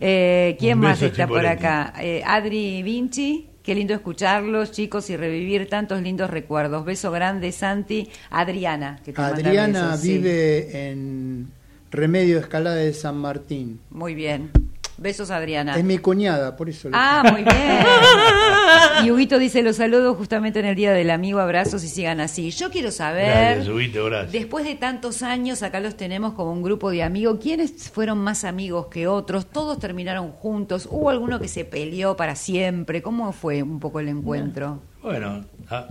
Eh, 0.00 0.56
¿Quién 0.58 0.78
más 0.78 1.02
está 1.02 1.26
por 1.26 1.46
acá? 1.46 1.92
Eh, 2.00 2.22
Adri 2.24 2.82
Vinci. 2.82 3.48
Qué 3.62 3.74
lindo 3.74 3.94
escucharlos, 3.94 4.70
chicos, 4.70 5.10
y 5.10 5.16
revivir 5.16 5.68
tantos 5.68 6.00
lindos 6.00 6.30
recuerdos. 6.30 6.84
Beso 6.84 7.10
grande, 7.10 7.50
Santi. 7.50 8.08
Adriana, 8.30 9.00
que 9.04 9.12
te 9.12 9.20
Adriana 9.20 9.86
besos, 9.88 10.00
sí. 10.00 10.12
vive 10.18 10.88
en 10.88 11.48
Remedio 11.90 12.38
Escalada 12.38 12.76
de 12.76 12.92
San 12.92 13.16
Martín. 13.16 13.80
Muy 13.90 14.14
bien. 14.14 14.50
Besos, 14.98 15.30
Adriana. 15.30 15.76
Es 15.76 15.84
mi 15.84 15.98
cuñada, 15.98 16.56
por 16.56 16.68
eso. 16.70 16.88
lo- 16.88 16.96
Ah, 16.98 17.22
muy 17.30 17.42
bien. 17.42 17.54
Y 19.04 19.10
Huguito 19.10 19.38
dice, 19.38 19.62
los 19.62 19.76
saludo 19.76 20.14
justamente 20.14 20.58
en 20.58 20.64
el 20.64 20.74
Día 20.74 20.92
del 20.92 21.10
Amigo, 21.10 21.38
abrazos 21.38 21.84
y 21.84 21.88
sigan 21.88 22.18
así. 22.20 22.50
Yo 22.50 22.70
quiero 22.70 22.90
saber, 22.90 23.26
Gracias, 23.56 23.68
Huguito, 23.68 24.04
gracias. 24.06 24.32
después 24.32 24.64
de 24.64 24.74
tantos 24.74 25.22
años, 25.22 25.62
acá 25.62 25.80
los 25.80 25.96
tenemos 25.96 26.32
como 26.32 26.50
un 26.52 26.62
grupo 26.62 26.90
de 26.90 27.02
amigos, 27.02 27.38
¿quiénes 27.42 27.90
fueron 27.90 28.18
más 28.18 28.44
amigos 28.44 28.86
que 28.86 29.06
otros? 29.06 29.46
¿Todos 29.46 29.78
terminaron 29.78 30.30
juntos? 30.32 30.88
¿Hubo 30.90 31.10
alguno 31.10 31.38
que 31.38 31.48
se 31.48 31.64
peleó 31.66 32.16
para 32.16 32.34
siempre? 32.36 33.02
¿Cómo 33.02 33.32
fue 33.32 33.62
un 33.62 33.78
poco 33.80 34.00
el 34.00 34.08
encuentro? 34.08 34.80
Bueno, 35.02 35.44
ah, 35.70 35.88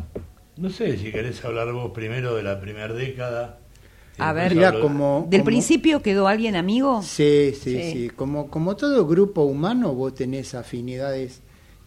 no 0.58 0.70
sé 0.72 0.98
si 0.98 1.12
querés 1.12 1.44
hablar 1.46 1.72
vos 1.72 1.92
primero 1.92 2.36
de 2.36 2.44
la 2.44 2.60
primera 2.60 2.94
década. 2.94 3.60
A 4.18 4.32
ver, 4.34 4.54
como, 4.82 5.28
¿Del 5.30 5.42
como- 5.42 5.46
principio 5.46 6.02
quedó 6.02 6.28
alguien 6.28 6.56
amigo? 6.56 7.02
Sí, 7.02 7.52
sí, 7.54 7.72
Sí. 7.82 7.92
sí. 7.92 8.10
Como, 8.16 8.48
como 8.50 8.76
todo 8.76 9.06
grupo 9.06 9.44
humano, 9.44 9.94
vos 9.94 10.14
tenés 10.16 10.56
afinidades 10.56 11.42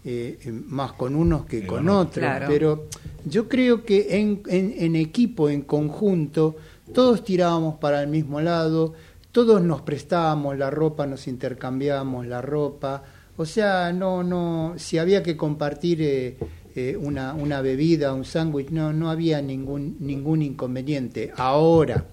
eh, 0.04 0.38
más 0.66 0.92
con 0.92 1.14
unos 1.16 1.44
que 1.46 1.66
con 1.66 1.88
otros. 1.88 2.24
Claro. 2.24 2.46
Pero 2.48 2.86
yo 3.24 3.48
creo 3.48 3.84
que 3.84 4.18
en, 4.18 4.42
en, 4.46 4.74
en 4.78 4.96
equipo, 4.96 5.48
en 5.50 5.62
conjunto, 5.62 6.56
todos 6.94 7.24
tirábamos 7.24 7.76
para 7.76 8.02
el 8.02 8.08
mismo 8.08 8.40
lado, 8.40 8.94
todos 9.32 9.60
nos 9.62 9.82
prestábamos 9.82 10.56
la 10.56 10.70
ropa, 10.70 11.06
nos 11.06 11.26
intercambiábamos 11.28 12.26
la 12.26 12.40
ropa. 12.40 13.02
O 13.36 13.44
sea, 13.44 13.92
no, 13.92 14.22
no, 14.22 14.74
si 14.76 14.98
había 14.98 15.22
que 15.22 15.36
compartir 15.36 16.00
eh, 16.02 16.36
eh, 16.74 16.96
una, 17.00 17.34
una 17.34 17.60
bebida, 17.60 18.12
un 18.14 18.24
sándwich, 18.24 18.70
no, 18.70 18.92
no 18.92 19.10
había 19.10 19.42
ningún, 19.42 19.96
ningún 20.00 20.42
inconveniente. 20.42 21.32
Ahora, 21.36 22.06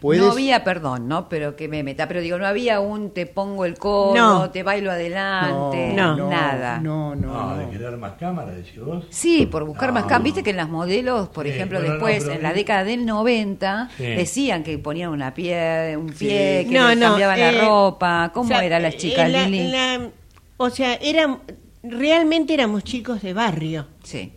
puedes... 0.00 0.22
No 0.22 0.32
había, 0.32 0.64
perdón, 0.64 1.06
¿no? 1.08 1.28
Pero 1.28 1.56
que 1.56 1.68
me 1.68 1.82
meta, 1.82 2.08
pero 2.08 2.20
digo, 2.20 2.38
no 2.38 2.46
había 2.46 2.80
un 2.80 3.10
te 3.10 3.26
pongo 3.26 3.64
el 3.64 3.78
codo, 3.78 4.14
No. 4.16 4.50
te 4.50 4.62
bailo 4.62 4.90
adelante, 4.90 5.92
No, 5.94 6.16
nada. 6.30 6.78
No, 6.80 7.14
no, 7.14 7.26
No, 7.32 7.50
no. 7.50 7.56
de 7.58 7.68
querer 7.70 7.96
más 7.96 8.12
cámara, 8.18 8.52
decís 8.52 8.80
vos. 8.84 9.04
Sí, 9.10 9.46
por 9.46 9.64
buscar 9.64 9.90
No. 9.90 9.94
más 9.94 10.02
cámaras. 10.04 10.24
Viste 10.24 10.42
que 10.42 10.50
en 10.50 10.56
las 10.56 10.68
modelos, 10.68 11.28
por 11.28 11.44
Sí, 11.46 11.52
ejemplo, 11.52 11.80
después, 11.80 12.26
en 12.26 12.42
la 12.42 12.52
década 12.52 12.84
del 12.84 13.04
90, 13.06 13.90
Sí. 13.96 14.04
decían 14.04 14.62
que 14.62 14.78
ponían 14.78 15.10
una 15.10 15.34
pie, 15.34 15.96
un 15.96 16.08
pie, 16.12 16.66
que 16.68 16.74
No, 16.78 16.88
les 16.88 16.98
no, 16.98 17.06
cambiaban 17.08 17.38
eh, 17.38 17.52
la 17.52 17.60
ropa. 17.60 18.30
¿Cómo 18.34 18.46
O 18.46 18.48
sea, 18.48 18.64
eran 18.64 18.82
las 18.82 18.96
chicas, 18.96 19.26
en 19.26 19.32
la- 19.32 19.46
Lili? 19.48 19.70
la- 19.70 20.08
o 20.56 20.70
sea, 20.70 20.94
eran, 20.94 21.38
realmente 21.82 22.54
éramos 22.54 22.84
chicos 22.84 23.22
de 23.22 23.32
barrio. 23.32 23.86
Sí. 24.02 24.32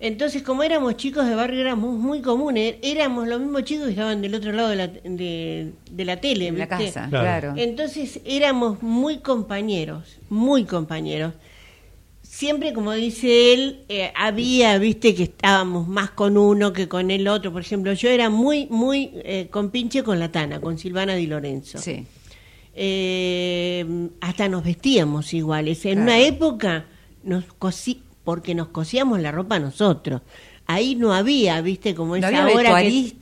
Entonces, 0.00 0.42
como 0.42 0.62
éramos 0.62 0.96
chicos 0.96 1.26
de 1.26 1.34
barrio, 1.34 1.60
éramos 1.60 1.98
muy 1.98 2.20
comunes. 2.20 2.76
Éramos 2.82 3.26
los 3.26 3.40
mismos 3.40 3.64
chicos 3.64 3.86
que 3.86 3.90
estaban 3.90 4.22
del 4.22 4.34
otro 4.34 4.52
lado 4.52 4.68
de 4.68 4.76
la, 4.76 4.86
de, 4.86 5.72
de 5.90 6.04
la 6.04 6.20
tele. 6.20 6.46
En 6.46 6.58
la 6.58 6.68
casa, 6.68 7.08
Claro. 7.10 7.52
claro. 7.52 7.54
Entonces, 7.56 8.20
éramos 8.24 8.80
muy 8.82 9.18
compañeros, 9.18 10.18
muy 10.30 10.64
compañeros. 10.64 11.34
Siempre, 12.22 12.72
como 12.74 12.92
dice 12.92 13.52
él, 13.54 13.80
eh, 13.88 14.12
había, 14.14 14.78
viste, 14.78 15.14
que 15.16 15.24
estábamos 15.24 15.88
más 15.88 16.10
con 16.10 16.36
uno 16.36 16.72
que 16.72 16.86
con 16.86 17.10
el 17.10 17.26
otro. 17.26 17.52
Por 17.52 17.62
ejemplo, 17.62 17.92
yo 17.94 18.08
era 18.08 18.30
muy, 18.30 18.66
muy 18.70 19.10
eh, 19.24 19.48
compinche 19.50 20.04
con 20.04 20.20
la 20.20 20.30
Tana, 20.30 20.60
con 20.60 20.78
Silvana 20.78 21.16
Di 21.16 21.26
Lorenzo. 21.26 21.78
Sí. 21.78 22.06
Eh, 22.80 24.08
hasta 24.20 24.48
nos 24.48 24.62
vestíamos 24.62 25.34
iguales. 25.34 25.84
En 25.84 25.94
Claro. 25.94 26.02
una 26.04 26.18
época 26.20 26.84
nos 27.24 27.44
cosí, 27.58 28.02
porque 28.28 28.54
nos 28.54 28.68
cosíamos 28.68 29.20
la 29.20 29.32
ropa 29.32 29.58
nosotros. 29.58 30.20
Ahí 30.66 30.96
no 30.96 31.14
había, 31.14 31.62
viste, 31.62 31.94
como 31.94 32.14
es 32.14 32.20
No 32.20 32.26
ahora 32.28 32.82
que 32.82 33.14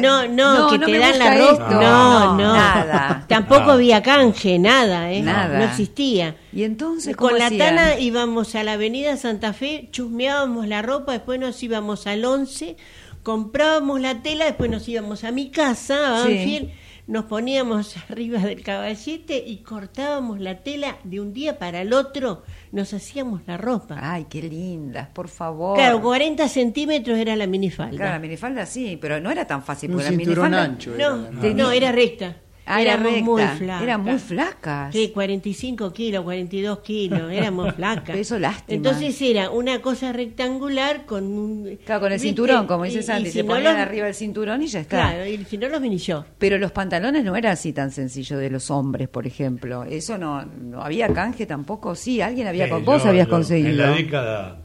no, 0.00 0.26
no, 0.28 0.60
No, 0.60 0.70
que 0.70 0.78
no 0.78 0.86
te 0.86 0.92
me 0.92 0.98
dan 0.98 1.18
la 1.18 1.34
ropa. 1.36 1.64
esto. 1.64 1.74
No, 1.74 1.80
No, 1.82 2.36
no, 2.38 2.52
nada. 2.54 3.26
Tampoco 3.28 3.66
No. 3.66 3.72
había 3.72 4.02
canje, 4.02 4.58
nada, 4.58 5.12
¿eh? 5.12 5.20
Nada. 5.20 5.58
No 5.58 5.64
existía. 5.66 6.36
Y 6.54 6.62
entonces, 6.62 7.14
¿cómo 7.14 7.32
Con 7.32 7.38
la? 7.38 7.50
Tana 7.50 7.98
íbamos 8.00 8.54
a 8.54 8.62
la 8.64 8.72
avenida 8.72 9.18
Santa 9.18 9.52
Fe, 9.52 9.90
chusmeábamos 9.92 10.66
la 10.68 10.80
ropa, 10.80 11.12
después 11.12 11.38
nos 11.38 11.62
íbamos 11.62 12.06
al 12.06 12.24
11, 12.24 12.78
comprábamos 13.22 14.00
la 14.00 14.22
tela, 14.22 14.46
después 14.46 14.70
nos 14.70 14.88
íbamos 14.88 15.22
a 15.24 15.32
mi 15.32 15.50
casa, 15.50 16.22
a 16.22 16.26
Sí. 16.26 16.70
Nos 17.06 17.26
poníamos 17.26 17.96
arriba 18.10 18.40
del 18.40 18.62
caballete 18.62 19.38
y 19.46 19.58
cortábamos 19.58 20.40
la 20.40 20.58
tela 20.64 20.96
de 21.04 21.20
un 21.20 21.32
día 21.32 21.58
para 21.58 21.80
el 21.82 21.92
otro, 21.92 22.42
nos 22.72 22.92
hacíamos 22.94 23.42
la 23.46 23.56
ropa. 23.56 23.96
Ay, 24.00 24.26
qué 24.28 24.42
lindas, 24.42 25.08
por 25.08 25.28
favor. 25.28 25.76
Claro, 25.76 26.02
40 26.02 26.48
centímetros 26.48 27.16
era 27.18 27.36
la 27.36 27.46
minifalda. 27.46 27.96
Claro, 27.96 28.12
la 28.14 28.18
minifalda 28.18 28.66
sí, 28.66 28.98
pero 29.00 29.20
no 29.20 29.30
era 29.30 29.46
tan 29.46 29.62
fácil. 29.62 29.90
Un 29.90 29.96
porque 29.98 30.10
la 30.10 30.16
cinturón 30.16 30.50
minifalda- 30.50 30.64
ancho. 30.64 30.94
era 30.94 31.10
No, 31.10 31.54
no, 31.54 31.70
era 31.70 31.92
recta. 31.92 32.36
Ah, 32.68 32.82
era 32.82 32.94
Éramos 32.94 33.12
recta. 33.12 33.24
muy 33.30 33.42
flacas. 33.58 33.82
Eran 33.82 34.00
muy 34.02 34.18
flacas. 34.18 34.92
Sí, 34.92 35.10
45 35.14 35.92
kilos, 35.92 36.24
42 36.24 36.78
kilos, 36.80 37.30
éramos 37.32 37.74
flacas. 37.74 38.16
Eso 38.18 38.38
lástima. 38.40 38.76
Entonces 38.76 39.22
era 39.22 39.50
una 39.50 39.80
cosa 39.80 40.12
rectangular 40.12 41.06
con 41.06 41.24
un... 41.24 41.78
Claro, 41.84 42.00
con 42.00 42.10
el 42.12 42.16
¿viste? 42.16 42.28
cinturón, 42.28 42.66
como 42.66 42.82
dice 42.84 42.96
Y- 42.96 43.00
y 43.00 43.02
Santi, 43.04 43.26
si 43.26 43.32
se 43.32 43.42
no 43.44 43.54
ponían 43.54 43.74
los- 43.74 43.82
arriba 43.82 44.08
el 44.08 44.14
cinturón 44.14 44.62
y 44.62 44.66
ya 44.66 44.80
está. 44.80 44.96
Claro, 45.12 45.26
y 45.26 45.44
si 45.44 45.58
no 45.58 45.68
los 45.68 45.80
mini 45.80 45.96
shorts. 45.98 46.28
Pero 46.38 46.58
los 46.58 46.72
pantalones 46.72 47.22
no 47.24 47.36
era 47.36 47.52
así 47.52 47.72
tan 47.72 47.90
sencillo 47.92 48.36
de 48.36 48.50
los 48.50 48.70
hombres, 48.70 49.08
por 49.08 49.26
ejemplo. 49.26 49.84
Eso 49.84 50.18
no, 50.18 50.44
no 50.44 50.82
había 50.82 51.06
canje 51.12 51.46
tampoco. 51.46 51.94
Sí, 51.94 52.20
alguien 52.20 52.48
había 52.48 52.64
Sí, 52.64 52.70
con 52.70 52.84
vos 52.84 53.02
yo- 53.04 53.10
habías 53.10 53.26
yo- 53.26 53.30
conseguido. 53.30 53.70
En 53.70 53.78
la 53.78 53.90
década, 53.90 54.62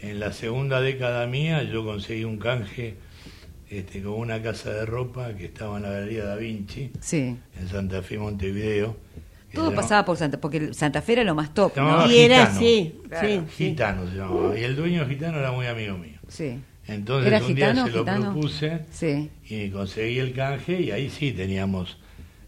en 0.00 0.18
la 0.18 0.32
segunda 0.32 0.80
década 0.80 1.26
mía, 1.26 1.62
yo 1.64 1.84
conseguí 1.84 2.24
un 2.24 2.38
canje 2.38 2.96
este, 3.70 4.02
con 4.02 4.14
una 4.14 4.40
casa 4.42 4.70
de 4.70 4.86
ropa 4.86 5.34
que 5.34 5.46
estaba 5.46 5.76
en 5.76 5.82
la 5.84 5.90
Galería 5.90 6.24
Da 6.24 6.36
Vinci, 6.36 6.90
Sí. 7.00 7.36
en 7.60 7.68
Santa 7.68 8.02
Fe, 8.02 8.18
Montevideo. 8.18 8.96
Todo 9.52 9.74
pasaba 9.74 10.04
por 10.04 10.16
Santa, 10.18 10.38
porque 10.40 10.74
Santa 10.74 11.00
Fe 11.02 11.14
era 11.14 11.24
lo 11.24 11.34
más 11.34 11.54
top, 11.54 11.74
¿no? 11.76 12.10
Y 12.10 12.18
era 12.18 12.44
así, 12.44 13.00
Claro. 13.08 13.26
sí, 13.28 13.40
sí. 13.56 13.64
Gitano 13.70 14.08
se 14.08 14.16
llamaba. 14.16 14.58
Y 14.58 14.62
el 14.62 14.76
dueño 14.76 15.06
gitano 15.08 15.38
era 15.38 15.52
muy 15.52 15.66
amigo 15.66 15.96
mío. 15.96 16.18
Sí. 16.28 16.58
Entonces 16.86 17.26
¿Era 17.32 17.38
un 17.44 17.54
día 17.54 17.68
gitano, 17.70 17.86
se 17.86 17.92
lo 17.92 17.98
gitano? 18.00 18.32
propuse 18.32 18.80
Sí. 18.90 19.30
y 19.48 19.70
conseguí 19.70 20.18
el 20.18 20.32
canje 20.34 20.80
y 20.80 20.90
ahí 20.90 21.10
sí 21.10 21.32
teníamos 21.32 21.98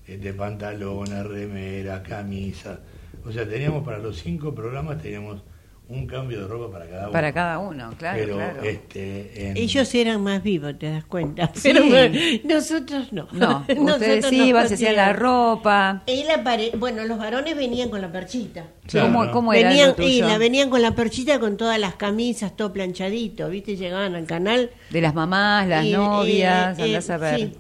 este, 0.07 0.33
pantalones, 0.35 1.27
remera, 1.27 2.03
camisa. 2.03 2.81
O 3.25 3.33
sea, 3.33 3.47
teníamos 3.49 3.85
para 3.85 3.99
los 3.99 4.19
cinco 4.19 4.55
programas 4.55 5.01
teníamos 5.03 5.43
un 5.91 6.07
cambio 6.07 6.43
de 6.43 6.47
ropa 6.47 6.71
para 6.73 6.87
cada 6.89 7.03
uno. 7.03 7.13
Para 7.13 7.33
cada 7.33 7.59
uno, 7.59 7.95
claro, 7.99 8.19
Pero 8.21 8.37
claro. 8.37 8.63
este 8.63 9.49
en- 9.51 9.57
Ellos 9.57 9.95
eran 9.95 10.23
más 10.23 10.43
vivos, 10.43 10.79
te 10.79 10.89
das 10.91 11.05
cuenta. 11.05 11.51
Sí. 11.55 11.61
Pero 11.65 11.85
bueno, 11.87 12.19
nosotros 12.45 13.13
no. 13.13 13.27
No, 13.33 13.65
Nosotros 13.69 13.95
ustedes 13.95 14.33
iban, 14.33 14.69
se 14.69 14.75
hacían 14.75 14.97
la 14.97 15.13
ropa. 15.13 16.03
Y 16.07 16.23
la 16.25 16.43
pare- 16.45 16.71
Bueno, 16.79 17.05
los 17.05 17.19
varones 17.19 17.57
venían 17.57 17.91
con 17.91 18.01
la 18.01 18.11
perchita. 18.11 18.65
Claro. 18.87 19.07
¿Cómo, 19.13 19.31
cómo 19.33 19.53
era 19.53 19.69
Venían, 19.71 19.95
tuyo? 19.97 20.09
y 20.09 20.21
la 20.21 20.39
venían 20.39 20.71
con 20.71 20.81
la 20.83 20.95
perchita 20.95 21.39
con 21.41 21.57
todas 21.57 21.79
las 21.79 21.97
camisas, 21.97 22.57
todo 22.57 22.73
planchadito, 22.73 23.49
¿viste? 23.49 23.77
Llegaban 23.77 24.15
al 24.15 24.27
canal. 24.27 24.71
De 24.91 25.01
las 25.01 25.15
mamás, 25.15 25.67
las 25.69 25.85
Y, 25.85 25.93
novias, 25.93 26.79
eh, 26.79 26.83
andás 26.85 27.11
a 27.11 27.17
ver. 27.19 27.41
sí. 27.41 27.53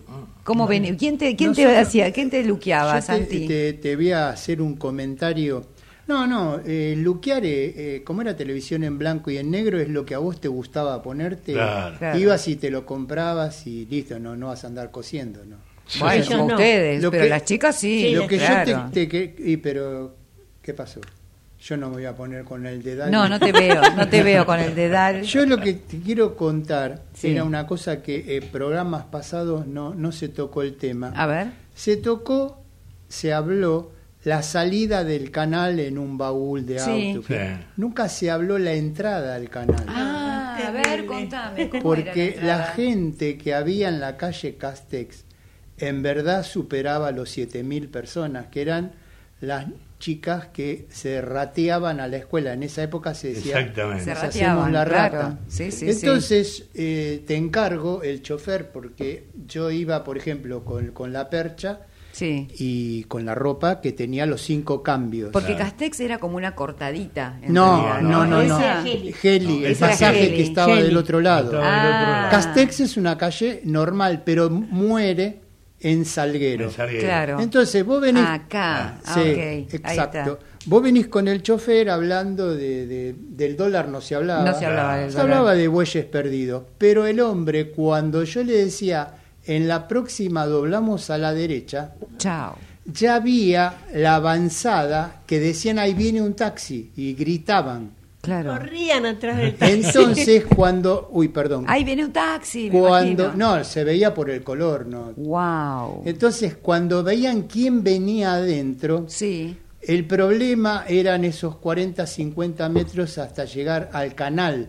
¿Cómo 0.44 0.66
ven? 0.66 0.96
¿Quién 0.96 1.18
te, 1.18 1.36
quién 1.36 1.52
te 1.52 1.76
hacía? 1.76 2.12
¿Quién 2.12 2.30
te 2.30 2.42
luqueaba, 2.42 2.94
Yo 2.94 3.00
te, 3.00 3.02
Santi? 3.02 3.46
te- 3.46 3.72
te 3.74 3.94
voy 3.94 4.10
a 4.12 4.30
hacer 4.30 4.60
un 4.62 4.74
comentario. 4.76 5.64
No, 6.10 6.26
no, 6.26 6.60
eh, 6.66 6.94
luquear, 6.98 7.44
eh, 7.44 7.96
eh, 7.96 8.02
como 8.04 8.20
era 8.22 8.36
televisión 8.36 8.82
en 8.82 8.98
blanco 8.98 9.30
y 9.30 9.38
en 9.38 9.48
negro, 9.48 9.78
es 9.78 9.88
lo 9.88 10.04
que 10.04 10.16
a 10.16 10.18
vos 10.18 10.40
te 10.40 10.48
gustaba 10.48 11.00
ponerte. 11.02 11.52
Claro. 11.52 11.96
Claro. 11.98 12.18
Ibas 12.18 12.48
y 12.48 12.56
te 12.56 12.68
lo 12.68 12.84
comprabas 12.84 13.64
y 13.68 13.86
listo, 13.86 14.18
no, 14.18 14.34
no 14.36 14.48
vas 14.48 14.64
a 14.64 14.66
andar 14.66 14.90
cosiendo, 14.90 15.44
¿no? 15.44 15.56
Bueno, 16.00 16.24
como 16.26 16.48
no. 16.48 16.54
ustedes, 16.54 17.00
Lo 17.00 17.12
pero 17.12 17.22
que- 17.24 17.30
las 17.30 17.44
chicas 17.44 17.76
sí. 17.78 18.00
Sí, 18.08 18.14
lo 18.16 18.26
que 18.26 18.38
claro. 18.38 18.70
yo 18.70 18.90
te, 18.92 19.06
te- 19.06 19.08
que- 19.08 19.34
y, 19.50 19.56
pero, 19.58 20.16
¿qué 20.60 20.74
pasó? 20.74 21.00
Yo 21.60 21.76
no 21.76 21.88
me 21.90 21.94
voy 21.96 22.04
a 22.06 22.16
poner 22.16 22.42
con 22.42 22.66
el 22.66 22.82
dedal. 22.82 23.10
No, 23.12 23.28
no 23.28 23.38
te 23.38 23.52
veo, 23.52 23.80
no 23.96 24.08
te 24.08 24.22
veo 24.24 24.44
con 24.44 24.58
el 24.58 24.74
dedal. 24.74 25.22
Yo 25.24 25.46
lo 25.46 25.58
que 25.58 25.74
te 25.74 26.00
quiero 26.00 26.34
contar 26.36 27.02
Sí. 27.14 27.28
era 27.32 27.44
una 27.44 27.66
cosa 27.68 28.02
que 28.02 28.36
en 28.36 28.48
programas 28.48 29.04
pasados 29.04 29.66
no, 29.68 29.94
no 29.94 30.10
se 30.10 30.28
tocó 30.28 30.62
el 30.62 30.74
tema. 30.74 31.12
A 31.14 31.26
ver. 31.26 31.48
Se 31.74 31.96
tocó, 31.98 32.62
se 33.08 33.32
habló 33.32 33.92
la 34.24 34.42
salida 34.42 35.02
del 35.04 35.30
canal 35.30 35.80
en 35.80 35.96
un 35.98 36.18
baúl 36.18 36.66
de 36.66 36.78
Sí. 36.78 37.12
auto. 37.14 37.26
Sí. 37.28 37.34
Nunca 37.76 38.08
se 38.08 38.30
habló 38.30 38.58
la 38.58 38.72
entrada 38.74 39.34
al 39.34 39.48
canal. 39.48 39.84
Ah, 39.88 40.58
a 40.66 40.70
ver, 40.70 41.06
contame. 41.06 41.68
¿cómo 41.70 41.74
era 41.74 41.82
porque 41.82 42.38
la, 42.42 42.64
gente 42.64 43.38
que 43.38 43.54
había 43.54 43.88
en 43.88 43.98
la 44.00 44.16
calle 44.16 44.56
Castex 44.56 45.24
en 45.78 46.02
verdad 46.02 46.42
superaba 46.44 47.10
los 47.12 47.30
7.000 47.30 47.88
personas, 47.90 48.48
que 48.48 48.60
eran 48.60 48.92
las 49.40 49.64
chicas 49.98 50.48
que 50.52 50.86
se 50.90 51.22
rateaban 51.22 52.00
a 52.00 52.06
la 52.08 52.18
escuela. 52.18 52.52
En 52.52 52.62
esa 52.62 52.82
época 52.82 53.14
se 53.14 53.28
decía, 53.28 53.58
Exactamente. 53.60 54.04
Se 54.04 54.10
"Nos 54.10 54.22
rateaban, 54.22 54.58
hacemos 54.58 54.72
la 54.72 54.84
rata. 54.84 55.08
claro. 55.10 55.38
Sí, 55.48 55.70
sí, 55.72 55.92
sí. 55.94 56.06
Entonces, 56.06 56.64
eh, 56.74 57.22
te 57.26 57.36
encargo 57.36 58.02
el 58.02 58.20
chofer, 58.22 58.70
porque 58.70 59.28
yo 59.46 59.70
iba, 59.70 60.04
por 60.04 60.18
ejemplo, 60.18 60.62
con, 60.64 60.88
con 60.92 61.12
la 61.14 61.30
percha 61.30 61.80
Sí. 62.12 62.48
y 62.58 63.04
con 63.04 63.24
la 63.24 63.34
ropa 63.34 63.80
que 63.80 63.92
tenía 63.92 64.26
los 64.26 64.42
cinco 64.42 64.82
cambios. 64.82 65.30
Porque 65.32 65.56
Castex 65.56 66.00
era 66.00 66.18
como 66.18 66.36
una 66.36 66.54
cortadita. 66.54 67.38
en 67.42 67.52
No, 67.54 67.82
realidad, 67.82 68.00
no, 68.02 68.26
no, 68.26 68.42
no. 68.42 68.58
Era 68.58 68.82
Heli. 68.86 69.14
Heli, 69.22 69.64
el 69.64 69.76
pasaje 69.76 70.26
Heli. 70.26 70.36
que 70.36 70.42
estaba 70.42 70.72
Heli. 70.74 70.82
del 70.82 70.96
otro 70.96 71.20
lado. 71.20 71.60
Ah. 71.62 72.28
Castex 72.30 72.80
es 72.80 72.96
una 72.96 73.16
calle 73.16 73.60
normal, 73.64 74.22
pero 74.24 74.50
muere 74.50 75.40
en 75.80 76.04
Salguero. 76.04 76.64
En 76.66 76.70
Salguero. 76.72 77.00
Claro. 77.04 77.40
Entonces 77.40 77.84
vos 77.86 78.00
venís. 78.02 78.22
Acá. 78.26 78.98
Ah, 79.06 79.14
Sí, 79.14 79.66
exacto. 79.72 80.38
Vos 80.66 80.82
venís 80.82 81.06
con 81.06 81.26
el 81.26 81.42
chofer 81.42 81.88
hablando 81.88 82.54
de, 82.54 82.86
de- 82.86 83.14
del 83.18 83.56
dólar, 83.56 83.88
no 83.88 84.02
se 84.02 84.14
hablaba. 84.14 84.44
No 84.44 84.58
se 84.58 84.66
hablaba 84.66 84.96
del 84.98 85.10
Se 85.10 85.16
dólar. 85.16 85.32
hablaba 85.38 85.54
de 85.54 85.68
bueyes 85.68 86.04
perdidos. 86.04 86.64
Pero 86.76 87.06
el 87.06 87.18
hombre, 87.20 87.70
cuando 87.70 88.24
yo 88.24 88.44
le 88.44 88.52
decía, 88.64 89.14
en 89.46 89.68
la 89.68 89.88
próxima 89.88 90.46
doblamos 90.46 91.10
a 91.10 91.18
la 91.18 91.32
derecha, 91.32 91.92
Chao. 92.18 92.56
ya 92.84 93.16
había 93.16 93.78
la 93.94 94.16
avanzada 94.16 95.22
que 95.26 95.40
decían 95.40 95.78
ahí 95.78 95.94
viene 95.94 96.22
un 96.22 96.34
taxi 96.34 96.90
y 96.96 97.14
gritaban. 97.14 97.92
Claro. 98.20 98.52
Corrían 98.52 99.06
atrás 99.06 99.38
del 99.38 99.54
taxi. 99.56 99.74
Entonces 99.76 100.44
cuando, 100.44 101.08
uy, 101.12 101.28
perdón, 101.28 101.64
Ahí 101.68 101.84
viene 101.84 102.04
un 102.04 102.12
taxi. 102.12 102.68
cuando 102.68 103.32
no 103.34 103.64
se 103.64 103.82
veía 103.82 104.12
por 104.12 104.28
el 104.28 104.42
color, 104.42 104.84
no. 104.86 105.12
Wow. 105.16 106.02
Entonces 106.04 106.56
cuando 106.60 107.02
veían 107.02 107.42
quién 107.44 107.82
venía 107.82 108.34
adentro, 108.34 109.06
Sí. 109.08 109.56
el 109.80 110.04
problema 110.06 110.84
eran 110.86 111.24
esos 111.24 111.56
40, 111.56 112.06
50 112.06 112.68
metros 112.68 113.16
hasta 113.16 113.46
llegar 113.46 113.88
al 113.94 114.14
canal, 114.14 114.68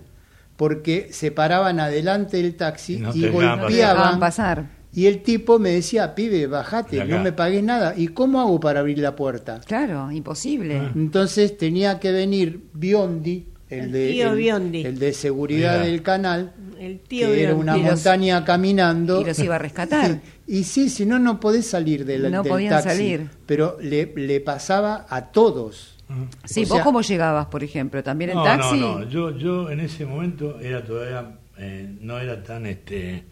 porque 0.62 1.08
se 1.12 1.32
paraban 1.32 1.80
adelante 1.80 2.38
del 2.38 2.54
taxi 2.56 2.98
Y 2.98 3.00
no 3.00 3.12
No 3.16 3.32
golpeaban. 3.32 4.20
pasar. 4.20 4.70
Y 4.94 5.08
el 5.08 5.24
tipo 5.24 5.58
me 5.58 5.72
decía, 5.72 6.14
pibe, 6.14 6.46
bajate, 6.46 7.04
no 7.06 7.18
me 7.24 7.32
pagues 7.32 7.64
nada. 7.64 7.96
¿Y 7.98 8.10
cómo 8.10 8.40
hago 8.40 8.60
para 8.60 8.82
abrir 8.82 9.00
la 9.00 9.16
puerta? 9.16 9.60
Claro, 9.66 10.12
imposible. 10.12 10.78
Ah. 10.78 10.92
Entonces 10.96 11.58
tenía 11.58 12.00
que 12.00 12.12
venir 12.12 12.66
Biondi, 12.74 13.48
el, 13.70 13.80
El 13.86 13.92
de, 13.92 14.12
tío 14.12 14.30
el, 14.34 14.38
Biondi. 14.38 14.86
el 14.86 15.00
de 15.00 15.14
seguridad 15.14 15.80
del 15.84 16.04
canal, 16.04 16.54
El 16.80 17.00
tío 17.00 17.30
que 17.32 17.42
era 17.44 17.56
una 17.56 17.76
Y 17.76 17.82
los- 17.82 17.94
montaña 17.94 18.46
caminando. 18.46 19.20
y 19.22 19.26
los 19.26 19.40
iba 19.40 19.56
a 19.56 19.60
rescatar. 19.60 20.20
y 20.48 20.64
sí, 20.66 20.90
si 20.90 21.08
no, 21.08 21.18
no 21.18 21.40
podés 21.40 21.66
salir 21.66 22.06
del, 22.06 22.30
No 22.32 22.44
del 22.44 22.52
podían 22.52 22.72
taxi. 22.84 22.90
salir. 22.90 23.30
Pero 23.48 23.78
le, 23.82 24.14
le 24.16 24.42
pasaba 24.42 25.08
a 25.10 25.32
todos. 25.32 25.91
Sí, 26.46 26.62
O 26.64 26.68
vos 26.68 26.76
sea- 26.78 26.84
cómo 26.84 27.02
llegabas, 27.02 27.46
por 27.48 27.64
ejemplo, 27.64 28.04
también 28.04 28.32
en 28.32 28.38
No, 28.38 28.44
taxi. 28.44 28.80
no, 28.80 29.00
no. 29.00 29.10
Yo, 29.10 29.38
yo 29.38 29.70
en 29.70 29.80
ese 29.80 30.06
momento 30.06 30.60
era 30.60 30.84
todavía, 30.84 31.32
eh, 31.58 31.94
no 32.02 32.20
era 32.20 32.44
tan, 32.44 32.66
este, 32.66 33.24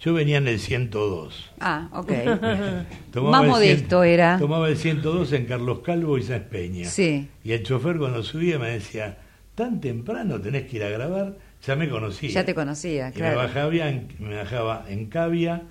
yo 0.00 0.14
venía 0.14 0.38
en 0.38 0.48
el 0.48 0.58
102. 0.58 1.50
Ah, 1.60 1.88
ok. 1.92 2.08
Tomaba 3.12 3.30
Más 3.38 3.42
cien- 3.44 3.48
modesto 3.48 4.02
era. 4.04 4.38
Tomaba 4.38 4.68
el 4.68 4.76
102 4.76 5.32
en 5.32 5.46
Carlos 5.46 5.80
Calvo 5.80 6.18
y 6.18 6.22
Sáenz 6.22 6.44
Peña. 6.46 6.84
Sí. 6.86 7.28
Y 7.42 7.52
el 7.52 7.62
chofer 7.62 7.96
cuando 7.98 8.22
subía 8.22 8.58
me 8.58 8.70
decía, 8.70 9.18
tan 9.54 9.80
temprano 9.80 10.40
tenés 10.40 10.64
que 10.68 10.76
ir 10.76 10.84
a 10.84 10.88
grabar, 10.90 11.36
ya 11.66 11.76
me 11.76 11.88
conocía. 11.88 12.30
Ya 12.30 12.44
te 12.44 12.54
conocía, 12.54 13.08
Y 13.08 13.12
me 13.12 13.16
claro. 13.16 13.38
bajaba, 13.38 13.88
en, 13.88 14.08
me 14.18 14.36
bajaba 14.36 14.84
en 14.88 15.06
Cavia 15.06 15.62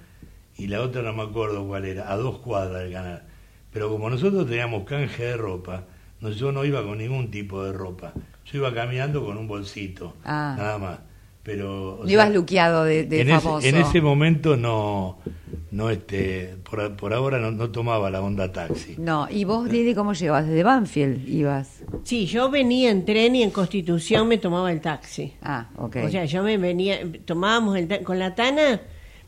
y 0.58 0.68
la 0.68 0.82
otra 0.82 1.01
no 1.01 1.14
me 1.14 1.24
acuerdo 1.24 1.66
cuál 1.68 1.86
era, 1.86 2.12
a 2.12 2.16
dos 2.18 2.39
cuadras 2.39 2.84
del 2.84 2.93
canal. 2.93 3.24
Pero 3.72 3.89
como 3.89 4.10
nosotros 4.10 4.47
teníamos 4.47 4.84
canje 4.86 5.24
de 5.26 5.38
ropa, 5.38 5.84
no, 6.24 6.30
yo 6.32 6.51
no 6.51 6.65
iba 6.65 6.82
con 6.84 6.97
ningún 6.97 7.30
tipo 7.30 7.63
de 7.63 7.74
ropa. 7.74 8.13
Yo 8.51 8.57
iba 8.57 8.74
caminando 8.74 9.24
con 9.24 9.38
un 9.38 9.47
bolsito, 9.47 10.15
Ah. 10.26 10.55
nada 10.57 10.78
más. 10.80 10.99
Pero, 11.43 11.95
o 11.95 11.97
No 11.99 12.03
sea, 12.05 12.13
ibas 12.13 12.32
luqueado 12.34 12.86
de, 12.86 13.03
de 13.03 13.19
en, 13.21 13.28
famoso. 13.28 13.59
ese, 13.59 13.69
en 13.69 13.76
ese 13.76 13.99
momento 13.99 14.55
no, 14.55 15.17
no 15.71 15.89
este, 15.89 16.55
por, 16.69 16.95
por 16.95 17.13
ahora 17.13 17.38
no, 17.38 17.51
no 17.51 17.69
tomaba 17.69 18.09
la 18.09 18.21
onda 18.21 18.49
taxi. 18.53 18.95
No, 18.97 19.28
¿y 19.30 19.43
vos, 19.43 19.69
Lili, 19.69 19.93
cómo 19.93 20.13
llegabas? 20.13 20.47
¿Desde 20.47 20.63
Banfield 20.63 21.28
ibas? 21.28 21.84
Sí, 22.05 22.28
yo 22.28 22.49
venía 22.49 22.91
en 22.91 23.03
tren 23.03 23.36
y 23.36 23.43
en 23.43 23.51
Constitución 23.51 24.30
me 24.30 24.38
tomaba 24.38 24.71
el 24.71 24.80
taxi. 24.80 25.34
Ah, 25.41 25.67
ok. 25.76 25.97
O 26.05 26.09
sea, 26.09 26.24
yo 26.24 26.43
me 26.43 26.57
venía, 26.57 26.99
tomábamos 27.26 27.76
el 27.78 28.03
con 28.05 28.19
la 28.19 28.36
Tana, 28.36 28.80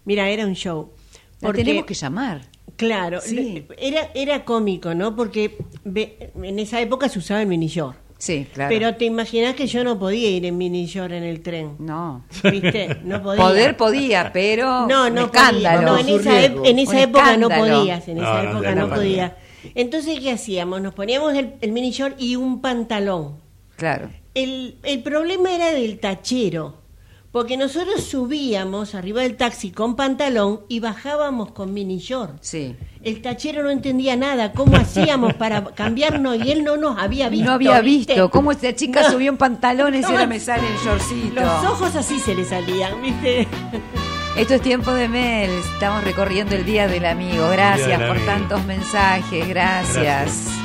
mira, 0.06 0.30
era 0.30 0.46
un 0.46 0.54
show. 0.56 0.94
La 1.42 1.52
tenemos 1.52 1.84
que 1.86 1.96
llamar. 1.96 2.44
Claro, 2.78 3.22
Sí. 3.22 3.66
era, 3.78 4.10
era 4.14 4.44
cómico, 4.44 4.94
¿no? 4.94 5.16
Porque 5.16 5.58
ve- 5.84 6.32
en 6.42 6.60
esa 6.60 6.82
época 6.82 7.08
se 7.10 7.20
usaba 7.20 7.42
el 7.42 7.48
mini 7.48 7.68
short. 7.68 7.98
Sí, 8.18 8.48
claro. 8.54 8.70
Pero 8.70 8.96
te 8.96 9.06
imaginas 9.06 9.56
que 9.56 9.68
yo 9.68 9.84
no 9.84 10.00
podía 10.00 10.30
ir 10.30 10.46
en 10.46 10.58
mini 10.58 10.86
short 10.86 11.12
en 11.12 11.24
el 11.24 11.42
tren. 11.42 11.76
No. 11.80 12.24
¿Viste? 12.50 12.98
No 13.04 13.22
podía. 13.22 13.42
Poder 13.44 13.78
podía, 13.78 14.32
pero 14.34 14.88
No, 14.88 15.08
un 15.08 15.16
no 15.16 15.26
escándalo. 15.26 15.80
podía. 15.80 15.92
No, 15.92 15.98
en 16.00 16.20
esa, 16.20 16.42
ep- 16.42 16.62
en 16.68 16.80
esa 16.80 17.02
época 17.02 17.38
no 17.38 17.50
podías. 17.50 18.08
En 18.08 18.18
esa 18.18 18.28
No, 18.38 18.44
no 18.44 18.50
época 18.52 18.76
no 18.76 18.88
la 18.88 18.96
podía. 18.96 19.38
Entonces, 19.76 20.20
¿qué 20.20 20.32
hacíamos? 20.32 20.82
Nos 20.82 20.94
poníamos 20.94 21.34
el, 21.36 21.54
el 21.62 21.72
mini 21.72 21.92
short 21.92 22.16
y 22.20 22.36
un 22.36 22.62
pantalón. 22.62 23.38
Claro. 23.76 24.10
El, 24.34 24.78
el 24.84 25.02
problema 25.04 25.54
era 25.54 25.72
del 25.72 26.00
tachero. 26.00 26.85
Porque 27.36 27.58
nosotros 27.58 28.02
subíamos 28.02 28.96
arriba 28.96 29.22
del 29.22 29.36
taxi 29.36 29.70
con 29.72 29.98
pantalón 29.98 30.62
y 30.70 30.80
bajábamos 30.80 31.52
con 31.52 31.74
mini 31.74 31.98
short. 31.98 32.38
Sí. 32.40 32.78
El 33.04 33.22
tachero 33.22 33.62
no 33.62 33.72
entendía 33.72 34.16
nada. 34.16 34.54
¿Cómo 34.54 34.78
hacíamos 34.78 35.34
para 35.34 35.62
cambiarnos? 35.76 36.38
Y 36.38 36.54
él 36.54 36.64
no 36.64 36.78
nos 36.78 36.98
había 36.98 37.28
visto. 37.28 37.48
no 37.48 37.52
había 37.52 37.82
¿viste? 37.82 38.14
visto 38.14 38.30
cómo 38.32 38.54
esta 38.54 38.74
chica 38.74 39.02
No. 39.02 39.12
subió 39.12 39.32
en 39.32 39.36
pantalones 39.36 40.04
y 40.10 40.14
ahora 40.14 40.28
me 40.28 40.40
sale 40.40 40.64
en 40.66 40.78
shortcito. 40.78 41.42
Los 41.42 41.66
ojos 41.66 41.94
así 41.98 42.20
se 42.20 42.36
le 42.36 42.46
salían, 42.46 43.02
¿viste? 43.02 43.46
Esto 44.38 44.54
es 44.54 44.62
tiempo 44.62 44.94
de 44.94 45.10
Mel. 45.10 45.50
Estamos 45.74 46.06
recorriendo 46.06 46.56
el 46.56 46.64
Día 46.64 46.88
del 46.88 47.06
Amigo. 47.06 47.50
Gracias 47.50 48.00
del 48.00 48.08
por 48.08 48.16
Amigo. 48.16 48.26
tantos 48.32 48.64
mensajes. 48.64 49.46
Gracias. 49.46 49.98
Gracias. 49.98 50.65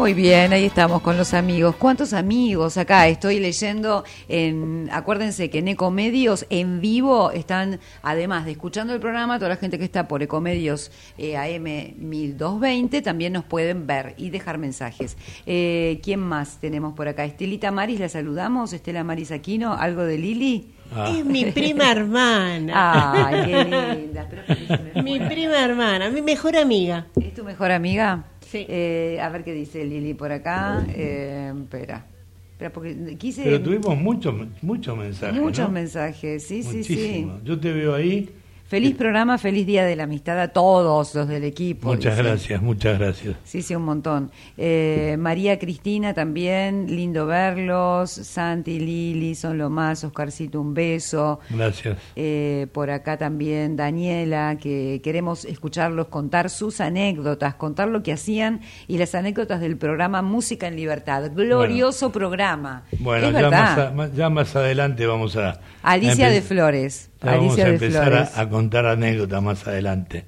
Muy 0.00 0.14
bien, 0.14 0.54
ahí 0.54 0.64
estamos 0.64 1.02
con 1.02 1.18
los 1.18 1.34
amigos. 1.34 1.76
¿Cuántos 1.76 2.14
amigos 2.14 2.78
acá? 2.78 3.06
Estoy 3.06 3.38
leyendo 3.38 4.02
en, 4.30 4.88
acuérdense 4.90 5.50
que 5.50 5.58
en 5.58 5.68
Ecomedios 5.68 6.46
en 6.48 6.80
vivo 6.80 7.30
están, 7.32 7.80
además 8.00 8.46
de 8.46 8.52
escuchando 8.52 8.94
el 8.94 9.00
programa, 9.00 9.36
toda 9.36 9.50
la 9.50 9.56
gente 9.56 9.78
que 9.78 9.84
está 9.84 10.08
por 10.08 10.22
Ecomedios 10.22 10.90
eh, 11.18 11.36
AM 11.36 11.64
1220 11.98 13.02
también 13.02 13.34
nos 13.34 13.44
pueden 13.44 13.86
ver 13.86 14.14
y 14.16 14.30
dejar 14.30 14.56
mensajes. 14.56 15.18
Eh, 15.44 16.00
¿Quién 16.02 16.20
más 16.20 16.56
tenemos 16.62 16.94
por 16.94 17.06
acá? 17.06 17.26
Estelita 17.26 17.70
Maris, 17.70 18.00
la 18.00 18.08
saludamos. 18.08 18.72
Estela 18.72 19.04
Maris 19.04 19.30
Aquino, 19.30 19.74
¿algo 19.74 20.04
de 20.04 20.16
Lili? 20.16 20.72
Es 21.08 21.26
mi 21.26 21.44
prima 21.44 21.92
hermana. 21.92 23.26
Ay, 23.26 23.44
qué 23.44 23.64
linda. 23.64 24.28
Que 24.28 25.02
Mi 25.02 25.20
prima 25.20 25.62
hermana, 25.62 26.08
mi 26.08 26.22
mejor 26.22 26.56
amiga. 26.56 27.06
¿Es 27.20 27.34
tu 27.34 27.44
mejor 27.44 27.70
amiga? 27.70 28.24
Sí. 28.50 28.66
Eh, 28.68 29.18
a 29.22 29.28
ver 29.28 29.44
qué 29.44 29.54
dice 29.54 29.84
Lili 29.84 30.14
por 30.14 30.32
acá. 30.32 30.84
Eh, 30.88 31.52
espera. 31.62 32.04
Espera, 32.52 32.72
porque 32.72 33.16
quise. 33.16 33.44
Pero 33.44 33.62
tuvimos 33.62 33.96
muchos 33.96 34.34
muchos 34.60 34.98
mensajes. 34.98 35.40
Muchos 35.40 35.68
¿no? 35.68 35.74
mensajes, 35.74 36.42
sí, 36.42 36.64
sí, 36.64 36.82
sí. 36.82 36.94
Muchísimos. 36.94 37.44
Yo 37.44 37.60
te 37.60 37.72
veo 37.72 37.94
ahí. 37.94 38.28
Feliz 38.70 38.94
programa, 38.94 39.36
feliz 39.36 39.66
día 39.66 39.84
de 39.84 39.96
la 39.96 40.04
amistad 40.04 40.38
a 40.40 40.46
todos 40.52 41.12
los 41.16 41.26
del 41.26 41.42
equipo. 41.42 41.88
Muchas 41.88 42.16
dice. 42.16 42.28
gracias, 42.28 42.62
muchas 42.62 42.98
gracias. 43.00 43.34
Sí, 43.42 43.62
sí, 43.62 43.74
un 43.74 43.82
montón. 43.82 44.30
Eh, 44.56 45.16
María 45.18 45.58
Cristina 45.58 46.14
también, 46.14 46.86
lindo 46.94 47.26
verlos. 47.26 48.12
Santi, 48.12 48.78
Lili, 48.78 49.34
son 49.34 49.58
lo 49.58 49.70
más. 49.70 50.04
Oscarcito, 50.04 50.60
un 50.60 50.72
beso. 50.72 51.40
Gracias. 51.50 51.98
Eh, 52.14 52.68
por 52.72 52.90
acá 52.90 53.18
también 53.18 53.74
Daniela, 53.74 54.56
que 54.60 55.00
queremos 55.02 55.44
escucharlos 55.46 56.06
contar 56.06 56.48
sus 56.48 56.80
anécdotas, 56.80 57.56
contar 57.56 57.88
lo 57.88 58.04
que 58.04 58.12
hacían 58.12 58.60
y 58.86 58.98
las 58.98 59.16
anécdotas 59.16 59.60
del 59.60 59.78
programa 59.78 60.22
Música 60.22 60.68
en 60.68 60.76
Libertad. 60.76 61.32
Glorioso 61.34 62.12
programa. 62.12 62.84
Bueno, 63.00 63.32
ya 63.32 63.42
verdad. 63.42 63.50
más, 63.50 63.78
a- 63.78 63.90
más- 63.90 64.14
ya 64.14 64.30
más 64.30 64.54
adelante 64.54 65.06
vamos 65.06 65.36
a... 65.36 65.60
Alicia 65.82 66.28
de 66.30 66.42
Flores. 66.42 67.10
vamos 67.20 67.44
Alicia 67.54 67.64
a 67.64 67.68
de 67.68 67.72
empezar 67.74 68.08
Flores. 68.08 68.36
a, 68.36 68.40
a 68.42 68.48
contar 68.48 68.86
anécdotas 68.86 69.42
más 69.42 69.66
adelante. 69.66 70.24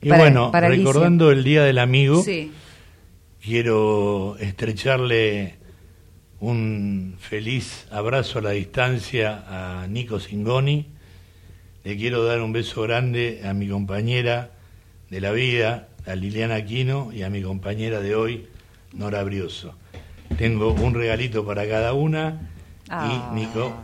Y 0.00 0.08
Para- 0.08 0.22
bueno, 0.22 0.50
para 0.50 0.66
Alicia. 0.68 0.84
recordando 0.86 1.30
el 1.30 1.42
Día 1.44 1.64
del 1.64 1.78
Amigo, 1.78 2.22
Sí. 2.22 2.52
quiero 3.42 4.36
estrecharle 4.38 5.54
un 6.40 7.16
feliz 7.18 7.86
abrazo 7.90 8.38
a 8.38 8.42
la 8.42 8.50
distancia 8.50 9.44
a 9.48 9.86
Nico 9.86 10.20
Singoni. 10.20 10.86
Le 11.84 11.96
quiero 11.96 12.24
dar 12.24 12.40
un 12.40 12.52
beso 12.52 12.82
grande 12.82 13.42
a 13.44 13.54
mi 13.54 13.68
compañera 13.68 14.50
de 15.10 15.20
la 15.20 15.32
vida, 15.32 15.88
a 16.06 16.14
Liliana 16.14 16.56
Aquino, 16.56 17.10
y 17.12 17.22
a 17.22 17.30
mi 17.30 17.42
compañera 17.42 18.00
de 18.00 18.14
hoy, 18.14 18.46
Nora 18.92 19.22
Brioso. 19.22 19.74
Tengo 20.38 20.72
un 20.72 20.94
regalito 20.94 21.44
para 21.46 21.66
cada 21.68 21.92
una 21.92 22.50
Ah. 22.88 23.30
y 23.32 23.34
Nico, 23.34 23.74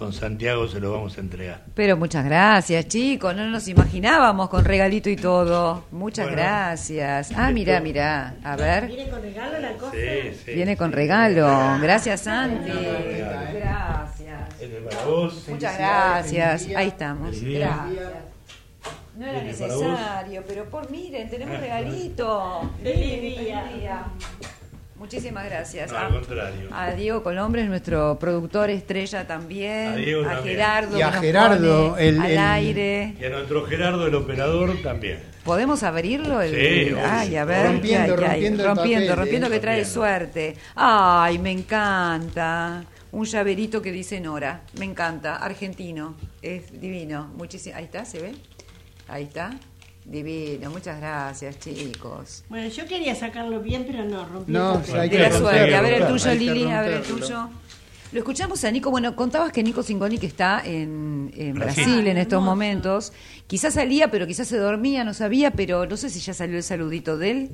con 0.00 0.12
Santiago 0.14 0.66
se 0.66 0.80
lo 0.80 0.92
vamos 0.92 1.16
a 1.16 1.20
entregar. 1.20 1.60
Pero 1.74 1.96
muchas 1.96 2.24
gracias, 2.24 2.88
chicos. 2.88 3.36
No 3.36 3.46
nos 3.48 3.68
imaginábamos 3.68 4.48
con 4.48 4.64
regalito 4.64 5.10
y 5.10 5.16
todo. 5.16 5.84
Muchas 5.92 6.24
Bueno. 6.26 6.40
gracias. 6.42 7.30
Ah, 7.36 7.50
mira, 7.52 7.78
mira. 7.80 8.34
A 8.42 8.56
ver. 8.56 8.86
¿Viene 8.88 9.08
con 9.10 9.20
regalo 9.22 9.60
la 9.60 9.72
cosa? 9.74 9.92
Sí, 9.92 10.38
sí. 10.44 10.52
Viene 10.54 10.76
con 10.76 10.90
regalo. 10.90 11.78
Gracias, 11.82 12.22
Santi. 12.22 12.70
Gracias. 12.72 14.60
Es 14.60 14.68
para 14.90 15.04
vos. 15.04 15.44
Muchas 15.48 15.78
gracias. 15.78 16.66
Ahí 16.74 16.88
estamos. 16.88 17.40
Gracias. 17.40 18.14
No 19.16 19.26
era 19.26 19.42
necesario, 19.42 20.42
pero 20.48 20.64
por 20.70 20.90
miren, 20.90 21.28
tenemos 21.28 21.56
Ah, 21.58 21.60
regalito. 21.60 22.70
Feliz 22.82 22.96
Feliz 23.20 23.38
día. 23.78 24.04
Muchísimas 25.00 25.46
gracias. 25.46 25.90
No, 25.90 25.96
al 25.96 26.12
contrario. 26.12 26.68
A 26.72 26.90
Diego 26.92 27.22
Colombres, 27.22 27.66
nuestro 27.66 28.18
productor 28.18 28.68
estrella 28.68 29.26
también. 29.26 29.88
A 29.88 29.96
Diego 29.96 30.22
a 30.28 30.34
también. 30.34 30.56
Gerardo. 30.56 30.98
Y 30.98 31.02
a 31.02 31.12
Gerardo, 31.12 31.96
el- 31.96 32.20
al 32.20 32.30
el- 32.30 32.38
aire. 32.38 33.14
Y 33.18 33.24
a 33.24 33.30
nuestro 33.30 33.64
Gerardo, 33.64 34.06
el 34.06 34.14
operador, 34.14 34.76
también. 34.82 35.18
¿Podemos 35.42 35.82
abrirlo? 35.84 36.42
El, 36.42 36.50
Sí, 36.90 36.94
Ay, 37.02 37.34
a 37.36 37.46
ver. 37.46 37.66
Rompiendo, 37.68 38.14
rompiendo 38.14 38.62
el 38.62 38.68
rompiendo, 38.68 39.06
papel, 39.06 39.16
rompiendo 39.16 39.46
eh. 39.46 39.50
que 39.50 39.58
trae 39.58 39.76
Rompiendo. 39.76 39.92
suerte. 39.94 40.56
Ay, 40.76 41.38
me 41.38 41.50
encanta. 41.50 42.84
Un 43.12 43.24
llaverito 43.24 43.80
que 43.80 43.92
dice 43.92 44.20
Nora. 44.20 44.60
Me 44.78 44.84
encanta. 44.84 45.36
Argentino. 45.36 46.14
Es 46.42 46.78
divino. 46.78 47.32
Muchísimo. 47.38 47.74
Ahí 47.74 47.84
está, 47.84 48.04
¿se 48.04 48.20
ve? 48.20 48.32
Ahí 49.08 49.24
está. 49.24 49.50
Divino. 50.10 50.70
Muchas 50.70 50.98
gracias, 51.00 51.58
chicos. 51.60 52.42
Bueno, 52.48 52.68
yo 52.68 52.84
quería 52.86 53.14
sacarlo 53.14 53.60
bien, 53.60 53.84
pero 53.86 54.04
no, 54.04 54.24
rompí 54.26 54.50
No, 54.52 54.82
hay 54.98 55.08
De 55.08 55.18
la 55.20 55.32
suerte. 55.32 55.74
A 55.76 55.80
ver 55.80 56.02
el 56.02 56.08
tuyo, 56.08 56.34
Lili. 56.34 56.64
A 56.64 56.82
ver 56.82 56.92
el 56.94 57.02
tuyo. 57.02 57.48
Lo 58.12 58.18
escuchamos 58.18 58.64
a 58.64 58.70
Nico. 58.72 58.90
Bueno, 58.90 59.14
contabas 59.14 59.52
que 59.52 59.62
Nico 59.62 59.84
Singoni, 59.84 60.18
que 60.18 60.26
está 60.26 60.62
en, 60.64 61.30
en 61.36 61.54
Brasil. 61.54 61.84
Brasil 61.84 62.06
en 62.08 62.18
estos 62.18 62.38
Hermoso. 62.38 62.50
momentos, 62.50 63.12
quizás 63.46 63.74
salía, 63.74 64.10
pero 64.10 64.26
quizás 64.26 64.48
se 64.48 64.56
dormía, 64.58 65.04
no 65.04 65.14
sabía, 65.14 65.52
pero 65.52 65.86
no 65.86 65.96
sé 65.96 66.10
si 66.10 66.18
ya 66.18 66.34
salió 66.34 66.56
el 66.56 66.64
saludito 66.64 67.16
de 67.16 67.30
él. 67.30 67.50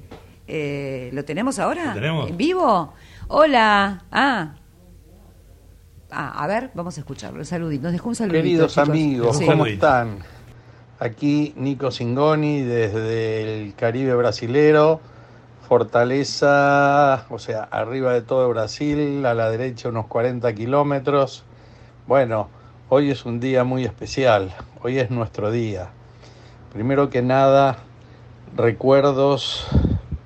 Eh, 0.49 1.11
¿Lo 1.13 1.27
tenemos 1.27 1.59
ahora? 1.59 1.89
¿Lo 1.89 1.95
tenemos? 2.01 2.31
¿En 2.31 2.37
vivo? 2.39 2.95
Hola. 3.29 4.05
Ah. 4.11 4.55
Ah, 6.11 6.43
a 6.43 6.47
ver, 6.47 6.71
vamos 6.73 6.97
a 6.97 7.01
escucharlo. 7.01 7.41
El 7.41 7.47
saludito. 7.47 7.83
Nos 7.83 7.93
dejó 7.93 8.09
un 8.09 8.15
saludito. 8.15 8.43
Queridos 8.43 8.73
chicos. 8.73 8.89
amigos, 8.89 9.37
Sí. 9.39 9.45
¿cómo 9.45 9.67
están? 9.67 10.19
Aquí 10.99 11.53
Nico 11.57 11.91
Singoni 11.91 12.63
desde 12.63 13.65
el 13.65 13.75
Caribe 13.75 14.15
brasilero, 14.15 15.01
Fortaleza, 15.69 17.27
o 17.29 17.39
sea, 17.39 17.65
arriba 17.65 18.15
de 18.15 18.23
todo 18.23 18.49
Brasil, 18.49 19.27
a 19.27 19.35
la 19.35 19.51
derecha 19.51 19.91
unos 19.91 20.07
40 20.07 20.55
kilómetros. 20.55 21.45
Bueno, 22.07 22.49
hoy 22.89 23.11
es 23.11 23.27
un 23.27 23.41
día 23.41 23.63
muy 23.63 23.85
especial, 23.85 24.55
hoy 24.83 24.99
es 24.99 25.11
nuestro 25.11 25.51
día. 25.51 25.91
Primero 26.73 27.11
que 27.11 27.21
nada, 27.21 27.77
recuerdos 28.57 29.67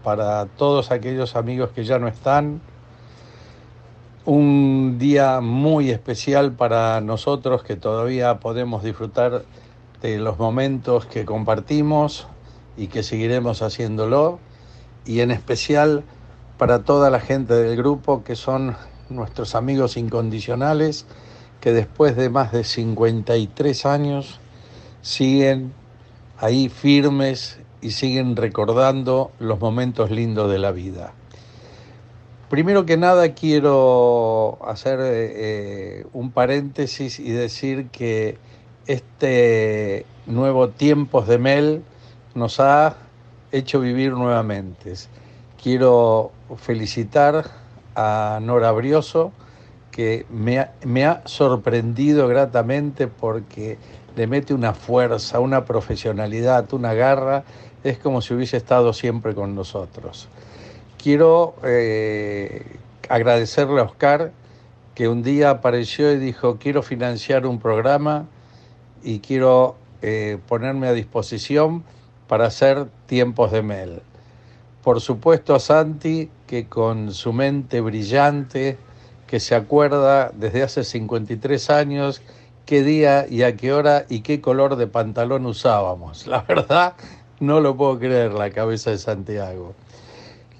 para 0.04 0.46
todos 0.46 0.92
aquellos 0.92 1.34
amigos 1.34 1.70
que 1.70 1.82
ya 1.82 1.98
no 1.98 2.06
están, 2.06 2.60
un 4.24 4.98
día 5.00 5.40
muy 5.40 5.90
especial 5.90 6.52
para 6.52 7.00
nosotros 7.00 7.64
que 7.64 7.74
todavía 7.74 8.38
podemos 8.38 8.84
disfrutar 8.84 9.42
de 10.02 10.18
los 10.18 10.38
momentos 10.38 11.06
que 11.06 11.24
compartimos 11.24 12.26
y 12.76 12.88
que 12.88 13.02
seguiremos 13.02 13.62
haciéndolo. 13.62 14.38
Y 15.04 15.20
en 15.20 15.30
especial 15.30 16.04
para 16.58 16.84
toda 16.84 17.10
la 17.10 17.20
gente 17.20 17.54
del 17.54 17.76
grupo 17.76 18.22
que 18.22 18.36
son 18.36 18.76
nuestros 19.08 19.54
amigos 19.54 19.96
incondicionales 19.96 21.06
que 21.60 21.72
después 21.72 22.16
de 22.16 22.30
más 22.30 22.52
de 22.52 22.64
53 22.64 23.86
años 23.86 24.40
siguen 25.02 25.72
ahí 26.38 26.68
firmes 26.68 27.58
y 27.82 27.90
siguen 27.92 28.36
recordando 28.36 29.30
los 29.38 29.60
momentos 29.60 30.10
lindos 30.10 30.50
de 30.50 30.58
la 30.58 30.72
vida. 30.72 31.12
Primero 32.48 32.84
que 32.84 32.96
nada 32.96 33.34
quiero 33.34 34.58
hacer 34.66 34.98
eh, 35.00 35.04
eh, 35.12 36.06
un 36.12 36.32
paréntesis 36.32 37.20
y 37.20 37.30
decir 37.30 37.88
que 37.90 38.38
este 38.90 40.04
nuevo 40.26 40.70
Tiempos 40.70 41.28
de 41.28 41.38
Mel 41.38 41.82
nos 42.34 42.58
ha 42.58 42.96
hecho 43.52 43.78
vivir 43.78 44.14
nuevamente. 44.14 44.94
Quiero 45.62 46.32
felicitar 46.56 47.44
a 47.94 48.40
Nora 48.42 48.72
Brioso, 48.72 49.30
que 49.92 50.26
me 50.28 50.58
ha, 51.04 51.22
sorprendido 51.26 52.26
gratamente 52.26 53.06
porque 53.06 53.78
le 54.16 54.26
mete 54.26 54.54
una 54.54 54.74
fuerza, 54.74 55.38
una 55.38 55.64
profesionalidad, 55.64 56.72
una 56.72 56.92
garra, 56.92 57.44
es 57.84 57.96
como 57.96 58.20
si 58.20 58.34
hubiese 58.34 58.56
estado 58.56 58.92
siempre 58.92 59.36
con 59.36 59.54
nosotros. 59.54 60.28
Quiero 61.00 61.54
eh, 61.62 62.66
agradecerle 63.08 63.82
a 63.82 63.84
Oscar 63.84 64.32
que 64.96 65.06
un 65.06 65.22
día 65.22 65.50
apareció 65.50 66.12
y 66.12 66.18
dijo, 66.18 66.56
quiero 66.58 66.82
financiar 66.82 67.46
un 67.46 67.60
programa 67.60 68.26
y 69.02 69.20
quiero 69.20 69.76
eh, 70.02 70.38
ponerme 70.48 70.88
a 70.88 70.92
disposición 70.92 71.84
para 72.26 72.46
hacer 72.46 72.86
tiempos 73.06 73.52
de 73.52 73.62
Mel. 73.62 74.02
Por 74.82 75.00
supuesto 75.00 75.58
Santi, 75.58 76.30
que 76.46 76.66
con 76.66 77.12
su 77.12 77.32
mente 77.32 77.80
brillante, 77.80 78.78
que 79.26 79.40
se 79.40 79.54
acuerda 79.54 80.30
desde 80.34 80.62
hace 80.62 80.84
53 80.84 81.70
años 81.70 82.22
qué 82.66 82.82
día 82.82 83.26
y 83.28 83.42
a 83.42 83.56
qué 83.56 83.72
hora 83.72 84.06
y 84.08 84.20
qué 84.20 84.40
color 84.40 84.76
de 84.76 84.86
pantalón 84.86 85.44
usábamos. 85.46 86.26
La 86.26 86.42
verdad, 86.42 86.94
no 87.40 87.60
lo 87.60 87.76
puedo 87.76 87.98
creer, 87.98 88.32
la 88.32 88.50
cabeza 88.50 88.90
de 88.90 88.98
Santiago. 88.98 89.74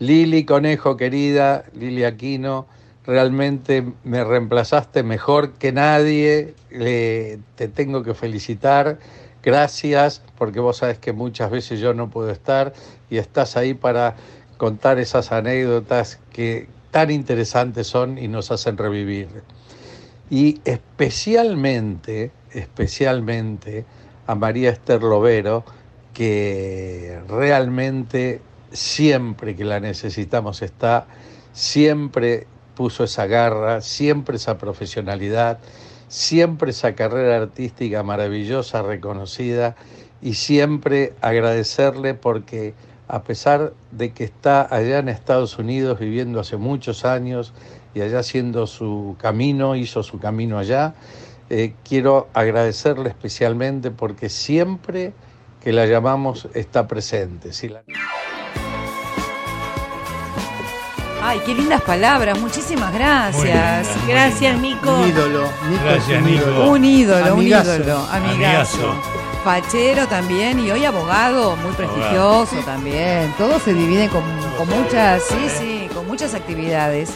Lili 0.01 0.45
Conejo, 0.45 0.97
querida, 0.97 1.65
Lili 1.75 2.05
Aquino, 2.05 2.67
realmente 3.07 3.85
me 4.05 4.25
reemplazaste 4.25 5.03
mejor 5.03 5.53
que 5.53 5.73
nadie, 5.73 6.55
te 6.71 7.69
tengo 7.69 8.03
que 8.03 8.15
felicitar, 8.15 8.99
gracias, 9.43 10.23
porque 10.37 10.61
vos 10.61 10.79
sabes 10.79 10.99
que 10.99 11.13
muchas 11.13 11.51
veces 11.51 11.81
yo 11.81 11.95
no 11.95 12.11
puedo 12.11 12.31
estar 12.31 12.73
y 13.09 13.19
estás 13.19 13.57
ahí 13.57 13.75
para 13.75 14.17
contar 14.59 14.99
esas 14.99 15.33
anécdotas 15.33 16.21
que 16.33 16.69
tan 16.91 17.11
interesantes 17.11 17.87
son 17.87 18.19
y 18.19 18.29
nos 18.29 18.51
hacen 18.51 18.77
revivir. 18.77 19.29
Y 20.29 20.61
especialmente, 20.65 22.31
especialmente 22.53 23.85
a 24.27 24.35
María 24.35 24.71
Esther 24.71 25.03
Lovero, 25.03 25.65
que 26.13 27.19
realmente 27.29 28.41
siempre 28.71 29.57
que 29.57 29.65
la 29.65 29.81
necesitamos 29.81 30.63
está, 30.63 31.07
siempre 31.53 32.47
puso 32.81 33.05
esa 33.05 33.27
garra, 33.27 33.83
siempre 33.83 34.37
esa 34.37 34.57
profesionalidad, 34.57 35.59
siempre 36.09 36.71
esa 36.71 36.95
carrera 36.95 37.37
artística 37.37 38.03
maravillosa, 38.03 38.81
reconocida, 38.81 39.77
y 40.23 40.33
siempre 40.33 41.13
agradecerle 41.21 42.15
porque 42.15 42.73
a 43.07 43.23
pesar 43.23 43.75
de 43.91 44.15
que 44.15 44.25
está 44.25 44.67
allá 44.75 44.99
en 44.99 45.11
Estados 45.11 45.59
Unidos 45.59 45.99
viviendo 45.99 46.41
hace 46.41 46.57
muchos 46.57 47.05
años 47.05 47.53
y 47.93 48.01
allá 48.01 48.21
haciendo 48.21 48.67
su 48.67 49.15
camino, 49.21 49.77
hizo 49.77 50.03
su 50.03 50.19
camino 50.19 50.59
allá, 50.59 50.95
eh, 51.51 51.75
quiero 51.87 52.29
agradecerle 52.33 53.11
especialmente 53.11 53.91
porque 53.91 54.31
siempre 54.31 55.13
que 55.63 55.75
la 55.75 55.85
llamamos 55.85 56.49
está 56.55 56.89
presente. 56.89 57.53
Si 57.53 57.69
la- 57.69 57.83
Ay, 61.23 61.41
qué 61.45 61.55
lindas 61.55 61.83
palabras, 61.83 62.39
muchísimas 62.39 62.93
gracias. 62.93 63.43
Bien. 64.07 64.09
Gracias, 64.09 64.59
Nico. 64.59 64.91
Un 65.01 65.09
ídolo. 65.09 65.49
Nico 65.69 65.85
Gracias, 65.85 66.09
es 66.11 66.19
un 66.19 66.25
Nico. 66.25 66.43
ídolo. 66.45 66.71
Un 66.71 66.85
ídolo, 66.85 67.33
Amigazo. 67.35 67.71
un 67.71 67.77
ídolo, 67.83 68.07
amigazo. 68.11 68.77
Amigazo. 68.91 69.30
Fachero 69.45 70.07
también 70.07 70.61
y 70.61 70.71
hoy 70.71 70.85
abogado, 70.85 71.57
muy 71.57 71.73
prestigioso 71.73 72.57
también. 72.65 73.33
Todos 73.39 73.63
se 73.63 73.73
dividen 73.73 74.09
con, 74.09 74.23
con 74.59 74.69
muchas, 74.69 75.23
sí, 75.23 75.49
sí, 75.59 75.89
con 75.95 76.07
muchas 76.07 76.35
actividades. 76.35 77.11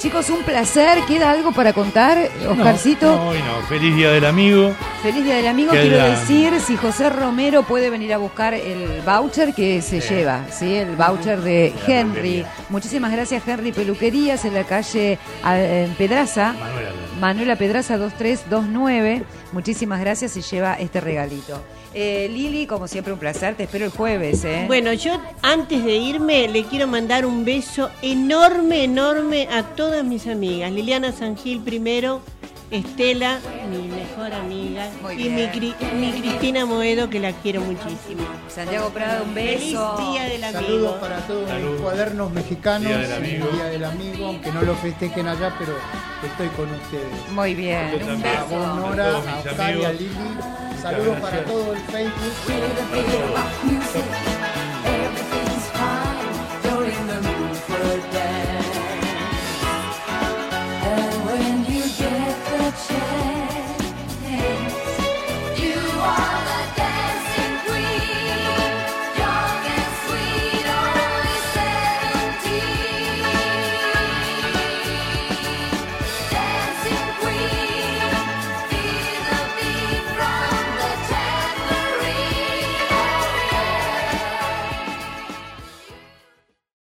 Chicos, 0.00 0.30
un 0.30 0.42
placer. 0.42 1.00
¿Queda 1.06 1.30
algo 1.30 1.52
para 1.52 1.72
contar, 1.72 2.30
Oscarcito? 2.48 3.06
No, 3.06 3.34
no, 3.34 3.60
no. 3.60 3.66
Feliz 3.68 3.94
Día 3.94 4.10
del 4.10 4.24
Amigo. 4.24 4.72
Feliz 5.02 5.24
Día 5.24 5.36
del 5.36 5.48
Amigo. 5.48 5.72
Quiero 5.72 6.02
decir, 6.02 6.58
si 6.60 6.76
José 6.76 7.10
Romero 7.10 7.62
puede 7.62 7.90
venir 7.90 8.14
a 8.14 8.18
buscar 8.18 8.54
el 8.54 9.02
voucher 9.04 9.54
que 9.54 9.82
se 9.82 10.00
lleva, 10.00 10.46
¿sí? 10.50 10.76
El 10.76 10.96
voucher 10.96 11.40
de 11.40 11.74
Henry. 11.86 12.44
Muchísimas 12.70 13.12
gracias, 13.12 13.46
Henry 13.46 13.72
Peluquerías, 13.72 14.44
en 14.44 14.54
la 14.54 14.64
calle 14.64 15.18
en 15.44 15.94
Pedraza. 15.94 16.54
Manuela. 16.54 16.90
Manuela 17.20 17.56
Pedraza 17.56 17.98
2329. 17.98 19.24
Muchísimas 19.52 20.00
gracias 20.00 20.36
y 20.36 20.42
lleva 20.42 20.74
este 20.74 21.00
regalito. 21.00 21.62
Eh, 21.94 22.28
Lili, 22.30 22.66
como 22.66 22.88
siempre, 22.88 23.12
un 23.12 23.18
placer. 23.18 23.54
Te 23.56 23.64
espero 23.64 23.84
el 23.84 23.90
jueves, 23.90 24.44
¿eh? 24.44 24.64
Bueno, 24.66 24.92
yo 24.92 25.20
antes 25.42 25.84
de 25.84 25.96
irme 25.96 26.48
le 26.48 26.64
quiero 26.64 26.86
mandar 26.86 27.24
un 27.24 27.44
beso 27.44 27.90
enorme, 28.02 28.84
enorme 28.84 29.48
a 29.50 29.62
todas 29.62 30.04
mis 30.04 30.26
amigas. 30.26 30.70
Liliana 30.72 31.12
Sangil 31.12 31.60
primero, 31.60 32.20
Estela, 32.70 33.38
mi 33.70 33.86
mejor 33.88 34.32
amiga, 34.32 34.88
Muy 35.00 35.14
y 35.14 35.28
mi, 35.30 35.46
Cristina 36.20 36.66
Moedo, 36.66 37.08
que 37.08 37.20
la 37.20 37.32
quiero 37.32 37.60
muchísimo. 37.60 38.26
Santiago 38.48 38.90
Prado, 38.90 39.22
un 39.24 39.34
Feliz 39.34 39.72
beso. 39.72 39.96
Día 40.10 40.24
del 40.24 40.42
Amigo. 40.42 40.62
Saludos 40.62 40.96
para 41.00 41.16
todos 41.28 41.48
Salud. 41.48 41.70
mis 41.72 41.80
cuadernos 41.80 42.32
mexicanos. 42.32 42.88
Día 42.88 42.98
del 42.98 43.12
amigo. 43.12 43.48
el 43.48 43.54
Día 43.54 43.64
del 43.66 43.84
Amigo, 43.84 44.26
aunque 44.26 44.50
no 44.50 44.62
lo 44.62 44.74
festejen 44.74 45.28
allá, 45.28 45.54
pero 45.58 45.74
estoy 46.26 46.48
con 46.48 46.68
ustedes. 46.72 47.30
Muy 47.30 47.54
bien, 47.54 48.00
un. 48.02 48.26
A 48.26 48.44
vos, 48.44 48.76
Nora, 48.76 49.10
a 49.12 49.18
Oscar 49.18 49.76
y 49.76 49.84
a 49.84 49.88
amigos. 49.88 50.00
Lili. 50.00 50.14
Saludos 50.82 51.20
para 51.20 51.44
todo 51.44 51.72
el 51.72 51.80
Facebook. 51.82 52.32